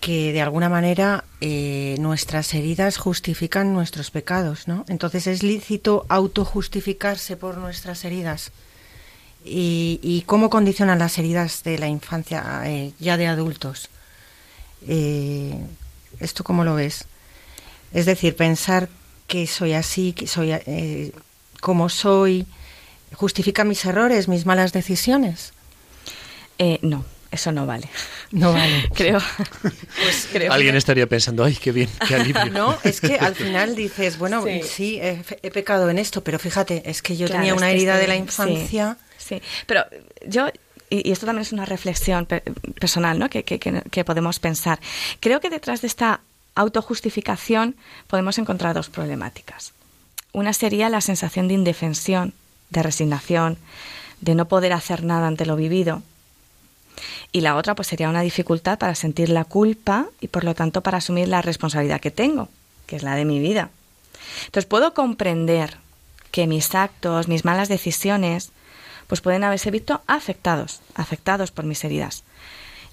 que 0.00 0.32
de 0.32 0.40
alguna 0.40 0.68
manera 0.68 1.24
eh, 1.40 1.96
nuestras 2.00 2.54
heridas 2.54 2.96
justifican 2.96 3.72
nuestros 3.72 4.10
pecados, 4.10 4.66
¿no? 4.66 4.84
Entonces 4.88 5.26
es 5.26 5.42
lícito 5.42 6.06
autojustificarse 6.08 7.36
por 7.36 7.58
nuestras 7.58 8.04
heridas. 8.04 8.52
¿Y, 9.42 10.22
cómo 10.26 10.50
condicionan 10.50 10.98
las 10.98 11.16
heridas 11.16 11.62
de 11.62 11.78
la 11.78 11.88
infancia 11.88 12.62
eh, 12.66 12.92
ya 12.98 13.16
de 13.16 13.26
adultos? 13.26 13.88
¿Esto 16.20 16.44
cómo 16.44 16.64
lo 16.64 16.74
ves? 16.74 17.06
Es 17.92 18.06
decir, 18.06 18.36
pensar 18.36 18.88
que 19.26 19.46
soy 19.46 19.72
así, 19.72 20.12
que 20.12 20.26
soy 20.26 20.52
eh, 20.52 21.12
como 21.60 21.88
soy, 21.88 22.46
justifica 23.14 23.64
mis 23.64 23.84
errores, 23.84 24.28
mis 24.28 24.46
malas 24.46 24.72
decisiones. 24.72 25.52
Eh, 26.58 26.78
no, 26.82 27.04
eso 27.30 27.52
no 27.52 27.66
vale. 27.66 27.88
No 28.32 28.52
vale. 28.52 28.88
creo, 28.94 29.18
pues 29.62 30.28
creo. 30.32 30.52
Alguien 30.52 30.76
estaría 30.76 31.06
pensando, 31.06 31.44
ay, 31.44 31.54
qué 31.54 31.72
bien, 31.72 31.88
qué 32.06 32.16
alivio. 32.16 32.44
No, 32.52 32.76
es 32.82 33.00
que 33.00 33.14
al 33.16 33.34
final 33.34 33.74
dices, 33.74 34.18
bueno, 34.18 34.44
sí, 34.64 34.98
he, 35.00 35.50
pecado 35.50 35.88
en 35.90 35.98
esto, 35.98 36.22
pero 36.22 36.38
fíjate, 36.38 36.82
es 36.84 37.02
que 37.02 37.16
yo 37.16 37.28
tenía 37.28 37.54
una 37.54 37.70
herida 37.70 37.96
de 37.96 38.08
la 38.08 38.16
infancia. 38.16 38.96
Sí, 39.16 39.40
pero 39.66 39.84
yo 40.26 40.48
y, 40.90 41.12
esto 41.12 41.24
también 41.24 41.42
es 41.42 41.52
una 41.52 41.64
reflexión 41.64 42.26
personal 42.26 43.18
¿no? 43.18 43.30
que, 43.30 43.44
que, 43.44 44.04
podemos 44.04 44.40
pensar. 44.40 44.80
Creo 45.20 45.40
que 45.40 45.48
detrás 45.48 45.80
de 45.80 45.86
esta 45.86 46.20
autojustificación 46.56 47.76
podemos 48.08 48.38
encontrar 48.38 48.74
dos 48.74 48.90
problemáticas. 48.90 49.72
Una 50.32 50.52
sería 50.52 50.88
la 50.88 51.00
sensación 51.00 51.48
de 51.48 51.54
indefensión, 51.54 52.34
de 52.70 52.82
resignación, 52.82 53.56
de 54.20 54.34
no 54.34 54.48
poder 54.48 54.72
hacer 54.72 55.04
nada 55.04 55.28
ante 55.28 55.46
lo 55.46 55.56
vivido. 55.56 56.02
Y 57.32 57.40
la 57.40 57.56
otra 57.56 57.74
pues 57.74 57.88
sería 57.88 58.10
una 58.10 58.22
dificultad 58.22 58.78
para 58.78 58.94
sentir 58.94 59.28
la 59.28 59.44
culpa 59.44 60.08
y 60.20 60.28
por 60.28 60.44
lo 60.44 60.54
tanto 60.54 60.82
para 60.82 60.98
asumir 60.98 61.28
la 61.28 61.40
responsabilidad 61.40 62.00
que 62.00 62.10
tengo, 62.10 62.48
que 62.86 62.96
es 62.96 63.02
la 63.02 63.14
de 63.14 63.24
mi 63.24 63.38
vida. 63.38 63.70
Entonces 64.46 64.66
puedo 64.66 64.92
comprender 64.92 65.78
que 66.30 66.46
mis 66.46 66.74
actos, 66.74 67.28
mis 67.28 67.44
malas 67.44 67.68
decisiones 67.68 68.50
pues 69.10 69.22
pueden 69.22 69.42
haberse 69.42 69.72
visto 69.72 70.02
afectados, 70.06 70.82
afectados 70.94 71.50
por 71.50 71.64
mis 71.64 71.82
heridas. 71.82 72.22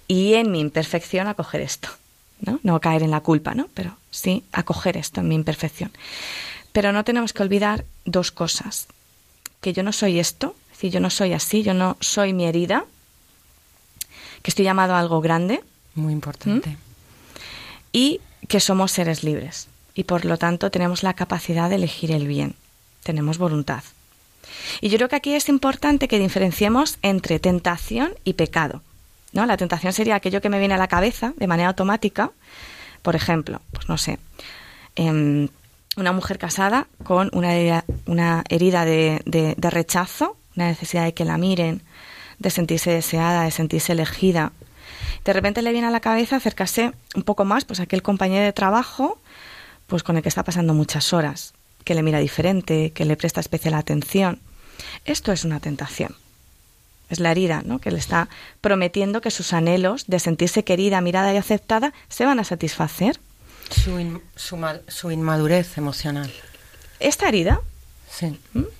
Y 0.07 0.33
en 0.33 0.49
mi 0.49 0.61
imperfección 0.61 1.27
acoger 1.27 1.61
esto, 1.61 1.89
¿no? 2.41 2.59
No 2.63 2.81
caer 2.81 3.03
en 3.03 3.11
la 3.11 3.19
culpa, 3.19 3.53
¿no? 3.53 3.67
Pero 3.75 3.95
sí 4.09 4.43
acoger 4.51 4.97
esto 4.97 5.21
en 5.21 5.27
mi 5.27 5.35
imperfección. 5.35 5.91
Pero 6.71 6.91
no 6.91 7.03
tenemos 7.03 7.33
que 7.33 7.43
olvidar 7.43 7.85
dos 8.05 8.31
cosas. 8.31 8.87
Que 9.61 9.73
yo 9.73 9.83
no 9.83 9.93
soy 9.93 10.17
esto, 10.17 10.55
es 10.71 10.77
decir, 10.77 10.93
yo 10.93 10.99
no 11.01 11.11
soy 11.11 11.33
así, 11.33 11.61
yo 11.61 11.75
no 11.75 11.97
soy 11.99 12.33
mi 12.33 12.45
herida, 12.47 12.85
que 14.41 14.49
estoy 14.49 14.65
llamado 14.65 14.95
a 14.95 14.99
algo 14.99 15.21
grande. 15.21 15.63
Muy 15.93 16.13
importante. 16.13 16.77
Y 17.91 18.21
que 18.47 18.59
somos 18.59 18.91
seres 18.91 19.23
libres. 19.23 19.67
Y 19.93 20.05
por 20.05 20.25
lo 20.25 20.39
tanto 20.39 20.71
tenemos 20.71 21.03
la 21.03 21.13
capacidad 21.13 21.69
de 21.69 21.75
elegir 21.75 22.11
el 22.11 22.25
bien. 22.25 22.55
Tenemos 23.03 23.37
voluntad. 23.37 23.83
Y 24.81 24.89
yo 24.89 24.97
creo 24.97 25.09
que 25.09 25.15
aquí 25.15 25.33
es 25.33 25.49
importante 25.49 26.07
que 26.07 26.19
diferenciemos 26.19 26.97
entre 27.01 27.39
tentación 27.39 28.13
y 28.23 28.33
pecado. 28.33 28.81
¿no? 29.33 29.45
La 29.45 29.57
tentación 29.57 29.93
sería 29.93 30.15
aquello 30.15 30.41
que 30.41 30.49
me 30.49 30.59
viene 30.59 30.73
a 30.73 30.77
la 30.77 30.87
cabeza 30.87 31.33
de 31.37 31.47
manera 31.47 31.69
automática. 31.69 32.31
Por 33.01 33.15
ejemplo, 33.15 33.61
pues 33.71 33.87
no 33.89 33.97
sé, 33.97 34.19
em, 34.95 35.49
una 35.95 36.11
mujer 36.11 36.37
casada 36.37 36.87
con 37.03 37.29
una 37.33 37.53
herida, 37.53 37.85
una 38.05 38.43
herida 38.49 38.85
de, 38.85 39.21
de 39.25 39.69
rechazo, 39.69 40.37
una 40.55 40.67
necesidad 40.67 41.05
de 41.05 41.13
que 41.13 41.25
la 41.25 41.37
miren, 41.37 41.81
de 42.39 42.49
sentirse 42.49 42.91
deseada, 42.91 43.43
de 43.43 43.51
sentirse 43.51 43.93
elegida. 43.93 44.51
De 45.25 45.33
repente 45.33 45.61
le 45.61 45.71
viene 45.71 45.87
a 45.87 45.91
la 45.91 45.99
cabeza 45.99 46.37
acercarse 46.37 46.91
un 47.15 47.23
poco 47.23 47.45
más 47.45 47.65
pues 47.65 47.79
a 47.79 47.83
aquel 47.83 48.01
compañero 48.01 48.45
de 48.45 48.53
trabajo 48.53 49.19
pues 49.87 50.03
con 50.03 50.17
el 50.17 50.23
que 50.23 50.29
está 50.29 50.43
pasando 50.43 50.73
muchas 50.73 51.13
horas, 51.13 51.53
que 51.87 51.95
le 51.95 52.03
mira 52.03 52.19
diferente, 52.19 52.91
que 52.91 53.05
le 53.05 53.15
presta 53.15 53.39
especial 53.39 53.73
atención. 53.73 54.41
Esto 55.05 55.31
es 55.31 55.45
una 55.45 55.61
tentación. 55.61 56.17
Es 57.09 57.21
la 57.21 57.31
herida, 57.31 57.61
¿no? 57.63 57.79
Que 57.79 57.91
le 57.91 57.97
está 57.97 58.27
prometiendo 58.59 59.21
que 59.21 59.31
sus 59.31 59.53
anhelos 59.53 60.03
de 60.07 60.19
sentirse 60.19 60.65
querida, 60.65 60.99
mirada 60.99 61.33
y 61.33 61.37
aceptada 61.37 61.93
se 62.09 62.25
van 62.25 62.41
a 62.41 62.43
satisfacer. 62.43 63.21
Su, 63.71 65.11
inmadurez 65.11 65.77
emocional. 65.77 66.29
Esta 66.99 67.29
herida, 67.29 67.61
sí. 68.11 68.37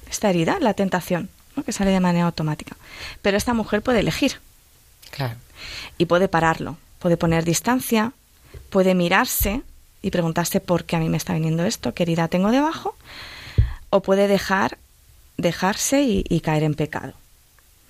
esta 0.10 0.30
herida, 0.30 0.58
la 0.60 0.74
tentación, 0.74 1.30
que 1.66 1.72
sale 1.72 1.92
de 1.92 2.02
manera 2.02 2.26
automática. 2.26 2.76
Pero 3.22 3.38
esta 3.38 3.54
mujer 3.54 3.82
puede 3.82 4.02
elegir. 4.02 4.42
Claro. 5.12 5.36
Y 5.98 6.08
puede 6.08 6.28
pararlo. 6.28 6.76
Puede 7.00 7.16
poner 7.16 7.46
distancia, 7.46 8.12
puede 8.70 8.96
mirarse 8.96 9.62
y 10.08 10.12
preguntarse 10.12 10.60
por 10.60 10.86
qué 10.86 10.96
a 10.96 11.00
mí 11.00 11.10
me 11.10 11.18
está 11.18 11.34
viniendo 11.34 11.64
esto, 11.66 11.94
qué 11.94 12.04
herida 12.04 12.28
tengo 12.28 12.52
debajo, 12.52 12.96
o 13.90 14.02
puede 14.02 14.28
dejar, 14.28 14.78
dejarse 15.38 16.02
y, 16.04 16.40
caer 16.40 16.64
en 16.64 16.76
pecado. 16.76 17.14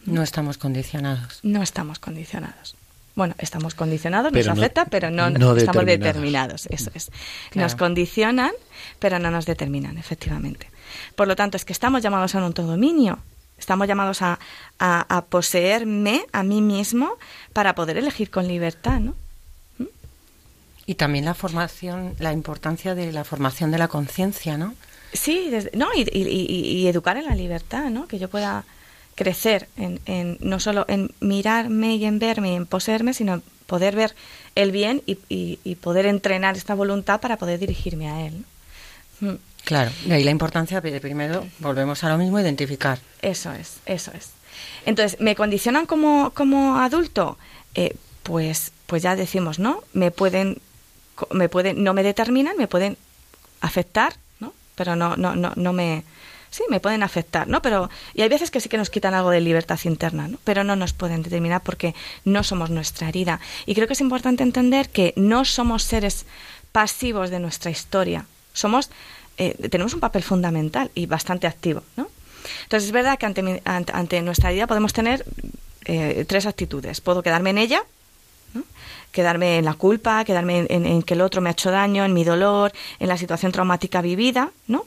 No 0.06 0.24
estamos 0.24 0.58
condicionados. 0.58 1.40
No 1.44 1.62
estamos 1.62 2.00
condicionados. 2.00 2.76
Bueno, 3.16 3.36
estamos 3.40 3.74
condicionados, 3.74 4.32
nos 4.32 4.48
afecta, 4.48 4.86
pero 4.86 5.10
no, 5.10 5.28
estamos 5.56 5.86
determinados. 5.86 6.68
Eso 6.68 6.92
es. 6.94 7.12
Nos 7.56 7.76
condicionan, 7.76 8.52
pero 9.00 9.18
no 9.20 9.32
nos 9.32 9.46
determinan, 9.46 9.98
efectivamente. 9.98 10.70
Por 11.16 11.28
lo 11.28 11.36
tanto, 11.36 11.58
es 11.58 11.66
que 11.66 11.74
estamos 11.74 12.04
llamados 12.04 12.36
a 12.36 12.38
un 12.38 12.46
autodominio. 12.46 13.20
Estamos 13.58 13.88
llamados 13.88 14.22
a, 14.22 14.40
a, 14.78 15.26
poseerme 15.30 16.26
a 16.32 16.44
mí 16.44 16.62
mismo 16.62 17.18
para 17.54 17.74
poder 17.74 17.98
elegir 17.98 18.30
con 18.30 18.48
libertad, 18.48 19.00
¿no? 19.00 19.16
Y 20.88 20.96
también 20.96 21.26
la 21.26 21.36
formación, 21.36 22.16
la 22.18 22.34
importancia 22.34 22.96
de 22.96 23.12
la 23.12 23.24
formación 23.24 23.70
de 23.70 23.78
la 23.78 23.88
conciencia, 23.88 24.58
¿no? 24.58 24.74
Sí, 25.14 25.52
no, 25.74 25.88
y, 25.96 26.08
y, 26.12 26.88
educar 26.88 27.18
en 27.18 27.26
la 27.26 27.36
libertad, 27.36 27.90
¿no? 27.90 28.08
Que 28.08 28.18
yo 28.18 28.30
pueda 28.30 28.66
crecer 29.16 29.68
en, 29.78 30.00
en, 30.06 30.38
no 30.42 30.60
solo 30.60 30.86
en 30.88 31.12
mirarme 31.20 31.96
y 31.96 32.06
en 32.06 32.20
verme 32.20 32.54
y 32.54 32.56
en 32.56 32.66
poseerme, 32.66 33.14
sino 33.14 33.42
poder 33.68 33.96
ver 33.96 34.16
el 34.56 34.72
bien 34.72 35.04
y, 35.06 35.20
y 35.30 35.76
poder 35.76 36.06
entrenar 36.08 36.58
esta 36.58 36.74
voluntad 36.74 37.20
para 37.20 37.38
poder 37.38 37.60
dirigirme 37.60 38.10
a 38.10 38.26
él. 38.26 38.46
Mm. 39.20 39.36
Claro, 39.68 39.92
y 40.06 40.12
ahí 40.14 40.24
la 40.24 40.32
importancia 40.32 40.80
de 40.80 41.02
primero, 41.02 41.46
volvemos 41.60 42.02
a 42.06 42.10
lo 42.10 42.18
mismo, 42.18 42.40
identificar. 42.40 43.00
Eso 43.22 43.52
es, 43.52 43.80
eso 43.86 44.12
es. 44.14 44.30
Entonces, 44.86 45.20
¿me 45.20 45.36
condicionan 45.36 45.86
como, 45.86 46.32
como 46.32 46.78
adulto? 46.78 47.38
Eh, 47.76 47.94
pues, 48.24 48.72
pues 48.86 49.04
ya 49.04 49.18
decimos, 49.18 49.60
¿no? 49.60 49.84
Me 49.92 50.10
pueden, 50.10 50.62
me 51.32 51.50
pueden, 51.50 51.84
no 51.84 51.94
me 51.94 52.04
determinan, 52.04 52.58
me 52.58 52.68
pueden 52.68 52.98
afectar, 53.62 54.14
¿no? 54.40 54.54
Pero 54.76 54.96
no, 54.96 55.16
no, 55.18 55.36
no, 55.36 55.54
no 55.56 55.74
me, 55.74 56.04
sí, 56.50 56.64
me 56.70 56.80
pueden 56.80 57.04
afectar, 57.04 57.48
¿no? 57.48 57.62
Pero, 57.62 57.90
y 58.14 58.22
hay 58.22 58.30
veces 58.30 58.52
que 58.52 58.60
sí 58.60 58.70
que 58.70 58.78
nos 58.78 58.90
quitan 58.90 59.14
algo 59.14 59.30
de 59.30 59.42
libertad 59.42 59.80
interna, 59.84 60.28
¿no? 60.28 60.38
Pero 60.44 60.64
no 60.64 60.76
nos 60.76 60.94
pueden 60.94 61.24
determinar 61.24 61.62
porque 61.62 61.96
no 62.26 62.44
somos 62.44 62.70
nuestra 62.70 63.10
herida. 63.10 63.40
Y 63.66 63.76
creo 63.76 63.88
que 63.88 63.94
es 63.94 64.02
importante 64.02 64.44
entender 64.44 64.90
que 64.90 65.14
no 65.16 65.46
somos 65.46 65.84
seres 65.84 66.26
pasivos 66.72 67.30
de 67.30 67.40
nuestra 67.40 67.72
historia. 67.72 68.26
Somos 68.54 68.90
eh, 69.38 69.56
tenemos 69.70 69.94
un 69.94 70.00
papel 70.00 70.24
fundamental 70.24 70.90
y 70.96 71.06
bastante 71.06 71.46
activo, 71.46 71.84
¿no? 71.96 72.10
Entonces 72.64 72.88
es 72.88 72.92
verdad 72.92 73.20
que 73.20 73.26
ante, 73.26 73.62
ante, 73.66 74.22
nuestra 74.22 74.52
vida 74.52 74.68
podemos 74.68 74.94
tener 74.94 75.26
eh, 75.86 76.26
tres 76.28 76.46
actitudes. 76.46 77.02
Puedo 77.02 77.22
quedarme 77.22 77.52
en 77.52 77.58
ella, 77.60 77.84
quedarme 79.18 79.58
en 79.58 79.66
la 79.66 79.74
culpa, 79.74 80.24
quedarme 80.26 80.68
en, 80.70 81.02
que 81.02 81.16
el 81.16 81.22
otro 81.22 81.42
me 81.42 81.50
ha 81.50 81.54
hecho 81.54 81.72
daño, 81.72 82.06
en 82.06 82.14
mi 82.14 82.24
dolor, 82.24 82.72
en 83.00 83.08
la 83.08 83.18
situación 83.18 83.52
traumática 83.52 84.00
vivida, 84.00 84.52
¿no? 84.68 84.86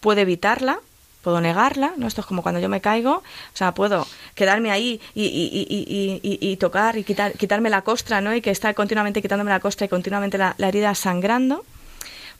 Puedo 0.00 0.20
evitarla, 0.20 0.78
puedo 1.22 1.40
negarla, 1.40 1.94
¿no? 1.96 2.06
Esto 2.06 2.20
es 2.20 2.26
como 2.26 2.42
cuando 2.42 2.60
yo 2.60 2.68
me 2.68 2.82
caigo, 2.82 3.14
o 3.14 3.22
sea, 3.54 3.72
puedo 3.72 4.06
quedarme 4.34 4.70
ahí 4.70 5.00
y, 5.14 6.20
y, 6.22 6.56
tocar 6.58 6.98
y 6.98 7.02
quitar, 7.02 7.32
quitarme 7.32 7.70
la 7.70 7.80
costra, 7.80 8.20
¿no? 8.20 8.34
Y 8.34 8.42
que 8.42 8.50
está 8.50 8.74
continuamente 8.74 9.22
quitándome 9.22 9.50
la 9.50 9.60
costra 9.60 9.86
y 9.86 9.88
continuamente 9.88 10.36
la 10.36 10.54
herida 10.58 10.94
sangrando, 10.94 11.64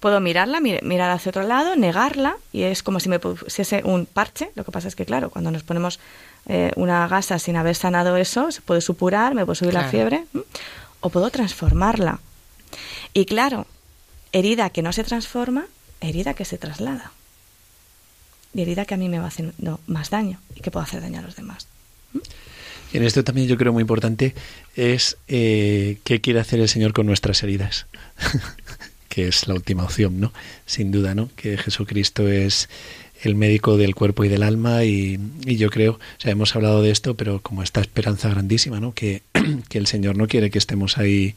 puedo 0.02 0.20
mirarla, 0.20 0.60
mirar 0.60 1.12
hacia 1.12 1.30
otro 1.30 1.44
lado, 1.44 1.76
negarla 1.76 2.36
y 2.52 2.64
es 2.64 2.82
como 2.82 2.98
si 2.98 3.08
me 3.08 3.20
pusiese 3.20 3.82
un 3.84 4.04
parche. 4.04 4.50
Lo 4.56 4.64
que 4.64 4.72
pasa 4.72 4.88
es 4.88 4.96
que, 4.96 5.06
claro, 5.06 5.30
cuando 5.30 5.52
nos 5.52 5.62
ponemos 5.62 6.00
eh, 6.46 6.72
una 6.74 7.06
gasa 7.06 7.38
sin 7.38 7.54
haber 7.56 7.76
sanado 7.76 8.16
eso, 8.16 8.50
se 8.50 8.60
puede 8.62 8.80
supurar, 8.80 9.36
me 9.36 9.46
puede 9.46 9.56
subir 9.56 9.74
la 9.74 9.84
fiebre, 9.84 10.24
o 11.02 11.10
puedo 11.10 11.30
transformarla. 11.30 12.20
Y 13.12 13.26
claro, 13.26 13.66
herida 14.32 14.70
que 14.70 14.80
no 14.80 14.92
se 14.92 15.04
transforma, 15.04 15.66
herida 16.00 16.32
que 16.32 16.46
se 16.46 16.56
traslada. 16.56 17.12
Y 18.54 18.62
herida 18.62 18.86
que 18.86 18.94
a 18.94 18.96
mí 18.96 19.08
me 19.08 19.18
va 19.18 19.26
haciendo 19.26 19.80
más 19.86 20.10
daño 20.10 20.40
y 20.56 20.60
que 20.60 20.70
puedo 20.70 20.84
hacer 20.84 21.02
daño 21.02 21.18
a 21.18 21.22
los 21.22 21.36
demás. 21.36 21.66
Y 22.92 22.98
en 22.98 23.04
esto 23.04 23.24
también 23.24 23.48
yo 23.48 23.56
creo 23.56 23.72
muy 23.72 23.80
importante 23.82 24.34
es 24.76 25.16
eh, 25.28 25.98
qué 26.04 26.20
quiere 26.20 26.40
hacer 26.40 26.60
el 26.60 26.68
Señor 26.68 26.92
con 26.92 27.06
nuestras 27.06 27.42
heridas. 27.42 27.86
que 29.12 29.28
es 29.28 29.46
la 29.46 29.52
última 29.52 29.84
opción, 29.84 30.20
¿no? 30.20 30.32
Sin 30.64 30.90
duda, 30.90 31.14
¿no? 31.14 31.28
Que 31.36 31.58
Jesucristo 31.58 32.28
es 32.28 32.70
el 33.22 33.36
médico 33.36 33.76
del 33.76 33.94
cuerpo 33.94 34.24
y 34.24 34.28
del 34.28 34.42
alma 34.42 34.84
y, 34.84 35.18
yo 35.44 35.70
creo, 35.70 35.92
o 35.92 36.20
sea, 36.20 36.32
hemos 36.32 36.54
hablado 36.56 36.82
de 36.82 36.90
esto, 36.90 37.16
pero 37.16 37.40
como 37.40 37.62
esta 37.62 37.80
esperanza 37.80 38.28
grandísima, 38.28 38.80
¿no? 38.80 38.94
Que, 38.94 39.22
que 39.68 39.78
el 39.78 39.86
Señor 39.86 40.16
no 40.16 40.26
quiere 40.26 40.50
que 40.50 40.58
estemos 40.58 40.98
ahí 40.98 41.34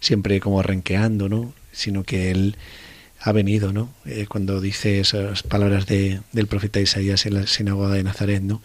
siempre 0.00 0.40
como 0.40 0.60
arranqueando, 0.60 1.28
¿no? 1.28 1.52
Sino 1.72 2.04
que 2.04 2.30
Él 2.30 2.56
ha 3.20 3.32
venido, 3.32 3.72
¿no? 3.72 3.90
Eh, 4.06 4.26
cuando 4.28 4.60
dice 4.60 5.00
esas 5.00 5.42
palabras 5.42 5.86
de, 5.86 6.20
del 6.32 6.46
profeta 6.46 6.80
Isaías 6.80 7.26
en 7.26 7.34
la 7.34 7.46
sinagoga 7.46 7.94
de 7.94 8.02
Nazaret, 8.02 8.42
¿no? 8.42 8.62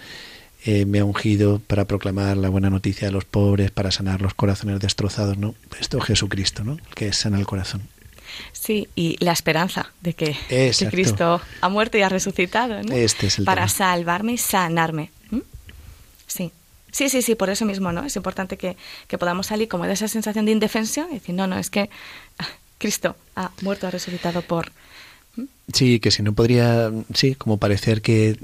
Eh, 0.64 0.86
me 0.86 1.00
ha 1.00 1.06
ungido 1.06 1.60
para 1.60 1.86
proclamar 1.86 2.38
la 2.38 2.50
buena 2.50 2.70
noticia 2.70 3.08
a 3.08 3.12
los 3.12 3.26
pobres, 3.26 3.72
para 3.72 3.92
sanar 3.92 4.22
los 4.22 4.34
corazones 4.36 4.80
destrozados, 4.80 5.38
¿no? 5.38 5.56
Esto 5.80 5.98
es 5.98 6.06
Jesucristo, 6.06 6.64
¿no? 6.64 6.78
Que 6.96 7.12
sana 7.12 7.40
el 7.40 7.48
corazón. 7.48 7.82
Sí, 8.52 8.88
y 8.96 9.18
la 9.24 9.32
esperanza 9.32 9.92
de 10.02 10.14
que, 10.14 10.36
Cristo 10.90 11.42
ha 11.62 11.70
muerto 11.70 11.98
y 11.98 12.02
ha 12.02 12.10
resucitado, 12.10 12.82
¿no? 12.84 12.96
Este 12.96 13.30
Para 13.44 13.68
salvarme 13.68 14.34
y 14.34 14.38
sanarme. 14.38 15.12
Sí. 16.28 16.52
Sí, 16.92 17.08
sí, 17.08 17.22
sí, 17.22 17.36
por 17.36 17.50
eso 17.50 17.66
mismo, 17.66 17.92
¿no? 17.92 18.04
Es 18.04 18.16
importante 18.16 18.58
que, 18.58 18.76
podamos 19.18 19.48
salir 19.48 19.68
como 19.68 19.86
de 19.86 19.94
esa 19.94 20.08
sensación 20.08 20.46
de 20.46 20.52
indefensión 20.52 21.08
y 21.12 21.16
decir, 21.16 21.34
no, 21.36 21.48
no, 21.48 21.58
es 21.58 21.70
que 21.70 21.90
ah, 22.40 22.48
Cristo 22.78 23.16
ha 23.36 23.52
muerto, 23.62 23.88
ha 23.88 23.92
resucitado 23.92 24.42
por... 24.42 24.72
Sí, 25.72 26.02
que 26.02 26.12
si 26.12 26.22
no 26.22 26.34
podría, 26.34 26.92
sí, 27.14 27.36
como 27.36 27.58
parecer 27.58 28.02
que 28.02 28.38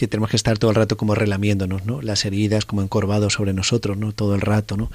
que 0.00 0.08
tenemos 0.08 0.30
que 0.30 0.36
estar 0.36 0.58
todo 0.58 0.70
el 0.70 0.76
rato 0.76 0.96
como 0.96 1.14
relamiéndonos, 1.14 1.84
¿no? 1.84 2.00
Las 2.00 2.24
heridas 2.24 2.64
como 2.64 2.80
encorvados 2.80 3.34
sobre 3.34 3.52
nosotros, 3.52 3.98
¿no? 3.98 4.12
Todo 4.12 4.34
el 4.34 4.40
rato, 4.40 4.78
¿no? 4.78 4.90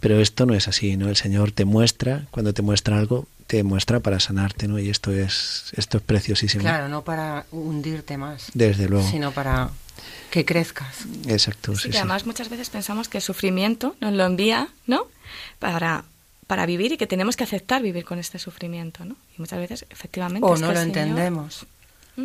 Pero 0.00 0.20
esto 0.20 0.46
no 0.46 0.54
es 0.54 0.66
así, 0.66 0.96
¿no? 0.96 1.08
El 1.08 1.16
Señor 1.16 1.52
te 1.52 1.64
muestra, 1.64 2.26
cuando 2.30 2.52
te 2.54 2.62
muestra 2.62 2.98
algo, 2.98 3.26
te 3.46 3.62
muestra 3.62 4.00
para 4.00 4.20
sanarte, 4.20 4.68
¿no? 4.68 4.78
Y 4.78 4.88
esto 4.88 5.12
es, 5.12 5.72
esto 5.76 5.98
es 5.98 6.02
preciosísimo. 6.02 6.62
Claro, 6.62 6.88
no 6.88 7.02
para 7.02 7.46
hundirte 7.50 8.16
más. 8.16 8.46
Desde 8.54 8.88
luego. 8.88 9.08
Sino 9.08 9.32
para 9.32 9.70
que 10.30 10.44
crezcas. 10.44 11.04
Exacto. 11.26 11.76
Sí, 11.76 11.90
además 11.92 12.26
muchas 12.26 12.48
veces 12.48 12.70
pensamos 12.70 13.08
que 13.08 13.18
el 13.18 13.22
sufrimiento 13.22 13.96
nos 14.00 14.12
lo 14.14 14.24
envía, 14.24 14.68
¿no? 14.86 15.06
Para, 15.58 16.04
para 16.46 16.64
vivir 16.64 16.92
y 16.92 16.96
que 16.96 17.06
tenemos 17.06 17.36
que 17.36 17.44
aceptar 17.44 17.82
vivir 17.82 18.04
con 18.04 18.18
este 18.18 18.38
sufrimiento, 18.38 19.04
¿no? 19.04 19.16
Y 19.36 19.40
muchas 19.40 19.58
veces, 19.58 19.84
efectivamente. 19.90 20.46
O 20.46 20.56
no 20.56 20.72
lo 20.72 20.80
entendemos. 20.80 21.66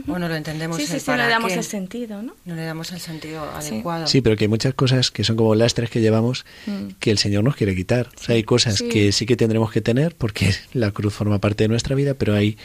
Bueno, 0.06 0.28
lo 0.28 0.36
entendemos. 0.36 0.78
Sí, 0.78 0.88
sí, 0.88 1.00
sí, 1.00 1.12
no 1.12 1.18
le 1.18 1.28
damos 1.28 1.52
el 1.54 1.64
sentido, 1.64 2.22
¿no? 2.22 2.36
No 2.46 2.56
le 2.56 2.64
damos 2.64 2.92
el 2.92 3.00
sentido 3.00 3.44
adecuado. 3.44 4.08
Sí, 4.08 4.22
pero 4.22 4.36
que 4.36 4.46
hay 4.46 4.48
muchas 4.48 4.74
cosas 4.74 5.12
que 5.12 5.24
son 5.24 5.36
como 5.36 5.56
lastres 5.56 5.90
que 5.90 6.02
llevamos 6.02 6.46
mm. 6.66 6.88
que 7.00 7.12
el 7.12 7.18
Señor 7.18 7.44
nos 7.44 7.56
quiere 7.56 7.76
quitar. 7.76 8.10
O 8.20 8.24
sea, 8.24 8.36
hay 8.36 8.44
cosas 8.44 8.82
que 8.82 9.12
sí 9.12 9.26
que 9.26 9.36
tendremos 9.36 9.72
que 9.72 9.82
tener 9.82 10.16
porque 10.16 10.54
la 10.74 10.92
cruz 10.92 11.14
forma 11.14 11.40
parte 11.40 11.64
de 11.66 11.68
nuestra 11.70 11.96
vida, 11.96 12.14
pero 12.14 12.34
hay, 12.36 12.58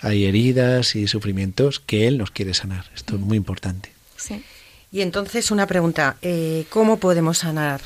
hay 0.00 0.24
heridas 0.24 0.96
y 0.96 1.06
sufrimientos 1.06 1.80
que 1.80 2.06
Él 2.06 2.18
nos 2.18 2.30
quiere 2.30 2.54
sanar. 2.54 2.86
Esto 2.94 3.16
es 3.16 3.20
muy 3.20 3.36
importante. 3.36 3.92
Sí. 4.16 4.42
Y 4.92 5.02
entonces 5.02 5.50
una 5.50 5.66
pregunta, 5.66 6.16
eh, 6.22 6.64
¿cómo 6.68 6.98
podemos 6.98 7.38
sanar 7.38 7.80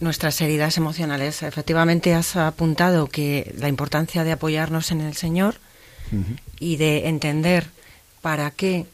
nuestras 0.00 0.40
heridas 0.40 0.78
emocionales? 0.78 1.42
Efectivamente 1.42 2.14
has 2.14 2.36
apuntado 2.36 3.06
que 3.08 3.54
la 3.58 3.68
importancia 3.68 4.24
de 4.24 4.32
apoyarnos 4.32 4.90
en 4.90 5.02
el 5.02 5.14
Señor 5.14 5.56
y 6.58 6.76
de 6.76 7.08
entender 7.08 7.66
para 8.20 8.50
qué 8.50 8.86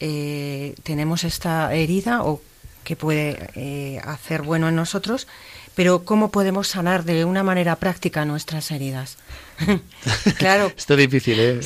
eh, 0.00 0.74
tenemos 0.82 1.24
esta 1.24 1.72
herida 1.74 2.24
o 2.24 2.42
qué 2.84 2.96
puede 2.96 3.50
eh, 3.54 4.00
hacer 4.04 4.42
bueno 4.42 4.68
en 4.68 4.76
nosotros, 4.76 5.26
pero 5.74 6.04
cómo 6.04 6.30
podemos 6.30 6.68
sanar 6.68 7.04
de 7.04 7.24
una 7.24 7.42
manera 7.42 7.76
práctica 7.76 8.24
nuestras 8.24 8.70
heridas. 8.70 9.16
claro. 10.38 10.72
Esto 10.76 10.94
es 10.94 10.98
difícil, 10.98 11.40
¿eh? 11.40 11.60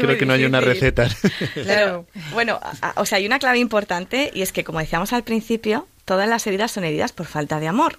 creo 0.00 0.18
que 0.18 0.26
no 0.26 0.32
hay 0.32 0.44
una 0.44 0.60
receta. 0.60 1.08
claro. 1.54 2.06
Bueno, 2.32 2.60
o 2.96 3.06
sea, 3.06 3.18
hay 3.18 3.26
una 3.26 3.38
clave 3.38 3.58
importante 3.58 4.30
y 4.34 4.42
es 4.42 4.52
que, 4.52 4.64
como 4.64 4.80
decíamos 4.80 5.12
al 5.12 5.22
principio, 5.22 5.86
todas 6.04 6.28
las 6.28 6.46
heridas 6.46 6.72
son 6.72 6.84
heridas 6.84 7.12
por 7.12 7.26
falta 7.26 7.60
de 7.60 7.68
amor. 7.68 7.98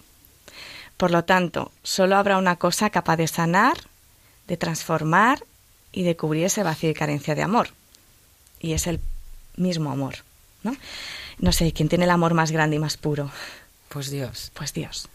Por 0.98 1.12
lo 1.12 1.24
tanto, 1.24 1.72
solo 1.84 2.16
habrá 2.16 2.38
una 2.38 2.56
cosa 2.56 2.90
capaz 2.90 3.18
de 3.18 3.28
sanar, 3.28 3.78
de 4.48 4.58
transformar 4.58 5.44
y 5.92 6.04
de 6.04 6.16
cubrir 6.16 6.46
ese 6.46 6.64
vacío 6.64 6.90
y 6.90 6.94
carencia 6.94 7.36
de 7.36 7.42
amor 7.42 7.70
y 8.66 8.74
es 8.74 8.88
el 8.88 9.00
mismo 9.58 9.92
amor, 9.92 10.16
¿no? 10.64 10.76
No 11.38 11.52
sé, 11.52 11.72
¿quién 11.72 11.88
tiene 11.88 12.06
el 12.06 12.10
amor 12.10 12.34
más 12.34 12.50
grande 12.52 12.78
y 12.78 12.80
más 12.80 12.98
puro? 12.98 13.30
Pues 13.90 14.10
Dios. 14.10 14.52
Pues 14.56 14.74
Dios. 14.74 15.08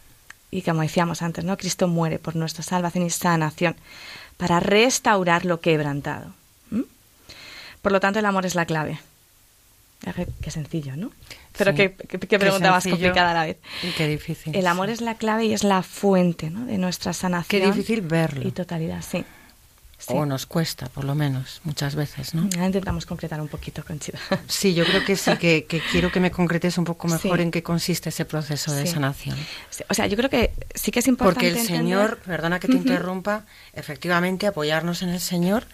Y 0.52 0.62
como 0.62 0.82
decíamos 0.82 1.20
antes, 1.20 1.44
¿no? 1.44 1.56
Cristo 1.56 1.88
muere 1.88 2.20
por 2.20 2.36
nuestra 2.36 2.62
salvación 2.62 3.04
y 3.04 3.10
sanación 3.10 3.74
para 4.36 4.60
restaurar 4.60 5.44
lo 5.44 5.60
quebrantado. 5.60 6.32
Por 7.82 7.92
lo 7.92 7.98
tanto, 7.98 8.20
el 8.20 8.26
amor 8.26 8.46
es 8.46 8.54
la 8.54 8.66
clave. 8.66 9.00
Qué 10.40 10.50
sencillo, 10.50 10.96
¿no? 10.96 11.10
Pero 11.58 11.74
qué, 11.74 11.90
pregunta 11.90 12.70
más 12.70 12.86
complicada 12.86 13.32
a 13.32 13.34
la 13.34 13.44
vez. 13.46 13.56
Y 13.82 13.90
qué 13.92 14.06
difícil. 14.06 14.54
El 14.54 14.66
amor 14.66 14.90
es 14.90 15.00
la 15.00 15.16
clave 15.16 15.46
y 15.46 15.54
es 15.54 15.64
la 15.64 15.82
fuente 15.82 16.50
¿no? 16.50 16.66
de 16.66 16.78
nuestra 16.78 17.12
sanación. 17.12 17.62
Qué 17.62 17.66
difícil 17.66 18.02
verlo. 18.02 18.46
Y 18.46 18.52
totalidad, 18.52 19.02
sí. 19.02 19.24
O 20.08 20.26
nos 20.26 20.46
cuesta, 20.46 20.86
por 20.86 21.04
lo 21.04 21.14
menos, 21.14 21.60
muchas 21.64 21.94
veces, 21.94 22.34
¿no? 22.34 22.48
intentamos 22.64 23.06
concretar 23.06 23.40
un 23.40 23.48
poquito, 23.48 23.84
Conchita. 23.84 24.18
Sí, 24.48 24.74
yo 24.74 24.84
creo 24.84 25.04
que 25.04 25.16
sí, 25.16 25.36
que, 25.36 25.66
quiero 25.90 26.10
que 26.10 26.20
me 26.20 26.30
concretes 26.30 26.78
un 26.78 26.84
poco 26.84 27.08
mejor 27.08 27.40
en 27.40 27.50
qué 27.50 27.62
consiste 27.62 28.08
ese 28.08 28.24
proceso 28.24 28.72
de 28.72 28.86
sanación. 28.86 29.36
o 29.88 29.94
sea, 29.94 30.06
yo 30.06 30.16
creo 30.16 30.30
que 30.30 30.52
sí 30.74 30.90
que 30.90 31.00
es 31.00 31.08
importante 31.08 31.50
Porque 31.50 31.60
el 31.60 31.66
Señor, 31.66 32.18
perdona 32.18 32.58
que 32.58 32.68
te 32.68 32.76
interrumpa, 32.76 33.44
efectivamente 33.72 34.46
apoyarnos 34.46 35.02
en 35.02 35.10
el 35.10 35.20
Señor, 35.20 35.64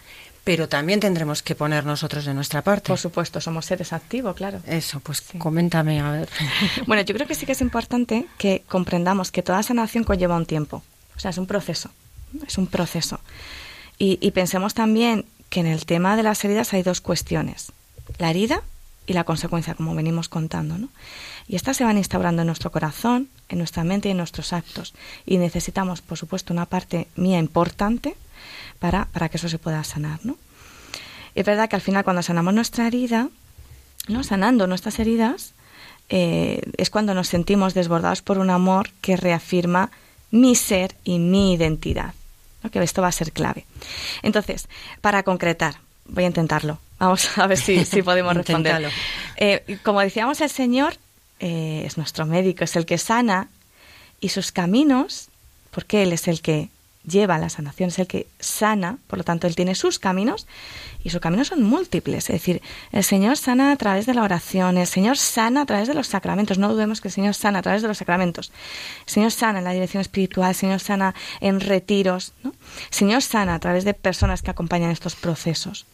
pero 0.47 0.69
también 0.69 1.01
tendremos 1.01 1.43
que 1.43 1.57
poner 1.57 1.85
nosotros 1.85 2.25
de 2.25 2.33
nuestra 2.33 2.63
parte. 2.63 2.87
Por 2.87 2.99
supuesto, 2.99 3.41
somos 3.41 3.67
seres 3.67 3.93
activos, 3.93 4.37
claro. 4.37 4.61
Eso, 4.65 5.01
pues 5.01 5.21
coméntame, 5.39 6.01
a 6.01 6.13
ver. 6.13 6.29
Bueno, 6.87 7.03
yo 7.03 7.15
creo 7.17 7.27
que 7.27 7.35
sí 7.35 7.47
que 7.47 7.53
es 7.53 7.61
importante 7.61 8.27
que 8.39 8.63
comprendamos 8.69 9.33
que 9.33 9.43
toda 9.43 9.61
sanación 9.65 10.05
conlleva 10.05 10.37
un 10.37 10.47
tiempo. 10.47 10.85
O 11.17 11.19
sea, 11.19 11.31
es 11.33 11.39
un 11.39 11.47
proceso. 11.47 11.91
Es 12.47 12.59
un 12.59 12.69
proceso. 12.69 13.19
Y, 13.99 14.31
pensemos 14.33 14.75
también 14.75 15.25
que 15.49 15.61
en 15.61 15.67
el 15.67 15.87
tema 15.87 16.17
de 16.17 16.23
las 16.23 16.45
heridas 16.45 16.75
hay 16.75 16.83
dos 16.83 17.01
cuestiones, 17.01 17.73
la 18.19 18.31
herida 18.31 18.63
y 19.07 19.15
la 19.15 19.25
consecuencia, 19.25 19.75
como 19.75 19.95
venimos 19.95 20.29
contando. 20.29 20.77
¿no? 20.77 20.89
Y 21.49 21.57
estas 21.57 21.79
se 21.79 21.85
van 21.85 21.97
instaurando 21.97 22.43
en 22.43 22.47
nuestro 22.47 22.71
corazón, 22.71 23.29
en 23.49 23.59
nuestra 23.59 23.85
mente 23.85 24.09
y 24.09 24.11
en 24.11 24.19
nuestros 24.19 24.53
actos. 24.53 24.95
Y 25.25 25.39
necesitamos, 25.39 26.03
por 26.03 26.19
supuesto, 26.19 26.53
una 26.53 26.67
parte 26.67 27.09
mía 27.17 27.39
importante 27.39 28.17
para, 28.79 29.07
para 29.07 29.31
que 29.31 29.39
eso 29.39 29.49
se 29.49 29.59
pueda 29.59 29.83
sanar. 29.83 30.21
¿no? 30.25 30.37
Es 31.35 31.47
verdad 31.47 31.69
que 31.69 31.77
al 31.77 31.83
final 31.83 32.05
cuando 32.05 32.23
sanamos 32.23 32.53
nuestra 32.53 32.87
herida, 32.87 33.31
¿no? 34.09 34.25
sanando 34.25 34.67
nuestras 34.67 34.99
heridas, 34.99 35.55
eh, 36.11 36.61
es 36.77 36.91
cuando 36.91 37.15
nos 37.15 37.29
sentimos 37.29 37.73
desbordados 37.73 38.21
por 38.21 38.39
un 38.39 38.51
amor 38.51 38.91
que 39.01 39.17
reafirma 39.17 39.91
mi 40.31 40.55
ser 40.55 40.97
y 41.03 41.19
mi 41.19 41.55
identidad 41.55 42.13
que 42.71 42.83
esto 42.83 43.03
va 43.03 43.09
a 43.09 43.13
ser 43.13 43.33
clave. 43.33 43.65
Entonces, 44.23 44.69
para 45.01 45.23
concretar, 45.23 45.77
voy 46.07 46.25
a 46.25 46.27
intentarlo. 46.29 46.79
Vamos 46.99 47.37
a 47.37 47.47
ver 47.47 47.59
si, 47.59 47.85
si 47.85 48.03
podemos 48.03 48.35
responder. 48.37 48.91
Eh, 49.37 49.79
como 49.83 50.01
decíamos, 50.01 50.41
el 50.41 50.51
Señor 50.51 50.97
eh, 51.41 51.83
es 51.85 51.97
nuestro 51.97 52.27
médico, 52.27 52.65
es 52.65 52.77
el 52.77 52.87
que 52.87 52.99
sana 52.99 53.49
y 54.21 54.31
sus 54.31 54.53
caminos, 54.53 55.29
porque 55.71 56.03
Él 56.03 56.13
es 56.13 56.29
el 56.29 56.41
que 56.41 56.71
lleva 57.07 57.39
la 57.39 57.49
sanación, 57.49 57.89
es 57.89 57.99
el 57.99 58.07
que 58.07 58.27
sana, 58.41 58.99
por 59.07 59.19
lo 59.19 59.25
tanto, 59.25 59.47
Él 59.47 59.55
tiene 59.55 59.75
sus 59.75 59.99
caminos 59.99 60.47
y 61.03 61.11
sus 61.11 61.21
caminos 61.21 61.49
son 61.49 61.63
múltiples. 61.63 62.29
Es 62.31 62.35
decir, 62.35 62.63
el 62.93 63.05
Señor 63.05 63.37
sana 63.37 63.73
a 63.73 63.77
través 63.77 64.07
de 64.07 64.15
la 64.15 64.23
oración, 64.23 64.77
el 64.77 64.87
Señor 64.87 65.17
sana 65.17 65.63
a 65.63 65.67
través 65.67 65.89
de 65.89 65.95
los 65.95 66.09
sacramentos. 66.09 66.59
No 66.59 66.69
dudemos 66.69 67.01
que 67.01 67.09
el 67.09 67.15
Señor 67.15 67.35
sana 67.35 67.61
a 67.61 67.63
través 67.63 67.83
de 67.83 67.89
los 67.89 67.99
sacramentos. 67.99 68.53
El 69.07 69.13
Señor 69.13 69.31
sana 69.31 69.59
en 69.61 69.65
la 69.65 69.73
dirección 69.73 70.01
espiritual, 70.01 70.51
el 70.51 70.55
Señor 70.55 70.81
sana 70.81 71.15
en 71.41 71.61
retiros, 71.61 72.33
¿no? 72.43 72.51
el 72.51 72.95
Señor 72.95 73.23
sana 73.23 73.55
a 73.55 73.59
través 73.61 73.85
de 73.85 73.95
personas 73.95 74.43
que 74.43 74.51
acompañan 74.51 74.91
estos 74.91 75.15
procesos. 75.15 75.87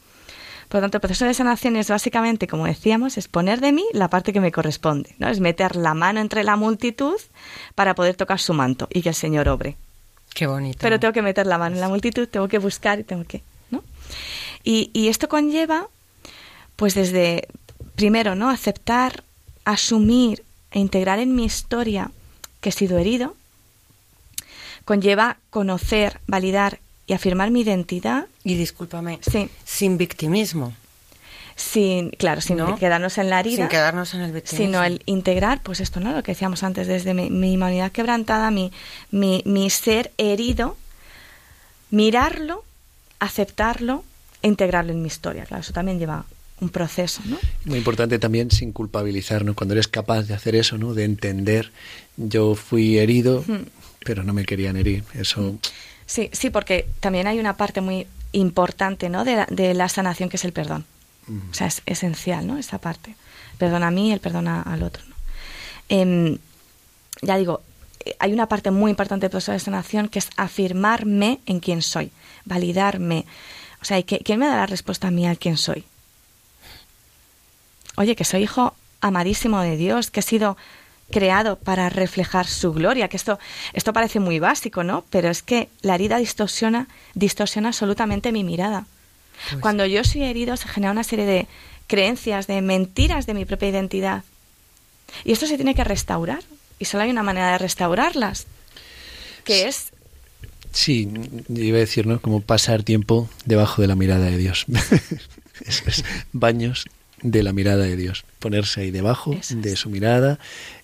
Por 0.68 0.78
lo 0.78 0.84
tanto, 0.84 0.96
el 0.96 1.02
proceso 1.02 1.26
de 1.26 1.34
sanación 1.34 1.76
es 1.76 1.90
básicamente, 1.90 2.46
como 2.46 2.64
decíamos, 2.64 3.18
es 3.18 3.28
poner 3.28 3.60
de 3.60 3.72
mí 3.72 3.84
la 3.92 4.08
parte 4.08 4.32
que 4.32 4.40
me 4.40 4.50
corresponde, 4.50 5.14
¿no? 5.18 5.28
Es 5.28 5.38
meter 5.38 5.76
la 5.76 5.92
mano 5.92 6.20
entre 6.20 6.44
la 6.44 6.56
multitud 6.56 7.20
para 7.74 7.94
poder 7.94 8.16
tocar 8.16 8.40
su 8.40 8.54
manto 8.54 8.88
y 8.90 9.02
que 9.02 9.10
el 9.10 9.14
Señor 9.14 9.50
obre. 9.50 9.76
Qué 10.34 10.46
bonito. 10.46 10.78
Pero 10.80 10.98
tengo 10.98 11.12
que 11.12 11.22
meter 11.22 11.46
la 11.46 11.58
mano 11.58 11.76
en 11.76 11.80
la 11.80 11.88
multitud, 11.88 12.28
tengo 12.28 12.48
que 12.48 12.58
buscar 12.58 12.98
y 12.98 13.04
tengo 13.04 13.24
que, 13.24 13.42
¿no? 13.70 13.82
Y, 14.64 15.08
esto 15.08 15.28
conlleva, 15.28 15.88
pues 16.76 16.94
desde, 16.94 17.48
primero, 17.96 18.34
¿no? 18.34 18.48
Aceptar, 18.48 19.24
asumir 19.64 20.44
e 20.70 20.78
integrar 20.78 21.18
en 21.18 21.34
mi 21.34 21.44
historia 21.44 22.10
que 22.60 22.70
he 22.70 22.72
sido 22.72 22.98
herido. 22.98 23.34
Conlleva 24.84 25.36
conocer, 25.50 26.20
validar 26.26 26.80
y 27.06 27.12
afirmar 27.12 27.50
mi 27.50 27.60
identidad. 27.60 28.26
Y 28.44 28.54
discúlpame, 28.54 29.20
sí. 29.22 29.48
sin 29.64 29.98
victimismo. 29.98 30.74
Sin, 31.62 32.10
claro, 32.10 32.40
sin 32.40 32.58
quedarnos 32.76 33.18
en 33.18 33.30
la 33.30 33.40
herida. 33.40 33.56
Sin 33.56 33.68
quedarnos 33.68 34.14
en 34.14 34.22
el 34.22 34.32
victimismo. 34.32 34.66
Sino 34.66 34.84
el 34.84 35.02
integrar, 35.06 35.62
pues 35.62 35.80
esto, 35.80 36.00
¿no? 36.00 36.12
Lo 36.12 36.22
que 36.22 36.32
decíamos 36.32 36.62
antes, 36.62 36.86
desde 36.86 37.14
mi, 37.14 37.30
mi 37.30 37.56
humanidad 37.56 37.92
quebrantada, 37.92 38.50
mi, 38.50 38.72
mi, 39.10 39.42
mi 39.46 39.70
ser 39.70 40.12
herido, 40.18 40.76
mirarlo, 41.90 42.64
aceptarlo 43.20 44.04
integrarlo 44.42 44.92
en 44.92 45.00
mi 45.00 45.06
historia. 45.06 45.44
Claro, 45.44 45.62
eso 45.62 45.72
también 45.72 45.98
lleva 45.98 46.24
un 46.60 46.68
proceso, 46.68 47.22
¿no? 47.24 47.38
Muy 47.64 47.78
importante 47.78 48.18
también 48.18 48.50
sin 48.50 48.72
culpabilizar, 48.72 49.44
¿no? 49.44 49.54
Cuando 49.54 49.74
eres 49.74 49.88
capaz 49.88 50.22
de 50.22 50.34
hacer 50.34 50.54
eso, 50.54 50.78
¿no? 50.78 50.94
De 50.94 51.04
entender, 51.04 51.72
yo 52.16 52.54
fui 52.54 52.98
herido, 52.98 53.44
pero 54.04 54.22
no 54.22 54.32
me 54.32 54.44
querían 54.44 54.76
herir. 54.76 55.04
Eso. 55.14 55.58
Sí, 56.06 56.28
sí, 56.32 56.50
porque 56.50 56.86
también 57.00 57.26
hay 57.26 57.40
una 57.40 57.56
parte 57.56 57.80
muy 57.80 58.06
importante, 58.32 59.08
¿no? 59.08 59.24
De 59.24 59.36
la, 59.36 59.46
de 59.50 59.74
la 59.74 59.88
sanación 59.88 60.28
que 60.28 60.36
es 60.36 60.44
el 60.44 60.52
perdón. 60.52 60.84
O 61.50 61.54
sea, 61.54 61.66
es 61.66 61.82
esencial, 61.86 62.46
¿no? 62.46 62.58
Esa 62.58 62.78
parte. 62.78 63.14
Perdona 63.58 63.88
a 63.88 63.90
mí, 63.90 64.12
el 64.12 64.20
perdona 64.20 64.62
al 64.62 64.82
otro. 64.82 65.02
¿no? 65.06 65.14
Em, 65.88 66.38
ya 67.22 67.36
digo, 67.36 67.62
hay 68.18 68.32
una 68.32 68.48
parte 68.48 68.70
muy 68.70 68.90
importante 68.90 69.24
del 69.24 69.30
proceso 69.30 69.52
de 69.52 69.58
sanación 69.58 70.08
que 70.08 70.18
es 70.18 70.30
afirmarme 70.36 71.40
en 71.46 71.60
quién 71.60 71.82
soy, 71.82 72.10
validarme, 72.44 73.24
o 73.80 73.84
sea, 73.84 74.00
¿quién 74.02 74.38
me 74.38 74.46
da 74.46 74.56
la 74.56 74.66
respuesta 74.66 75.08
a 75.08 75.10
mí 75.10 75.26
a 75.26 75.34
quién 75.34 75.56
soy? 75.56 75.84
Oye, 77.96 78.14
que 78.14 78.24
soy 78.24 78.44
hijo 78.44 78.74
amadísimo 79.00 79.60
de 79.60 79.76
Dios, 79.76 80.10
que 80.10 80.20
he 80.20 80.22
sido 80.22 80.56
creado 81.10 81.56
para 81.56 81.88
reflejar 81.88 82.46
su 82.46 82.72
gloria, 82.72 83.08
que 83.08 83.16
esto, 83.16 83.40
esto 83.72 83.92
parece 83.92 84.20
muy 84.20 84.38
básico, 84.38 84.84
¿no? 84.84 85.04
Pero 85.10 85.28
es 85.28 85.42
que 85.42 85.68
la 85.82 85.96
herida 85.96 86.18
distorsiona, 86.18 86.88
distorsiona 87.14 87.68
absolutamente 87.68 88.32
mi 88.32 88.44
mirada. 88.44 88.86
Pues 89.50 89.60
Cuando 89.60 89.86
yo 89.86 90.04
soy 90.04 90.22
herido 90.22 90.56
se 90.56 90.68
genera 90.68 90.92
una 90.92 91.04
serie 91.04 91.26
de 91.26 91.46
creencias, 91.86 92.46
de 92.46 92.60
mentiras 92.62 93.26
de 93.26 93.34
mi 93.34 93.44
propia 93.44 93.68
identidad. 93.68 94.24
Y 95.24 95.32
esto 95.32 95.46
se 95.46 95.56
tiene 95.56 95.74
que 95.74 95.84
restaurar. 95.84 96.42
Y 96.78 96.84
solo 96.84 97.04
hay 97.04 97.10
una 97.10 97.22
manera 97.22 97.52
de 97.52 97.58
restaurarlas, 97.58 98.46
que 99.44 99.68
es 99.68 99.92
Sí, 100.72 101.06
iba 101.50 101.76
a 101.76 101.80
decir, 101.80 102.06
¿no? 102.06 102.20
Como 102.20 102.40
pasar 102.40 102.82
tiempo 102.82 103.28
debajo 103.44 103.82
de 103.82 103.88
la 103.88 103.94
mirada 103.94 104.26
de 104.26 104.38
Dios. 104.38 104.64
es, 105.66 106.04
baños 106.32 106.86
de 107.20 107.42
la 107.42 107.52
mirada 107.52 107.84
de 107.84 107.94
Dios. 107.94 108.24
Ponerse 108.38 108.80
ahí 108.80 108.90
debajo 108.90 109.38
de 109.50 109.76
su 109.76 109.90
mirada, 109.90 110.38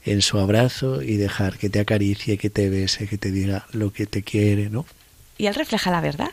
en 0.04 0.22
su 0.22 0.38
abrazo 0.38 1.02
y 1.02 1.16
dejar 1.16 1.56
que 1.56 1.70
te 1.70 1.80
acaricie, 1.80 2.36
que 2.36 2.50
te 2.50 2.68
bese, 2.68 3.08
que 3.08 3.18
te 3.18 3.30
diga 3.30 3.66
lo 3.72 3.92
que 3.92 4.06
te 4.06 4.22
quiere, 4.22 4.68
¿no? 4.68 4.86
Y 5.38 5.46
él 5.46 5.54
refleja 5.54 5.90
la 5.90 6.00
verdad 6.00 6.30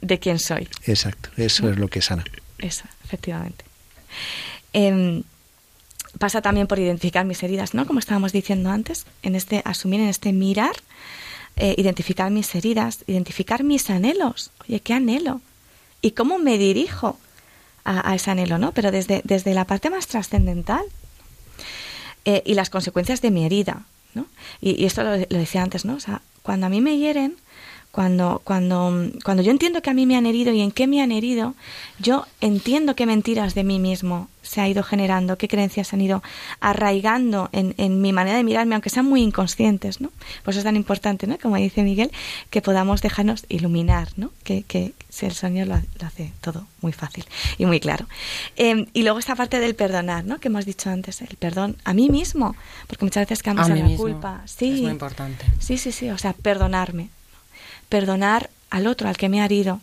de 0.00 0.18
quién 0.18 0.38
soy. 0.38 0.68
Exacto, 0.84 1.30
eso 1.36 1.70
es 1.70 1.78
lo 1.78 1.88
que 1.88 2.02
sana. 2.02 2.24
Eso, 2.58 2.84
efectivamente. 3.04 3.64
Em, 4.72 5.22
pasa 6.18 6.42
también 6.42 6.66
por 6.66 6.78
identificar 6.78 7.24
mis 7.24 7.42
heridas, 7.42 7.74
¿no? 7.74 7.86
Como 7.86 7.98
estábamos 7.98 8.32
diciendo 8.32 8.70
antes, 8.70 9.06
en 9.22 9.34
este 9.34 9.62
asumir, 9.64 10.00
en 10.00 10.08
este 10.08 10.32
mirar 10.32 10.76
eh, 11.60 11.74
identificar 11.76 12.30
mis 12.30 12.54
heridas, 12.54 13.02
identificar 13.08 13.64
mis 13.64 13.90
anhelos. 13.90 14.52
Oye, 14.62 14.78
¿qué 14.78 14.94
anhelo? 14.94 15.40
¿Y 16.00 16.12
cómo 16.12 16.38
me 16.38 16.56
dirijo 16.56 17.18
a, 17.84 18.14
ese 18.14 18.30
anhelo? 18.30 18.58
¿no? 18.58 18.70
Pero 18.70 18.92
desde, 18.92 19.22
desde 19.24 19.54
la 19.54 19.64
parte 19.64 19.90
más 19.90 20.06
trascendental. 20.06 20.84
Eh, 22.24 22.42
y 22.46 22.54
las 22.54 22.70
consecuencias 22.70 23.22
de 23.22 23.32
mi 23.32 23.44
herida. 23.44 23.82
¿no? 24.14 24.26
Y, 24.60 24.84
esto 24.84 25.02
lo, 25.02 25.16
lo, 25.16 25.38
decía 25.38 25.62
antes, 25.62 25.84
¿no? 25.84 25.94
O 25.94 26.00
sea, 26.00 26.22
cuando 26.42 26.66
a 26.66 26.68
mí 26.68 26.80
me 26.80 26.96
hieren, 26.96 27.36
cuando, 27.90 28.42
cuando, 28.44 29.10
cuando 29.24 29.42
yo 29.42 29.50
entiendo 29.50 29.82
que 29.82 29.90
a 29.90 29.94
mí 29.94 30.06
me 30.06 30.16
han 30.16 30.26
herido 30.26 30.52
y 30.52 30.60
en 30.60 30.70
qué 30.70 30.86
me 30.86 31.02
han 31.02 31.10
herido, 31.10 31.54
yo 31.98 32.26
entiendo 32.40 32.94
qué 32.94 33.06
mentiras 33.06 33.54
de 33.54 33.64
mí 33.64 33.78
mismo 33.78 34.28
se 34.42 34.60
ha 34.60 34.68
ido 34.68 34.82
generando, 34.82 35.36
qué 35.36 35.48
creencias 35.48 35.88
se 35.88 35.96
han 35.96 36.00
ido 36.00 36.22
arraigando 36.60 37.50
en, 37.52 37.74
en 37.76 38.00
mi 38.00 38.12
manera 38.12 38.36
de 38.36 38.44
mirarme, 38.44 38.74
aunque 38.74 38.88
sean 38.88 39.06
muy 39.06 39.22
inconscientes, 39.22 40.00
¿no? 40.00 40.10
Por 40.42 40.52
eso 40.52 40.60
es 40.60 40.64
tan 40.64 40.76
importante, 40.76 41.26
¿no? 41.26 41.38
Como 41.38 41.56
dice 41.56 41.82
Miguel, 41.82 42.10
que 42.50 42.62
podamos 42.62 43.02
dejarnos 43.02 43.44
iluminar, 43.48 44.08
¿no? 44.16 44.30
Que, 44.44 44.62
que 44.62 44.94
el 45.20 45.32
Señor 45.32 45.66
lo, 45.66 45.74
hace 46.06 46.32
todo 46.40 46.66
muy 46.80 46.92
fácil 46.92 47.24
y 47.58 47.66
muy 47.66 47.80
claro. 47.80 48.06
Em, 48.56 48.86
y 48.92 49.02
luego 49.02 49.18
esta 49.18 49.34
parte 49.34 49.60
del 49.60 49.74
perdonar, 49.74 50.24
¿no? 50.24 50.38
Que 50.38 50.48
hemos 50.48 50.64
dicho 50.64 50.88
antes, 50.90 51.20
el 51.20 51.36
perdón 51.36 51.76
a 51.84 51.92
mí 51.92 52.08
mismo, 52.08 52.54
porque 52.86 53.04
muchas 53.04 53.22
veces 53.22 53.42
quedamos 53.42 53.68
en 53.68 53.90
la 53.90 53.96
culpa. 53.96 54.42
Sí, 54.46 54.74
es 54.74 54.82
muy 54.82 54.92
importante. 54.92 55.44
Sí, 55.58 55.78
sí, 55.78 55.92
sí, 55.92 56.10
o 56.10 56.18
sea, 56.18 56.32
perdonarme. 56.32 57.10
Perdonar 57.88 58.50
al 58.70 58.86
otro, 58.86 59.08
al 59.08 59.16
que 59.16 59.28
me 59.28 59.40
ha 59.40 59.44
herido. 59.44 59.80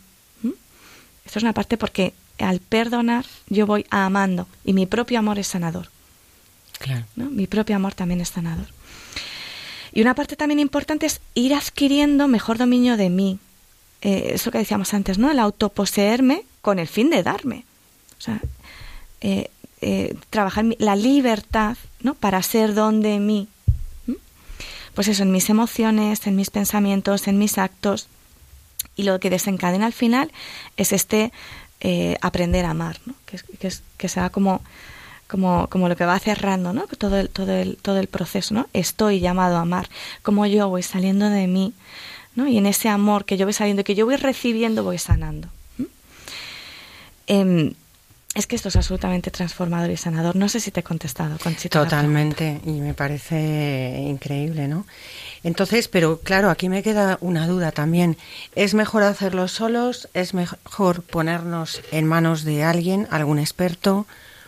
Esto 1.26 1.40
es 1.40 1.44
una 1.44 1.54
parte 1.54 1.78
porque 1.78 2.14
al 2.38 2.60
perdonar 2.60 3.26
yo 3.48 3.66
voy 3.66 3.86
amando 3.90 4.48
y 4.64 4.74
mi 4.74 4.86
propio 4.86 5.20
amor 5.20 5.40
es 5.40 5.48
sanador. 5.48 5.90
Claro. 6.80 7.06
Mi 7.16 7.48
propio 7.48 7.76
amor 7.76 7.94
también 7.96 8.22
es 8.22 8.30
sanador. 8.30 8.68
Y 9.94 10.02
una 10.02 10.14
parte 10.14 10.36
también 10.36 10.60
importante 10.60 11.06
es 11.06 11.22
ir 11.34 11.54
adquiriendo 11.54 12.28
mejor 12.28 12.58
dominio 12.58 12.98
de 12.98 13.10
mí. 13.10 13.40
Eh, 14.02 14.32
eso 14.34 14.52
que 14.52 14.58
decíamos 14.58 14.94
antes, 14.94 15.18
¿no? 15.18 15.32
El 15.32 15.40
autoposeerme 15.40 16.44
con 16.62 16.80
el 16.80 16.88
fin 16.88 17.10
de 17.10 17.24
darme. 17.24 17.64
O 18.20 18.22
sea, 18.22 18.42
eh, 19.22 19.50
eh, 19.82 20.16
trabajar 20.30 20.66
la 20.80 20.96
libertad, 20.96 21.78
¿no? 22.02 22.14
Para 22.14 22.44
ser 22.44 22.74
donde 22.74 23.20
mí. 23.20 23.48
Pues 24.96 25.08
eso, 25.08 25.24
en 25.24 25.32
mis 25.32 25.50
emociones, 25.50 26.26
en 26.26 26.36
mis 26.36 26.50
pensamientos, 26.50 27.28
en 27.28 27.38
mis 27.38 27.58
actos. 27.58 28.08
Y 28.96 29.04
lo 29.04 29.20
que 29.20 29.30
desencadena 29.30 29.86
al 29.86 29.94
final 29.94 30.32
es 30.78 30.94
este 30.94 31.32
eh, 31.82 32.18
aprender 32.22 32.66
a 32.66 32.72
amar, 32.72 32.98
¿no? 33.06 33.14
Que, 33.26 33.38
que, 33.60 33.72
que 33.98 34.10
sea 34.10 34.30
como 34.30 34.62
como, 35.28 35.68
como 35.70 35.90
lo 35.90 35.96
que 35.96 36.06
va 36.06 36.20
cerrando, 36.20 36.74
¿no? 36.74 36.86
Todo 36.88 37.18
el, 37.18 37.30
todo 37.30 37.52
el, 37.52 37.78
todo 37.78 38.00
el 38.00 38.08
proceso, 38.08 38.54
¿no? 38.54 38.68
Estoy 38.74 39.20
llamado 39.20 39.58
a 39.58 39.62
amar, 39.62 39.90
como 40.22 40.46
yo 40.46 40.70
voy 40.70 40.84
saliendo 40.84 41.30
de 41.30 41.48
mí, 41.48 41.74
¿no? 42.36 42.48
Y 42.48 42.58
en 42.58 42.66
ese 42.66 42.90
amor 42.90 43.26
que 43.26 43.38
yo 43.38 43.46
voy 43.46 43.54
saliendo, 43.54 43.84
que 43.84 43.96
yo 43.96 44.06
voy 44.06 44.18
recibiendo, 44.18 44.84
voy 44.84 44.98
sanando. 44.98 45.50
Es 48.36 48.46
que 48.46 48.56
esto 48.56 48.70
es 48.70 48.76
absolutamente 48.76 49.32
transformador 49.32 49.90
y 49.90 49.98
sanador. 49.98 50.36
No 50.36 50.48
sé 50.50 50.60
si 50.60 50.70
te 50.70 50.82
he 50.82 50.84
contestado, 50.84 51.38
Conchita. 51.40 51.84
Totalmente, 51.84 52.62
y 52.66 52.74
me 52.82 52.94
parece 52.94 54.06
increíble, 54.08 54.68
¿no? 54.68 54.86
Entonces, 55.44 55.88
pero 55.88 56.20
claro, 56.20 56.52
aquí 56.52 56.70
me 56.70 56.84
queda 56.84 57.18
una 57.22 57.48
duda 57.48 57.72
también. 57.72 58.18
¿Es 58.54 58.74
mejor 58.74 59.02
hacerlo 59.02 59.48
solos? 59.48 60.10
¿Es 60.14 60.34
mejor 60.34 61.02
ponernos 61.02 61.82
en 61.92 62.06
manos 62.06 62.44
de 62.44 62.64
alguien, 62.64 63.08
algún 63.10 63.40
experto? 63.40 64.06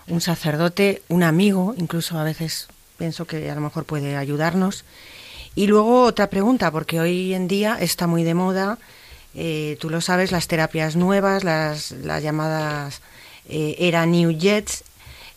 un 0.07 0.21
sacerdote, 0.21 1.01
un 1.09 1.23
amigo, 1.23 1.75
incluso 1.77 2.17
a 2.17 2.23
veces 2.23 2.67
pienso 2.97 3.25
que 3.25 3.49
a 3.51 3.55
lo 3.55 3.61
mejor 3.61 3.85
puede 3.85 4.15
ayudarnos. 4.15 4.85
Y 5.55 5.67
luego 5.67 6.03
otra 6.03 6.29
pregunta, 6.29 6.71
porque 6.71 6.99
hoy 6.99 7.33
en 7.33 7.47
día 7.47 7.77
está 7.79 8.07
muy 8.07 8.23
de 8.23 8.33
moda, 8.33 8.77
eh, 9.35 9.77
tú 9.79 9.89
lo 9.89 10.01
sabes, 10.01 10.31
las 10.31 10.47
terapias 10.47 10.95
nuevas, 10.95 11.43
las, 11.43 11.91
las 11.91 12.23
llamadas 12.23 13.01
eh, 13.47 13.75
era 13.79 14.05
New 14.05 14.37
Jets, 14.37 14.83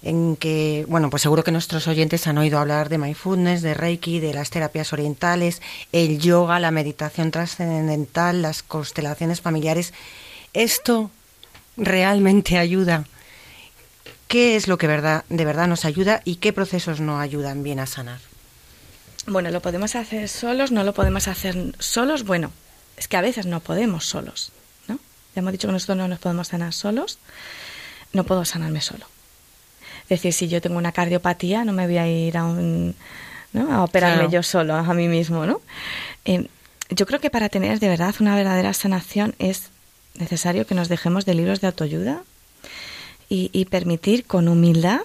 en 0.03 0.37
que, 0.37 0.87
bueno, 0.89 1.11
pues 1.11 1.23
seguro 1.23 1.45
que 1.45 1.53
nuestros 1.53 1.87
oyentes 1.87 2.27
han 2.27 2.39
oído 2.39 2.59
hablar 2.59 2.89
de 2.89 2.99
mindfulness, 2.99 3.63
de 3.63 3.75
Reiki, 3.75 4.19
de 4.19 4.33
las 4.33 4.51
terapias 4.51 4.93
orientales, 4.93 5.61
el 5.93 6.19
yoga, 6.19 6.59
la 6.59 6.71
meditación 6.71 7.31
trascendental, 7.31 8.41
las 8.41 8.63
constelaciones 8.63 9.41
familiares. 9.41 9.93
¿Esto 10.55 11.11
realmente 11.77 12.59
ayuda 12.59 13.05
¿Qué 14.31 14.55
es 14.55 14.69
lo 14.69 14.79
que 14.79 14.87
verdad, 14.87 15.25
de 15.29 15.45
verdad 15.45 15.67
nos 15.67 15.85
ayuda 15.85 16.23
y 16.25 16.37
qué 16.37 16.53
procesos 16.53 17.01
no 17.01 17.19
ayudan 17.19 17.65
bien 17.65 17.81
a 17.81 17.87
sanar? 17.87 18.21
Bueno, 19.27 19.51
lo 19.51 19.61
podemos 19.61 19.97
hacer 19.97 20.29
solos, 20.29 20.71
no 20.71 20.85
lo 20.85 20.95
podemos 20.95 21.27
hacer 21.27 21.75
solos. 21.81 22.23
Bueno, 22.23 22.53
es 22.97 23.09
que 23.09 23.17
a 23.17 23.23
veces 23.23 23.47
no 23.47 23.59
podemos 23.59 24.07
solos, 24.07 24.53
¿no? 24.87 25.01
Ya 25.35 25.41
hemos 25.41 25.51
dicho 25.51 25.67
que 25.67 25.73
nosotros 25.73 25.99
no 25.99 26.07
nos 26.07 26.21
podemos 26.21 26.47
sanar 26.47 26.73
solos. 26.73 27.19
No 28.13 28.25
puedo 28.25 28.45
sanarme 28.45 28.81
solo. 28.81 29.07
Es 30.05 30.09
decir, 30.09 30.33
si 30.33 30.49
yo 30.49 30.61
tengo 30.61 30.77
una 30.77 30.93
cardiopatía, 30.93 31.65
no 31.65 31.73
me 31.73 31.87
voy 31.87 31.99
a 31.99 32.09
ir 32.09 32.37
a 32.37 32.45
un, 32.45 32.97
¿no? 33.53 33.73
a 33.73 33.85
operarme 33.85 34.29
yo 34.31 34.43
solo, 34.43 34.75
a 34.75 34.95
mí 34.95 35.09
mismo, 35.09 35.47
¿no? 35.47 35.61
Eh, 36.25 36.49
yo 36.91 37.07
creo 37.07 37.21
que 37.21 37.31
para 37.31 37.49
tener 37.49 37.79
de 37.79 37.89
verdad 37.89 38.15
una 38.19 38.35
verdadera 38.35 38.73
sanación 38.73 39.35
es 39.39 39.71
necesario 40.17 40.67
que 40.67 40.75
nos 40.75 40.89
dejemos 40.89 41.25
de 41.25 41.35
libros 41.35 41.61
de 41.61 41.69
autoayuda, 41.69 42.23
y, 43.33 43.65
permitir 43.67 44.25
con 44.25 44.49
humildad 44.49 45.03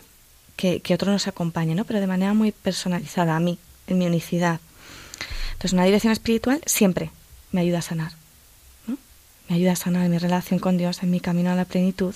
que, 0.56 0.82
otro 0.96 1.12
nos 1.12 1.28
acompañe, 1.28 1.76
¿no? 1.76 1.86
Pero 1.86 2.00
de 2.00 2.08
manera 2.08 2.34
muy 2.34 2.52
personalizada, 2.52 3.36
a 3.36 3.40
mí, 3.40 3.60
en 3.86 4.00
mi 4.00 4.08
unicidad. 4.08 4.60
Entonces, 5.52 5.74
una 5.74 5.86
dirección 5.86 6.12
espiritual 6.12 6.60
siempre 6.66 7.12
me 7.52 7.62
ayuda 7.62 7.80
a 7.80 7.84
sanar, 7.84 8.14
¿no? 8.88 8.98
Me 9.48 9.58
ayuda 9.58 9.74
a 9.74 9.76
sanar 9.76 10.06
en 10.06 10.12
mi 10.12 10.18
relación 10.18 10.60
con 10.60 10.76
Dios, 10.76 11.04
en 11.04 11.12
mi 11.12 11.20
camino 11.20 11.52
a 11.52 11.56
la 11.56 11.66
plenitud. 11.66 12.16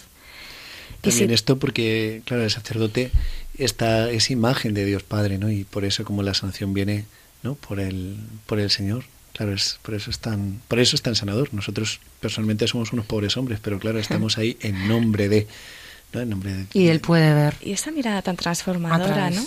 También 1.02 1.32
esto 1.32 1.58
porque, 1.58 2.22
claro, 2.26 2.44
el 2.44 2.52
sacerdote 2.52 3.12
está, 3.58 4.10
es 4.12 4.32
imagen 4.32 4.74
de 4.74 4.86
Dios 4.86 5.04
Padre, 5.04 5.38
¿no? 5.38 5.50
Y 5.50 5.64
por 5.64 5.86
eso 5.86 6.04
como 6.04 6.24
la 6.24 6.34
sanación 6.34 6.74
viene, 6.74 7.06
¿no? 7.44 7.56
Por 7.56 7.80
el, 7.80 8.18
por 8.46 8.60
el 8.60 8.70
Señor. 8.70 9.06
Claro, 9.34 9.54
es, 9.54 9.80
por 9.84 9.94
eso 9.94 10.10
es 10.10 10.20
tan, 10.20 10.62
por 10.68 10.80
eso 10.80 10.96
es 10.96 11.02
tan 11.02 11.16
sanador. 11.16 11.54
Nosotros 11.54 12.00
personalmente 12.20 12.68
somos 12.68 12.92
unos 12.92 13.06
pobres 13.06 13.38
hombres, 13.38 13.60
pero 13.62 13.80
claro, 13.80 14.00
estamos 14.00 14.38
ahí 14.38 14.58
en 14.62 14.88
nombre 14.88 15.30
de 15.30 15.48
y 16.74 16.88
él 16.88 17.00
puede 17.00 17.34
ver. 17.34 17.56
Y 17.62 17.74
esa 17.74 17.92
mirada 17.92 18.22
tan 18.22 18.36
transformadora, 18.36 19.30
¿no? 19.30 19.46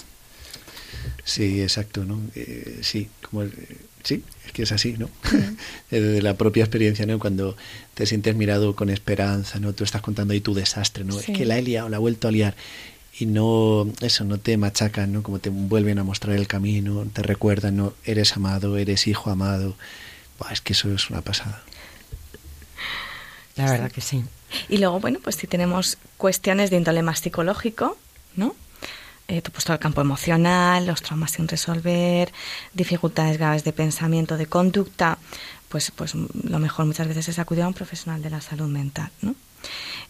Sí, 1.25 1.61
exacto, 1.61 2.05
¿no? 2.05 2.21
Eh, 2.35 2.79
sí, 2.83 3.09
como 3.29 3.45
sí, 4.03 4.23
es 4.47 4.53
que 4.53 4.63
es 4.63 4.73
así, 4.73 4.95
¿no? 4.97 5.11
Desde 5.91 6.23
la 6.23 6.35
propia 6.35 6.65
experiencia, 6.65 7.05
¿no? 7.07 7.19
Cuando 7.19 7.57
te 7.95 8.07
sientes 8.07 8.35
mirado 8.35 8.75
con 8.75 8.91
esperanza, 8.91 9.59
¿no? 9.59 9.73
Tú 9.73 9.85
estás 9.85 10.03
contando 10.03 10.33
ahí 10.33 10.41
tu 10.41 10.55
desastre, 10.55 11.05
¿no? 11.05 11.19
Es 11.19 11.27
que 11.27 11.45
la 11.45 11.59
he 11.59 11.63
liado, 11.63 11.89
la 11.89 11.99
ha 11.99 12.01
vuelto 12.01 12.29
a 12.29 12.31
liar. 12.31 12.55
Y 13.19 13.27
no, 13.27 13.87
eso, 14.01 14.25
no 14.25 14.39
te 14.39 14.57
machacan, 14.57 15.13
¿no? 15.13 15.23
Como 15.23 15.39
te 15.39 15.51
vuelven 15.51 15.99
a 15.99 16.05
mostrar 16.05 16.37
el 16.37 16.47
camino, 16.47 17.05
te 17.13 17.23
recuerdan, 17.23 17.77
¿no? 17.77 17.93
Eres 18.05 18.37
amado, 18.37 18.79
eres 18.79 19.07
hijo 19.07 19.31
amado. 19.31 19.77
es 20.51 20.61
que 20.63 20.73
eso 20.73 20.93
es 20.93 21.11
una 21.11 21.21
pasada. 21.21 21.63
La 23.57 23.71
verdad 23.71 23.93
que 23.93 24.01
sí. 24.01 24.25
Y 24.69 24.79
luego, 24.79 24.99
bueno, 25.01 25.19
pues 25.23 25.37
si 25.37 25.47
tenemos 25.47 25.99
cuestiones 26.17 26.71
de 26.71 26.79
índole 26.79 27.03
más 27.03 27.21
psicológico, 27.21 27.99
¿no? 28.35 28.55
Eh, 29.29 29.41
pues 29.41 29.65
todo 29.65 29.75
el 29.75 29.81
campo 29.81 30.01
emocional, 30.01 30.87
los 30.87 31.01
traumas 31.01 31.33
sin 31.33 31.49
resolver, 31.49 32.33
dificultades 32.75 33.39
graves 33.39 33.65
de 33.65 33.73
pensamiento, 33.73 34.37
de 34.37 34.47
conducta, 34.47 35.19
pues, 35.73 35.91
pues 35.91 36.15
lo 36.15 36.59
mejor 36.59 36.85
muchas 36.85 37.09
veces 37.09 37.31
es 37.31 37.39
acudir 37.39 37.65
a 37.65 37.69
un 37.69 37.73
profesional 37.73 38.21
de 38.21 38.29
la 38.29 38.43
salud 38.43 38.69
mental, 38.69 39.11
¿no? 39.23 39.35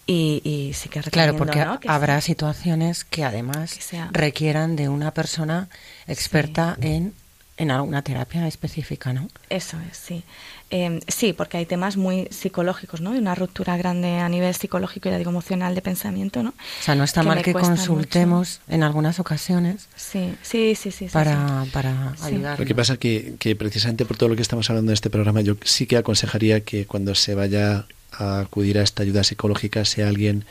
Y, 0.09 0.43
y 0.43 0.73
sí 0.75 0.89
que 0.89 1.01
Claro, 1.03 1.37
porque 1.37 1.65
habrá 1.87 2.21
situaciones 2.21 3.05
que 3.05 3.23
además 3.25 3.79
requieran 4.11 4.75
de 4.75 4.89
una 4.89 5.15
persona 5.15 5.69
experta 6.09 6.77
en 6.81 7.15
en 7.63 7.71
alguna 7.71 8.03
terapia 8.03 8.47
específica, 8.47 9.13
¿no? 9.13 9.29
Eso 9.49 9.79
es, 9.91 9.97
sí. 9.97 10.25
Em, 10.71 11.01
sí, 11.07 11.33
porque 11.33 11.59
hay 11.59 11.67
temas 11.67 11.97
muy 11.97 12.27
psicológicos, 12.31 13.01
¿no? 13.01 13.13
De 13.13 13.19
una 13.19 13.35
ruptura 13.35 13.77
grande 13.77 14.19
a 14.19 14.29
nivel 14.29 14.55
psicológico 14.55 15.09
y, 15.09 15.13
digo, 15.17 15.31
emocional 15.31 15.75
de 15.75 15.83
pensamiento, 15.83 16.43
¿no? 16.43 16.51
O 16.51 16.83
sea, 16.83 16.95
no 16.95 17.05
está 17.05 17.23
mal 17.23 17.43
que 17.43 17.53
consultemos 17.53 18.61
en 18.69 18.83
algunas 18.83 19.21
ocasiones. 19.21 19.89
Sí, 19.97 20.35
sí, 20.43 20.75
sí, 20.75 20.91
sí. 20.91 21.07
para, 21.13 21.65
para 21.73 22.15
ayudar. 22.23 22.59
Lo 22.59 22.67
que 22.67 22.75
pasa 22.75 22.97
que, 22.97 23.35
que 23.39 23.55
precisamente 23.55 24.05
por 24.05 24.17
todo 24.17 24.31
lo 24.31 24.37
que 24.37 24.43
estamos 24.43 24.69
hablando 24.71 24.91
en 24.91 24.95
este 24.95 25.11
programa, 25.11 25.41
yo 25.41 25.57
sí 25.63 25.87
que 25.87 25.97
aconsejaría 25.97 26.63
que 26.63 26.87
cuando 26.87 27.15
se 27.15 27.35
vaya 27.35 27.87
a 28.11 28.41
acudir 28.41 28.79
a 28.79 28.83
esta 28.83 29.03
ayuda 29.03 29.25
psicológica 29.25 29.85
sea 29.85 30.09
alguien 30.09 30.45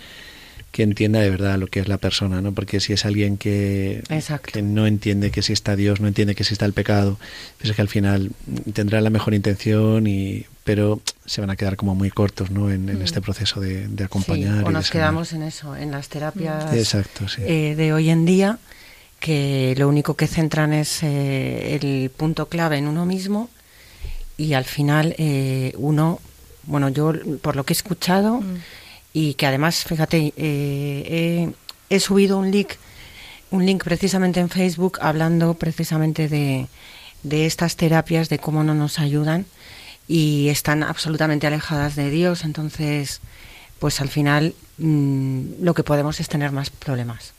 que 0.72 0.84
entienda 0.84 1.20
de 1.20 1.30
verdad 1.30 1.58
lo 1.58 1.68
que 1.68 1.82
es 1.82 1.88
la 1.88 1.98
persona, 1.98 2.42
¿no? 2.42 2.54
Porque 2.54 2.80
si 2.80 2.94
es 2.94 3.06
alguien 3.06 3.38
que, 3.38 4.04
que 4.46 4.62
no 4.62 4.88
entiende 4.88 5.30
que 5.30 5.42
exista 5.42 5.76
Dios, 5.76 6.00
no 6.00 6.08
entiende 6.08 6.34
que 6.34 6.44
exista 6.44 6.66
el 6.66 6.74
pecado, 6.74 7.20
pues 7.58 7.70
es 7.70 7.76
que 7.76 7.82
al 7.82 7.90
final 7.90 8.32
tendrá 8.74 9.02
la 9.02 9.10
mejor 9.10 9.34
intención, 9.34 10.08
y 10.08 10.46
pero 10.64 11.02
se 11.26 11.42
van 11.42 11.50
a 11.50 11.56
quedar 11.58 11.76
como 11.76 11.94
muy 11.94 12.10
cortos, 12.10 12.52
¿no? 12.52 12.72
En, 12.72 12.86
mm. 12.86 13.02
este 13.02 13.20
proceso 13.20 13.60
de, 13.60 13.90
acompañar. 14.04 14.64
o 14.64 14.72
nos 14.72 14.90
quedamos 14.90 15.34
en 15.34 15.44
eso, 15.44 15.76
en 15.76 15.92
las 15.92 16.08
terapias 16.08 16.74
Exacto, 16.74 17.26
eh, 17.40 17.76
de 17.76 17.94
hoy 17.94 18.10
en 18.10 18.26
día, 18.26 18.58
que 19.20 19.76
lo 19.78 19.90
único 19.90 20.16
que 20.16 20.28
centran 20.28 20.72
es 20.72 21.04
eh, 21.04 21.76
el 21.76 22.10
punto 22.12 22.48
clave 22.48 22.78
en 22.78 22.88
uno 22.88 23.06
mismo 23.06 23.50
y 24.38 24.54
al 24.54 24.66
final 24.66 25.16
eh, 25.18 25.74
uno, 25.78 26.22
bueno, 26.64 26.88
yo 26.90 27.14
por 27.42 27.58
lo 27.58 27.66
que 27.66 27.74
he 27.74 27.76
escuchado... 27.76 28.40
Mm 28.40 28.58
y 29.14 29.34
que 29.34 29.46
además, 29.46 29.84
fíjate, 29.84 30.34
eh, 30.38 31.52
he, 31.90 32.00
subido 32.00 32.38
un 32.38 32.52
link, 32.52 32.74
un 33.50 33.66
link 33.66 33.84
precisamente 33.84 34.40
en 34.40 34.50
Facebook 34.50 35.00
hablando 35.02 35.54
precisamente 35.56 36.30
de, 36.30 36.68
de 37.24 37.46
estas 37.46 37.76
terapias, 37.76 38.30
de 38.30 38.40
cómo 38.40 38.64
no 38.64 38.74
nos 38.74 39.00
ayudan 39.00 39.46
y 40.08 40.50
están 40.50 40.84
absolutamente 40.84 41.48
alejadas 41.48 41.96
de 41.96 42.10
Dios, 42.10 42.44
entonces, 42.44 43.22
pues 43.80 44.02
al 44.02 44.10
final 44.10 44.56
mm, 44.78 45.62
lo 45.62 45.74
que 45.74 45.84
podemos 45.84 46.20
es 46.20 46.28
tener 46.28 46.52
más 46.52 46.70
problemas. 46.70 47.34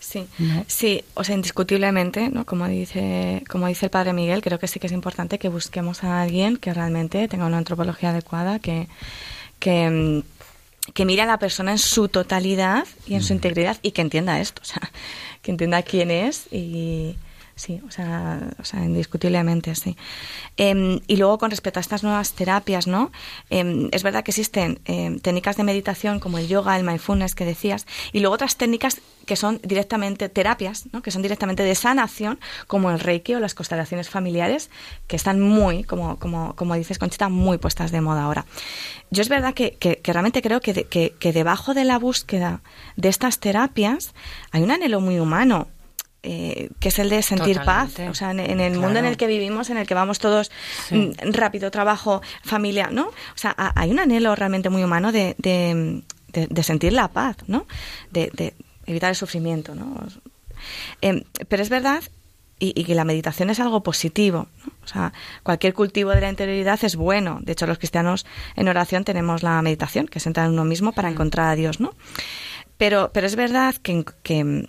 Sí, 0.00 0.28
sí, 0.68 1.02
o 1.14 1.24
sea, 1.24 1.34
indiscutiblemente, 1.34 2.28
¿no? 2.28 2.46
Como 2.46 2.68
dice, 2.68 3.42
como 3.50 3.66
dice 3.66 3.86
el 3.86 3.90
padre 3.90 4.12
Miguel, 4.12 4.40
creo 4.40 4.58
que 4.60 4.68
sí 4.68 4.78
que 4.78 4.86
es 4.86 4.92
importante 4.92 5.38
que 5.40 5.48
busquemos 5.48 6.04
a 6.04 6.22
alguien 6.22 6.58
que 6.58 6.72
realmente 6.72 7.26
tenga 7.26 7.46
una 7.46 7.58
antropología 7.58 8.10
adecuada, 8.10 8.60
que, 8.60 8.88
que 9.58 9.90
mm, 9.90 10.22
que 10.94 11.04
mire 11.04 11.22
a 11.22 11.26
la 11.26 11.38
persona 11.38 11.72
en 11.72 11.78
su 11.78 12.08
totalidad 12.08 12.86
y 13.06 13.14
en 13.14 13.22
su 13.22 13.32
integridad 13.32 13.78
y 13.82 13.92
que 13.92 14.02
entienda 14.02 14.40
esto, 14.40 14.62
o 14.62 14.64
sea, 14.64 14.90
que 15.42 15.50
entienda 15.50 15.82
quién 15.82 16.10
es 16.10 16.46
y 16.52 17.16
sí, 17.56 17.80
o 17.86 17.90
sea, 17.90 18.40
o 18.60 18.64
sea 18.64 18.84
indiscutiblemente, 18.84 19.74
sí. 19.74 19.96
Em, 20.56 21.00
y 21.06 21.16
luego 21.16 21.38
con 21.38 21.50
respecto 21.50 21.80
a 21.80 21.82
estas 21.82 22.02
nuevas 22.02 22.32
terapias, 22.34 22.86
¿no? 22.86 23.10
Em, 23.50 23.88
es 23.92 24.02
verdad 24.02 24.22
que 24.22 24.30
existen 24.30 24.78
em, 24.84 25.18
técnicas 25.18 25.56
de 25.56 25.64
meditación 25.64 26.20
como 26.20 26.38
el 26.38 26.48
yoga, 26.48 26.76
el 26.76 26.84
mindfulness 26.84 27.34
que 27.34 27.46
decías, 27.46 27.86
y 28.12 28.20
luego 28.20 28.34
otras 28.34 28.56
técnicas 28.56 29.00
que 29.26 29.36
son 29.36 29.60
directamente 29.64 30.28
terapias, 30.28 30.84
¿no? 30.92 31.02
que 31.02 31.10
son 31.10 31.20
directamente 31.20 31.64
de 31.64 31.74
sanación, 31.74 32.38
como 32.66 32.90
el 32.90 33.00
reiki 33.00 33.34
o 33.34 33.40
las 33.40 33.54
constelaciones 33.54 34.08
familiares, 34.08 34.70
que 35.08 35.16
están 35.16 35.40
muy, 35.40 35.82
como, 35.82 36.18
como, 36.18 36.54
como 36.54 36.74
dices 36.76 36.98
Conchita, 36.98 37.28
muy 37.28 37.58
puestas 37.58 37.90
de 37.90 38.00
moda 38.00 38.22
ahora. 38.22 38.46
Yo 39.10 39.22
es 39.22 39.28
verdad 39.28 39.52
que, 39.52 39.72
que, 39.72 40.00
realmente 40.04 40.42
creo 40.42 40.60
que, 40.60 40.84
que, 40.84 41.14
que 41.18 41.32
debajo 41.32 41.74
de 41.74 41.84
la 41.84 41.98
búsqueda 41.98 42.60
de 42.96 43.08
estas 43.08 43.40
terapias 43.40 44.14
hay 44.52 44.62
un 44.62 44.70
anhelo 44.70 45.00
muy 45.00 45.18
humano 45.18 45.66
eh, 46.28 46.70
que 46.80 46.88
es 46.88 46.98
el 46.98 47.08
de 47.08 47.22
sentir 47.22 47.60
paz. 47.60 48.00
O 48.10 48.14
sea, 48.14 48.32
en, 48.32 48.40
el 48.40 48.76
mundo 48.76 48.98
en 48.98 49.04
el 49.04 49.16
que 49.16 49.28
vivimos, 49.28 49.70
en 49.70 49.76
el 49.76 49.86
que 49.86 49.94
vamos 49.94 50.18
todos 50.18 50.50
mm, 50.90 51.30
rápido, 51.30 51.70
trabajo, 51.70 52.20
familia, 52.42 52.88
¿no? 52.90 53.06
O 53.06 53.36
sea, 53.36 53.54
hay 53.56 53.92
un 53.92 54.00
anhelo 54.00 54.34
realmente 54.34 54.68
muy 54.68 54.82
humano 54.82 55.12
de, 55.12 55.36
de, 55.38 56.62
sentir 56.64 56.92
la 56.92 57.06
paz, 57.06 57.36
¿no? 57.46 57.68
De, 58.10 58.54
evitar 58.86 59.10
el 59.10 59.14
sufrimiento, 59.14 59.76
¿no? 59.76 60.04
Em, 61.00 61.22
pero 61.48 61.62
es 61.62 61.68
verdad 61.68 62.02
y, 62.58 62.82
que 62.82 62.96
la 62.96 63.04
meditación 63.04 63.48
es 63.50 63.60
algo 63.60 63.84
positivo. 63.84 64.48
O 64.82 64.88
sea, 64.88 65.12
cualquier 65.44 65.74
cultivo 65.74 66.10
de 66.10 66.22
la 66.22 66.30
interioridad 66.30 66.82
es 66.82 66.96
bueno. 66.96 67.38
De 67.42 67.52
hecho, 67.52 67.68
los 67.68 67.78
cristianos 67.78 68.26
en 68.56 68.66
oración 68.66 69.04
tenemos 69.04 69.44
la 69.44 69.62
meditación, 69.62 70.08
que 70.08 70.18
es 70.18 70.26
entrar 70.26 70.46
en 70.46 70.54
uno 70.54 70.64
mismo 70.64 70.90
para 70.90 71.08
encontrar 71.08 71.52
a 71.52 71.54
Dios, 71.54 71.78
¿no? 71.78 71.94
Pero, 72.78 73.10
pero 73.12 73.28
es 73.28 73.36
verdad 73.36 73.76
que, 73.76 74.04
que, 74.24 74.68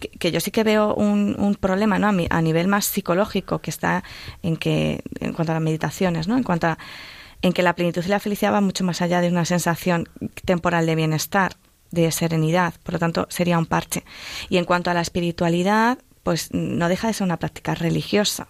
que, 0.00 0.32
yo 0.32 0.40
sí 0.40 0.50
que 0.50 0.64
veo 0.64 0.94
un, 0.94 1.36
un 1.38 1.54
problema 1.54 1.98
¿no? 1.98 2.08
a, 2.08 2.42
nivel 2.42 2.68
más 2.68 2.86
psicológico 2.86 3.60
que 3.60 3.70
está 3.70 4.02
en 4.42 4.56
que 4.56 5.02
en 5.20 5.32
cuanto 5.32 5.52
a 5.52 5.54
las 5.54 5.62
meditaciones, 5.62 6.26
¿no? 6.26 6.36
en 6.36 6.42
cuanto 6.42 6.66
a 6.66 6.78
en 7.42 7.52
que 7.52 7.62
la 7.62 7.74
plenitud 7.74 8.04
y 8.04 8.08
la 8.08 8.20
felicidad 8.20 8.52
va 8.52 8.60
mucho 8.60 8.84
más 8.84 9.00
allá 9.00 9.20
de 9.20 9.28
una 9.28 9.44
sensación 9.44 10.08
temporal 10.44 10.86
de 10.86 10.94
bienestar, 10.94 11.56
de 11.90 12.10
serenidad, 12.12 12.74
por 12.82 12.94
lo 12.94 12.98
tanto 12.98 13.26
sería 13.30 13.58
un 13.58 13.66
parche. 13.66 14.04
Y 14.48 14.58
en 14.58 14.64
cuanto 14.64 14.90
a 14.90 14.94
la 14.94 15.00
espiritualidad, 15.00 15.98
pues 16.22 16.52
no 16.52 16.88
deja 16.88 17.08
de 17.08 17.14
ser 17.14 17.24
una 17.24 17.38
práctica 17.38 17.74
religiosa. 17.74 18.48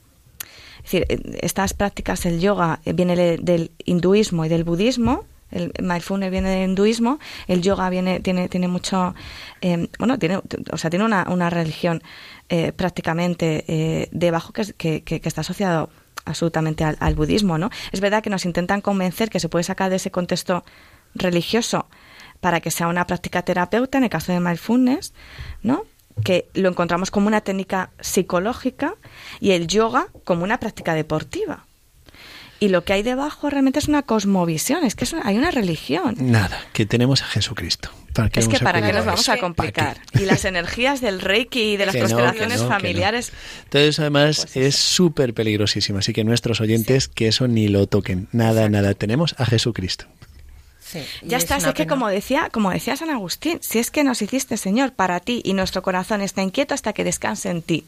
Es 0.79 0.93
decir, 0.93 1.07
estas 1.41 1.75
prácticas, 1.75 2.27
el 2.27 2.41
yoga 2.41 2.81
eh, 2.85 2.93
viene 2.93 3.15
del 3.17 3.71
hinduismo 3.85 4.45
y 4.45 4.49
del 4.49 4.65
budismo, 4.65 5.25
el 5.51 5.73
mindfulness 5.81 6.31
viene 6.31 6.51
del 6.51 6.71
hinduismo, 6.71 7.19
el 7.47 7.63
yoga 7.63 7.91
viene, 7.91 8.21
tiene, 8.21 8.49
tiene 8.49 8.69
mucho, 8.69 9.15
eh, 9.61 9.89
bueno, 9.99 10.19
tiene, 10.19 10.41
o 10.73 10.77
sea, 10.77 10.91
tiene 10.91 11.05
una, 11.05 11.27
una 11.29 11.51
religión 11.51 12.03
eh, 12.49 12.73
prácticamente 12.73 13.65
eh, 13.69 14.09
debajo 14.13 14.53
que, 14.53 15.03
que, 15.03 15.21
está 15.25 15.43
asociado 15.43 15.91
absolutamente 16.25 16.85
al, 16.85 16.97
al, 17.01 17.15
budismo, 17.15 17.59
¿no? 17.59 17.71
Es 17.93 18.01
verdad 18.01 18.23
que 18.23 18.31
nos 18.31 18.45
intentan 18.45 18.81
convencer 18.81 19.31
que 19.31 19.41
se 19.41 19.49
puede 19.49 19.65
sacar 19.65 19.91
de 19.91 19.97
ese 19.97 20.11
contexto 20.11 20.65
religioso 21.15 21.87
para 22.41 22.61
que 22.61 22.71
sea 22.71 22.89
una 22.89 23.07
práctica 23.07 23.43
terapeuta, 23.43 23.99
en 23.99 24.05
el 24.05 24.11
caso 24.11 24.33
de 24.33 24.41
mindfulness, 24.41 25.13
¿no? 25.63 25.85
que 26.25 26.49
lo 26.55 26.69
encontramos 26.69 27.11
como 27.11 27.29
una 27.29 27.41
técnica 27.41 27.91
psicológica 28.01 28.95
y 29.41 29.53
el 29.53 29.69
yoga 29.69 30.09
como 30.25 30.45
una 30.45 30.59
práctica 30.59 30.95
deportiva 30.95 31.65
y 32.61 32.69
lo 32.69 32.85
que 32.85 32.93
hay 32.93 33.03
debajo 33.03 33.49
realmente 33.49 33.79
es 33.79 33.89
una 33.89 34.03
cosmovisión, 34.03 34.85
es 34.85 34.95
que 34.95 35.07
hay 35.25 35.39
una 35.39 35.51
religión. 35.51 36.15
Nada, 36.19 36.61
que 36.75 36.85
tenemos 36.85 37.23
a 37.23 37.25
Jesucristo. 37.25 37.91
es 38.35 38.49
que 38.49 38.59
para 38.59 38.83
qué 38.83 38.93
nos 38.93 39.07
vamos 39.07 39.29
a 39.31 39.39
complicar. 39.39 39.97
Y 40.13 40.27
las 40.27 40.45
energías 40.45 41.01
del 41.01 41.23
reiki 41.23 41.73
y 41.73 41.77
de 41.79 41.87
las 41.87 41.97
constelaciones 41.97 42.63
familiares. 42.63 43.33
Entonces, 43.65 43.99
además, 43.99 44.41
pues 44.53 44.57
es 44.59 44.77
súper 44.77 45.33
peligrosísimo. 45.33 45.99
Así 45.99 46.13
que 46.13 46.23
nuestros 46.23 46.61
oyentes, 46.61 47.09
que 47.09 47.29
eso 47.29 47.49
ni 47.49 47.69
lo 47.69 47.87
toquen. 47.87 48.29
Nada, 48.31 48.69
nada. 48.69 48.93
Tenemos 48.93 49.35
a 49.39 49.47
Jesucristo. 49.47 50.05
ya 51.23 51.39
está, 51.39 51.57
es 51.57 51.67
que 51.73 51.87
como 51.87 52.09
decía, 52.09 52.51
como 52.53 52.71
decía 52.71 52.95
San 52.95 53.09
Agustín, 53.09 53.59
si 53.63 53.79
es 53.79 53.91
que 53.91 54.05
nos 54.05 54.21
hiciste, 54.21 54.59
Señor, 54.59 54.93
para 54.93 55.21
ti 55.21 55.41
y 55.45 55.55
nuestro 55.55 55.81
corazón 55.81 56.21
está 56.21 56.43
inquieto 56.43 56.75
hasta 56.75 56.93
que 56.93 57.05
descanse 57.05 57.49
en 57.49 57.63
ti. 57.63 57.85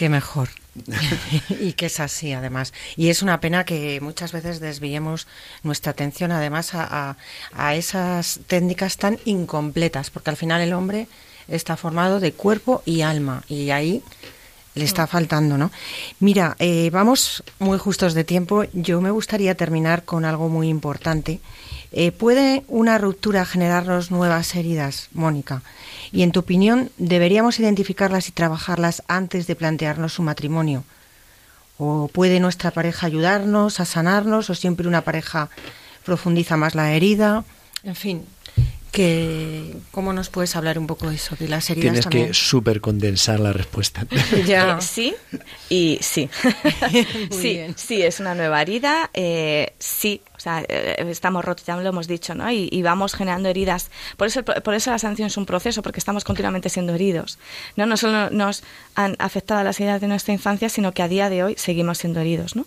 Qué 0.00 0.08
mejor. 0.08 0.48
y 1.60 1.74
que 1.74 1.84
es 1.84 2.00
así, 2.00 2.32
además. 2.32 2.72
Y 2.96 3.10
es 3.10 3.20
una 3.20 3.38
pena 3.38 3.66
que 3.66 4.00
muchas 4.00 4.32
veces 4.32 4.58
desviemos 4.58 5.26
nuestra 5.62 5.92
atención, 5.92 6.32
además, 6.32 6.70
a, 6.72 7.18
a, 7.52 7.74
esas 7.74 8.40
técnicas 8.46 8.96
tan 8.96 9.18
incompletas, 9.26 10.08
porque 10.08 10.30
al 10.30 10.38
final 10.38 10.62
el 10.62 10.72
hombre 10.72 11.06
está 11.48 11.76
formado 11.76 12.18
de 12.18 12.32
cuerpo 12.32 12.82
y 12.86 13.02
alma, 13.02 13.44
y 13.46 13.72
ahí 13.72 14.02
le 14.74 14.86
está 14.86 15.06
faltando, 15.06 15.58
¿no? 15.58 15.70
Mira, 16.18 16.56
eh, 16.60 16.88
vamos 16.90 17.44
muy 17.58 17.76
justos 17.76 18.14
de 18.14 18.24
tiempo. 18.24 18.64
Yo 18.72 19.02
me 19.02 19.10
gustaría 19.10 19.54
terminar 19.54 20.06
con 20.06 20.24
algo 20.24 20.48
muy 20.48 20.70
importante. 20.70 21.40
Eh, 21.92 22.12
¿Puede 22.12 22.64
una 22.68 22.98
ruptura 22.98 23.44
generarnos 23.44 24.10
nuevas 24.10 24.54
heridas, 24.54 25.08
Mónica? 25.12 25.62
Y 26.12 26.22
en 26.22 26.30
tu 26.32 26.40
opinión, 26.40 26.90
¿deberíamos 26.98 27.58
identificarlas 27.58 28.28
y 28.28 28.32
trabajarlas 28.32 29.02
antes 29.08 29.46
de 29.46 29.56
plantearnos 29.56 30.18
un 30.18 30.26
matrimonio? 30.26 30.84
¿O 31.78 32.08
puede 32.08 32.38
nuestra 32.38 32.70
pareja 32.70 33.06
ayudarnos 33.06 33.80
a 33.80 33.84
sanarnos 33.84 34.50
o 34.50 34.54
siempre 34.54 34.86
una 34.86 35.00
pareja 35.00 35.48
profundiza 36.04 36.56
más 36.56 36.74
la 36.74 36.92
herida? 36.92 37.44
En 37.82 37.96
fin, 37.96 38.24
que 38.90 39.76
cómo 39.90 40.12
nos 40.12 40.28
puedes 40.28 40.56
hablar 40.56 40.78
un 40.78 40.86
poco 40.86 41.08
de 41.08 41.16
eso 41.16 41.36
de 41.36 41.48
las 41.48 41.70
heridas 41.70 42.06
tienes 42.08 42.28
que 42.28 42.34
súper 42.34 42.80
condensar 42.80 43.40
la 43.40 43.52
respuesta. 43.52 44.06
Ya. 44.46 44.78
Eh, 44.78 44.80
sí 44.80 45.14
y 45.68 45.98
sí. 46.00 46.28
Sí 47.30 47.60
sí 47.76 48.02
es 48.02 48.20
una 48.20 48.34
nueva 48.34 48.60
herida 48.62 49.10
eh, 49.14 49.74
sí 49.78 50.22
o 50.36 50.40
sea 50.40 50.64
eh, 50.68 51.04
estamos 51.08 51.44
rotos 51.44 51.66
ya 51.66 51.76
lo 51.76 51.88
hemos 51.88 52.08
dicho 52.08 52.34
no 52.34 52.50
y, 52.50 52.82
vamos 52.82 53.14
generando 53.14 53.48
heridas. 53.48 53.90
Por 54.16 54.26
eso 54.26 54.44
por 54.44 54.74
eso 54.74 54.90
la 54.90 54.98
sanción 54.98 55.26
es 55.26 55.36
un 55.36 55.46
proceso 55.46 55.82
porque 55.82 56.00
estamos 56.00 56.24
continuamente 56.24 56.68
siendo 56.68 56.94
heridos 56.94 57.38
no 57.76 57.86
no 57.86 57.96
solo 57.96 58.30
nos 58.30 58.62
han 58.94 59.16
afectado 59.18 59.62
las 59.62 59.78
heridas 59.78 60.00
de 60.00 60.08
nuestra 60.08 60.32
infancia 60.32 60.68
sino 60.68 60.92
que 60.92 61.02
a 61.02 61.08
día 61.08 61.30
de 61.30 61.44
hoy 61.44 61.54
seguimos 61.56 61.98
siendo 61.98 62.20
heridos 62.20 62.56
no 62.56 62.66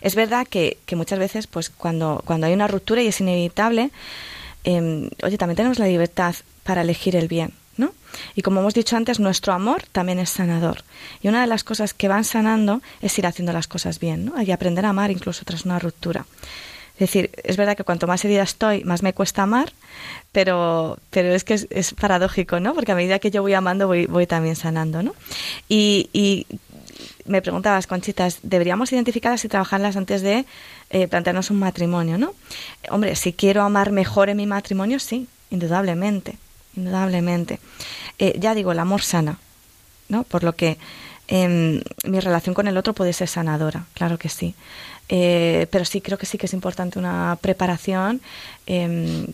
es 0.00 0.14
verdad 0.14 0.46
que, 0.48 0.78
que 0.86 0.96
muchas 0.96 1.18
veces 1.18 1.46
pues 1.46 1.70
cuando 1.70 2.22
cuando 2.24 2.46
hay 2.46 2.54
una 2.54 2.68
ruptura 2.68 3.02
y 3.02 3.08
es 3.08 3.20
inevitable 3.20 3.90
Em, 4.68 5.08
oye, 5.22 5.38
también 5.38 5.56
tenemos 5.56 5.78
la 5.78 5.86
libertad 5.86 6.34
para 6.62 6.82
elegir 6.82 7.16
el 7.16 7.26
bien, 7.26 7.52
¿no? 7.78 7.94
Y 8.34 8.42
como 8.42 8.60
hemos 8.60 8.74
dicho 8.74 8.98
antes, 8.98 9.18
nuestro 9.18 9.54
amor 9.54 9.84
también 9.92 10.18
es 10.18 10.28
sanador. 10.28 10.84
Y 11.22 11.28
una 11.28 11.40
de 11.40 11.46
las 11.46 11.64
cosas 11.64 11.94
que 11.94 12.06
van 12.06 12.22
sanando 12.22 12.82
es 13.00 13.18
ir 13.18 13.26
haciendo 13.26 13.54
las 13.54 13.66
cosas 13.66 13.98
bien, 13.98 14.26
¿no? 14.26 14.34
Que 14.44 14.52
aprender 14.52 14.84
a 14.84 14.90
amar 14.90 15.10
incluso 15.10 15.46
tras 15.46 15.64
una 15.64 15.78
ruptura. 15.78 16.26
Es 16.96 17.00
decir, 17.00 17.30
es 17.44 17.56
verdad 17.56 17.78
que 17.78 17.84
cuanto 17.84 18.06
más 18.06 18.22
herida 18.26 18.42
estoy, 18.42 18.84
más 18.84 19.02
me 19.02 19.14
cuesta 19.14 19.44
amar, 19.44 19.72
pero, 20.32 20.98
pero 21.08 21.32
es 21.32 21.44
que 21.44 21.54
es, 21.54 21.94
paradójico, 21.94 22.60
¿no? 22.60 22.74
Porque 22.74 22.92
a 22.92 22.94
medida 22.94 23.20
que 23.20 23.30
yo 23.30 23.40
voy 23.40 23.54
amando, 23.54 23.86
voy, 23.86 24.04
voy 24.04 24.26
también 24.26 24.54
sanando, 24.54 25.02
¿no? 25.02 25.14
Y, 25.66 26.10
y 26.12 26.46
me 27.28 27.42
preguntabas, 27.42 27.86
Conchitas, 27.86 28.38
¿deberíamos 28.42 28.92
identificarlas 28.92 29.44
y 29.44 29.48
trabajarlas 29.48 29.96
antes 29.96 30.22
de 30.22 30.44
eh, 30.90 31.08
plantearnos 31.08 31.50
un 31.50 31.58
matrimonio, 31.58 32.18
no? 32.18 32.34
Hombre, 32.90 33.14
si 33.16 33.32
quiero 33.32 33.62
amar 33.62 33.92
mejor 33.92 34.28
en 34.28 34.38
mi 34.38 34.46
matrimonio, 34.46 34.98
sí, 34.98 35.28
indudablemente, 35.50 36.36
indudablemente. 36.76 37.60
Eh, 38.18 38.36
ya 38.38 38.54
digo, 38.54 38.72
el 38.72 38.78
amor 38.78 39.02
sana, 39.02 39.38
¿no? 40.08 40.24
Por 40.24 40.42
lo 40.42 40.54
que 40.54 40.78
em, 41.28 41.82
mi 42.04 42.20
relación 42.20 42.54
con 42.54 42.66
el 42.68 42.76
otro 42.76 42.94
puede 42.94 43.12
ser 43.12 43.28
sanadora, 43.28 43.86
claro 43.94 44.18
que 44.18 44.28
sí. 44.28 44.54
Eh, 45.10 45.66
pero 45.70 45.84
sí, 45.84 46.00
creo 46.00 46.18
que 46.18 46.26
sí 46.26 46.36
que 46.36 46.46
es 46.46 46.52
importante 46.52 46.98
una 46.98 47.38
preparación 47.40 48.20
em, 48.66 49.26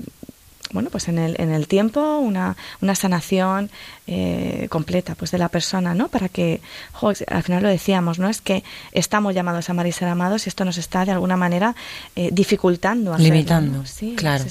bueno, 0.74 0.90
pues 0.90 1.08
en 1.08 1.18
el, 1.18 1.36
en 1.38 1.52
el 1.52 1.68
tiempo 1.68 2.18
una, 2.18 2.56
una 2.82 2.96
sanación 2.96 3.70
eh, 4.08 4.66
completa 4.68 5.14
pues 5.14 5.30
de 5.30 5.38
la 5.38 5.48
persona, 5.48 5.94
¿no? 5.94 6.08
Para 6.08 6.28
que, 6.28 6.60
al 7.28 7.42
final 7.44 7.62
lo 7.62 7.68
decíamos, 7.68 8.18
¿no? 8.18 8.28
Es 8.28 8.40
que 8.40 8.64
estamos 8.90 9.34
llamados 9.34 9.68
a 9.68 9.72
amar 9.72 9.86
y 9.86 9.92
ser 9.92 10.08
amados 10.08 10.46
y 10.46 10.48
esto 10.48 10.64
nos 10.64 10.76
está 10.76 11.04
de 11.04 11.12
alguna 11.12 11.36
manera 11.36 11.76
eh, 12.16 12.30
dificultando. 12.32 13.16
Limitando, 13.16 13.86
sí, 13.86 14.14
claro. 14.16 14.44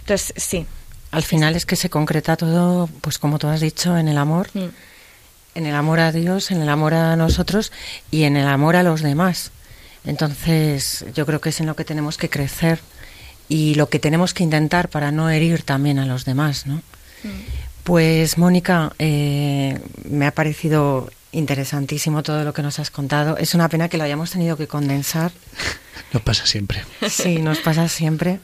Entonces, 0.00 0.34
sí. 0.36 0.66
Al 1.12 1.22
final 1.22 1.54
es 1.54 1.64
que 1.64 1.76
se 1.76 1.88
concreta 1.88 2.36
todo, 2.36 2.88
pues 3.00 3.18
como 3.18 3.38
tú 3.38 3.46
has 3.46 3.60
dicho, 3.60 3.96
en 3.96 4.08
el 4.08 4.18
amor, 4.18 4.48
mm. 4.52 4.68
en 5.54 5.66
el 5.66 5.76
amor 5.76 6.00
a 6.00 6.10
Dios, 6.10 6.50
en 6.50 6.60
el 6.60 6.68
amor 6.68 6.92
a 6.94 7.14
nosotros 7.14 7.70
y 8.10 8.24
en 8.24 8.36
el 8.36 8.48
amor 8.48 8.74
a 8.74 8.82
los 8.82 9.00
demás. 9.00 9.52
Entonces, 10.04 11.04
yo 11.14 11.24
creo 11.24 11.40
que 11.40 11.50
es 11.50 11.60
en 11.60 11.66
lo 11.66 11.76
que 11.76 11.84
tenemos 11.84 12.18
que 12.18 12.28
crecer 12.28 12.80
y 13.48 13.74
lo 13.74 13.88
que 13.88 13.98
tenemos 13.98 14.34
que 14.34 14.42
intentar 14.42 14.88
para 14.88 15.12
no 15.12 15.30
herir 15.30 15.62
también 15.62 15.98
a 15.98 16.06
los 16.06 16.24
demás, 16.24 16.66
¿no? 16.66 16.76
Mm. 16.76 17.28
Pues 17.84 18.36
Mónica, 18.38 18.92
eh, 18.98 19.78
me 20.08 20.26
ha 20.26 20.32
parecido 20.32 21.08
Interesantísimo 21.36 22.22
todo 22.22 22.44
lo 22.44 22.54
que 22.54 22.62
nos 22.62 22.78
has 22.78 22.90
contado. 22.90 23.36
Es 23.36 23.54
una 23.54 23.68
pena 23.68 23.90
que 23.90 23.98
lo 23.98 24.04
hayamos 24.04 24.30
tenido 24.30 24.56
que 24.56 24.66
condensar. 24.66 25.32
Nos 26.14 26.22
pasa 26.22 26.46
siempre. 26.46 26.82
Sí, 27.10 27.38
nos 27.42 27.58
pasa 27.58 27.88
siempre. 27.88 28.38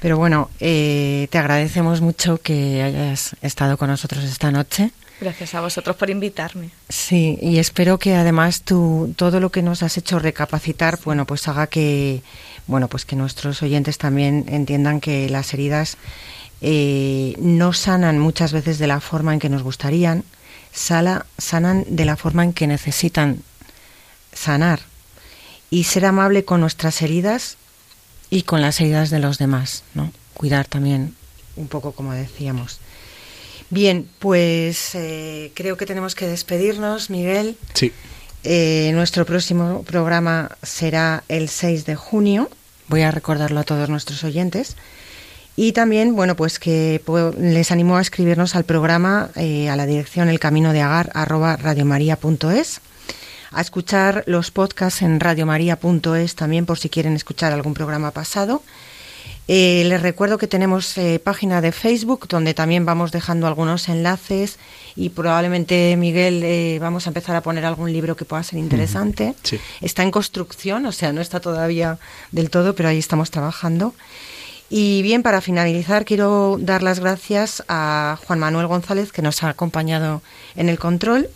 Pero 0.00 0.16
bueno, 0.16 0.50
eh, 0.58 1.28
te 1.30 1.38
agradecemos 1.38 2.00
mucho 2.00 2.38
que 2.38 2.82
hayas 2.82 3.36
estado 3.42 3.76
con 3.76 3.90
nosotros 3.90 4.24
esta 4.24 4.50
noche. 4.50 4.90
Gracias 5.20 5.54
a 5.54 5.60
vosotros 5.60 5.94
por 5.94 6.10
invitarme. 6.10 6.70
Sí, 6.88 7.38
y 7.40 7.58
espero 7.58 7.98
que 7.98 8.14
además 8.14 8.62
tú, 8.62 9.14
todo 9.16 9.38
lo 9.38 9.50
que 9.52 9.62
nos 9.62 9.82
has 9.84 9.96
hecho 9.98 10.18
recapacitar, 10.18 10.98
bueno, 11.04 11.26
pues 11.26 11.46
haga 11.46 11.68
que, 11.68 12.22
bueno, 12.66 12.88
pues 12.88 13.04
que 13.04 13.16
nuestros 13.16 13.62
oyentes 13.62 13.98
también 13.98 14.44
entiendan 14.48 15.00
que 15.00 15.28
las 15.28 15.52
heridas 15.54 15.96
eh, 16.60 17.34
no 17.38 17.72
sanan 17.72 18.18
muchas 18.18 18.52
veces 18.52 18.78
de 18.78 18.86
la 18.86 19.00
forma 19.00 19.32
en 19.34 19.40
que 19.40 19.48
nos 19.48 19.62
gustarían, 19.62 20.24
sala, 20.72 21.26
sanan 21.38 21.84
de 21.88 22.04
la 22.04 22.16
forma 22.16 22.44
en 22.44 22.52
que 22.52 22.66
necesitan 22.66 23.42
sanar 24.32 24.80
y 25.70 25.84
ser 25.84 26.06
amable 26.06 26.44
con 26.44 26.60
nuestras 26.60 27.02
heridas 27.02 27.56
y 28.30 28.42
con 28.42 28.62
las 28.62 28.80
heridas 28.80 29.10
de 29.10 29.18
los 29.18 29.38
demás, 29.38 29.84
¿no? 29.94 30.12
Cuidar 30.34 30.66
también 30.66 31.14
un 31.56 31.68
poco 31.68 31.92
como 31.92 32.12
decíamos. 32.12 32.78
Bien, 33.70 34.08
pues 34.18 34.94
eh, 34.94 35.50
creo 35.54 35.76
que 35.76 35.86
tenemos 35.86 36.14
que 36.14 36.26
despedirnos, 36.26 37.10
Miguel. 37.10 37.56
Sí. 37.74 37.92
Eh, 38.44 38.90
nuestro 38.94 39.24
próximo 39.24 39.82
programa 39.84 40.50
será 40.62 41.22
el 41.28 41.48
6 41.48 41.86
de 41.86 41.94
junio. 41.94 42.50
Voy 42.88 43.02
a 43.02 43.10
recordarlo 43.10 43.60
a 43.60 43.64
todos 43.64 43.88
nuestros 43.88 44.24
oyentes. 44.24 44.76
Y 45.54 45.72
también, 45.72 46.16
bueno, 46.16 46.34
pues 46.34 46.58
que 46.58 47.00
les 47.38 47.70
animo 47.70 47.96
a 47.96 48.00
escribirnos 48.00 48.56
al 48.56 48.64
programa 48.64 49.30
eh, 49.36 49.68
a 49.68 49.76
la 49.76 49.86
dirección 49.86 50.28
elcaminodeagar 50.28 51.10
arroba 51.14 51.56
radiomaria.es, 51.56 52.80
a 53.50 53.60
escuchar 53.60 54.24
los 54.26 54.50
podcasts 54.50 55.02
en 55.02 55.20
radiomaria.es 55.20 56.34
también 56.34 56.64
por 56.64 56.78
si 56.78 56.88
quieren 56.88 57.14
escuchar 57.14 57.52
algún 57.52 57.74
programa 57.74 58.12
pasado. 58.12 58.62
Eh, 59.48 59.82
les 59.86 60.00
recuerdo 60.00 60.38
que 60.38 60.46
tenemos 60.46 60.96
eh, 60.98 61.18
página 61.18 61.60
de 61.60 61.72
Facebook 61.72 62.28
donde 62.28 62.54
también 62.54 62.86
vamos 62.86 63.10
dejando 63.10 63.46
algunos 63.46 63.88
enlaces 63.88 64.58
y 64.94 65.08
probablemente 65.08 65.96
Miguel 65.96 66.78
vamos 66.80 67.06
a 67.06 67.10
empezar 67.10 67.34
a 67.34 67.42
poner 67.42 67.64
algún 67.64 67.92
libro 67.92 68.14
que 68.16 68.24
pueda 68.24 68.42
ser 68.42 68.58
interesante. 68.58 69.34
Está 69.80 70.02
en 70.02 70.10
construcción, 70.10 70.86
o 70.86 70.92
sea, 70.92 71.12
no 71.12 71.20
está 71.20 71.40
todavía 71.40 71.98
del 72.30 72.50
todo, 72.50 72.74
pero 72.74 72.88
ahí 72.88 72.98
estamos 72.98 73.30
trabajando. 73.30 73.94
Y 74.74 75.02
bien, 75.02 75.22
para 75.22 75.42
finalizar, 75.42 76.06
quiero 76.06 76.56
dar 76.58 76.82
las 76.82 76.98
gracias 76.98 77.62
a 77.68 78.18
Juan 78.26 78.38
Manuel 78.38 78.68
González, 78.68 79.12
que 79.12 79.20
nos 79.20 79.42
ha 79.42 79.50
acompañado 79.50 80.22
en 80.56 80.70
el 80.70 80.78
control. 80.78 81.28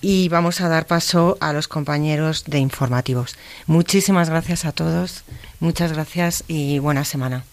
Y 0.00 0.28
vamos 0.28 0.60
a 0.60 0.68
dar 0.68 0.86
paso 0.86 1.36
a 1.40 1.52
los 1.52 1.68
compañeros 1.68 2.44
de 2.46 2.58
informativos. 2.58 3.36
Muchísimas 3.66 4.30
gracias 4.30 4.64
a 4.64 4.72
todos, 4.72 5.24
muchas 5.60 5.92
gracias 5.92 6.44
y 6.48 6.78
buena 6.78 7.04
semana. 7.04 7.44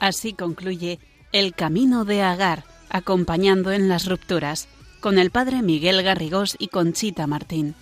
Así 0.00 0.32
concluye 0.32 1.00
El 1.32 1.54
Camino 1.54 2.04
de 2.04 2.22
Agar 2.22 2.64
acompañando 2.90 3.72
en 3.72 3.88
las 3.88 4.06
rupturas, 4.06 4.68
con 5.00 5.18
el 5.18 5.30
padre 5.30 5.62
Miguel 5.62 6.02
Garrigós 6.02 6.56
y 6.58 6.68
Conchita 6.68 7.26
Martín. 7.26 7.74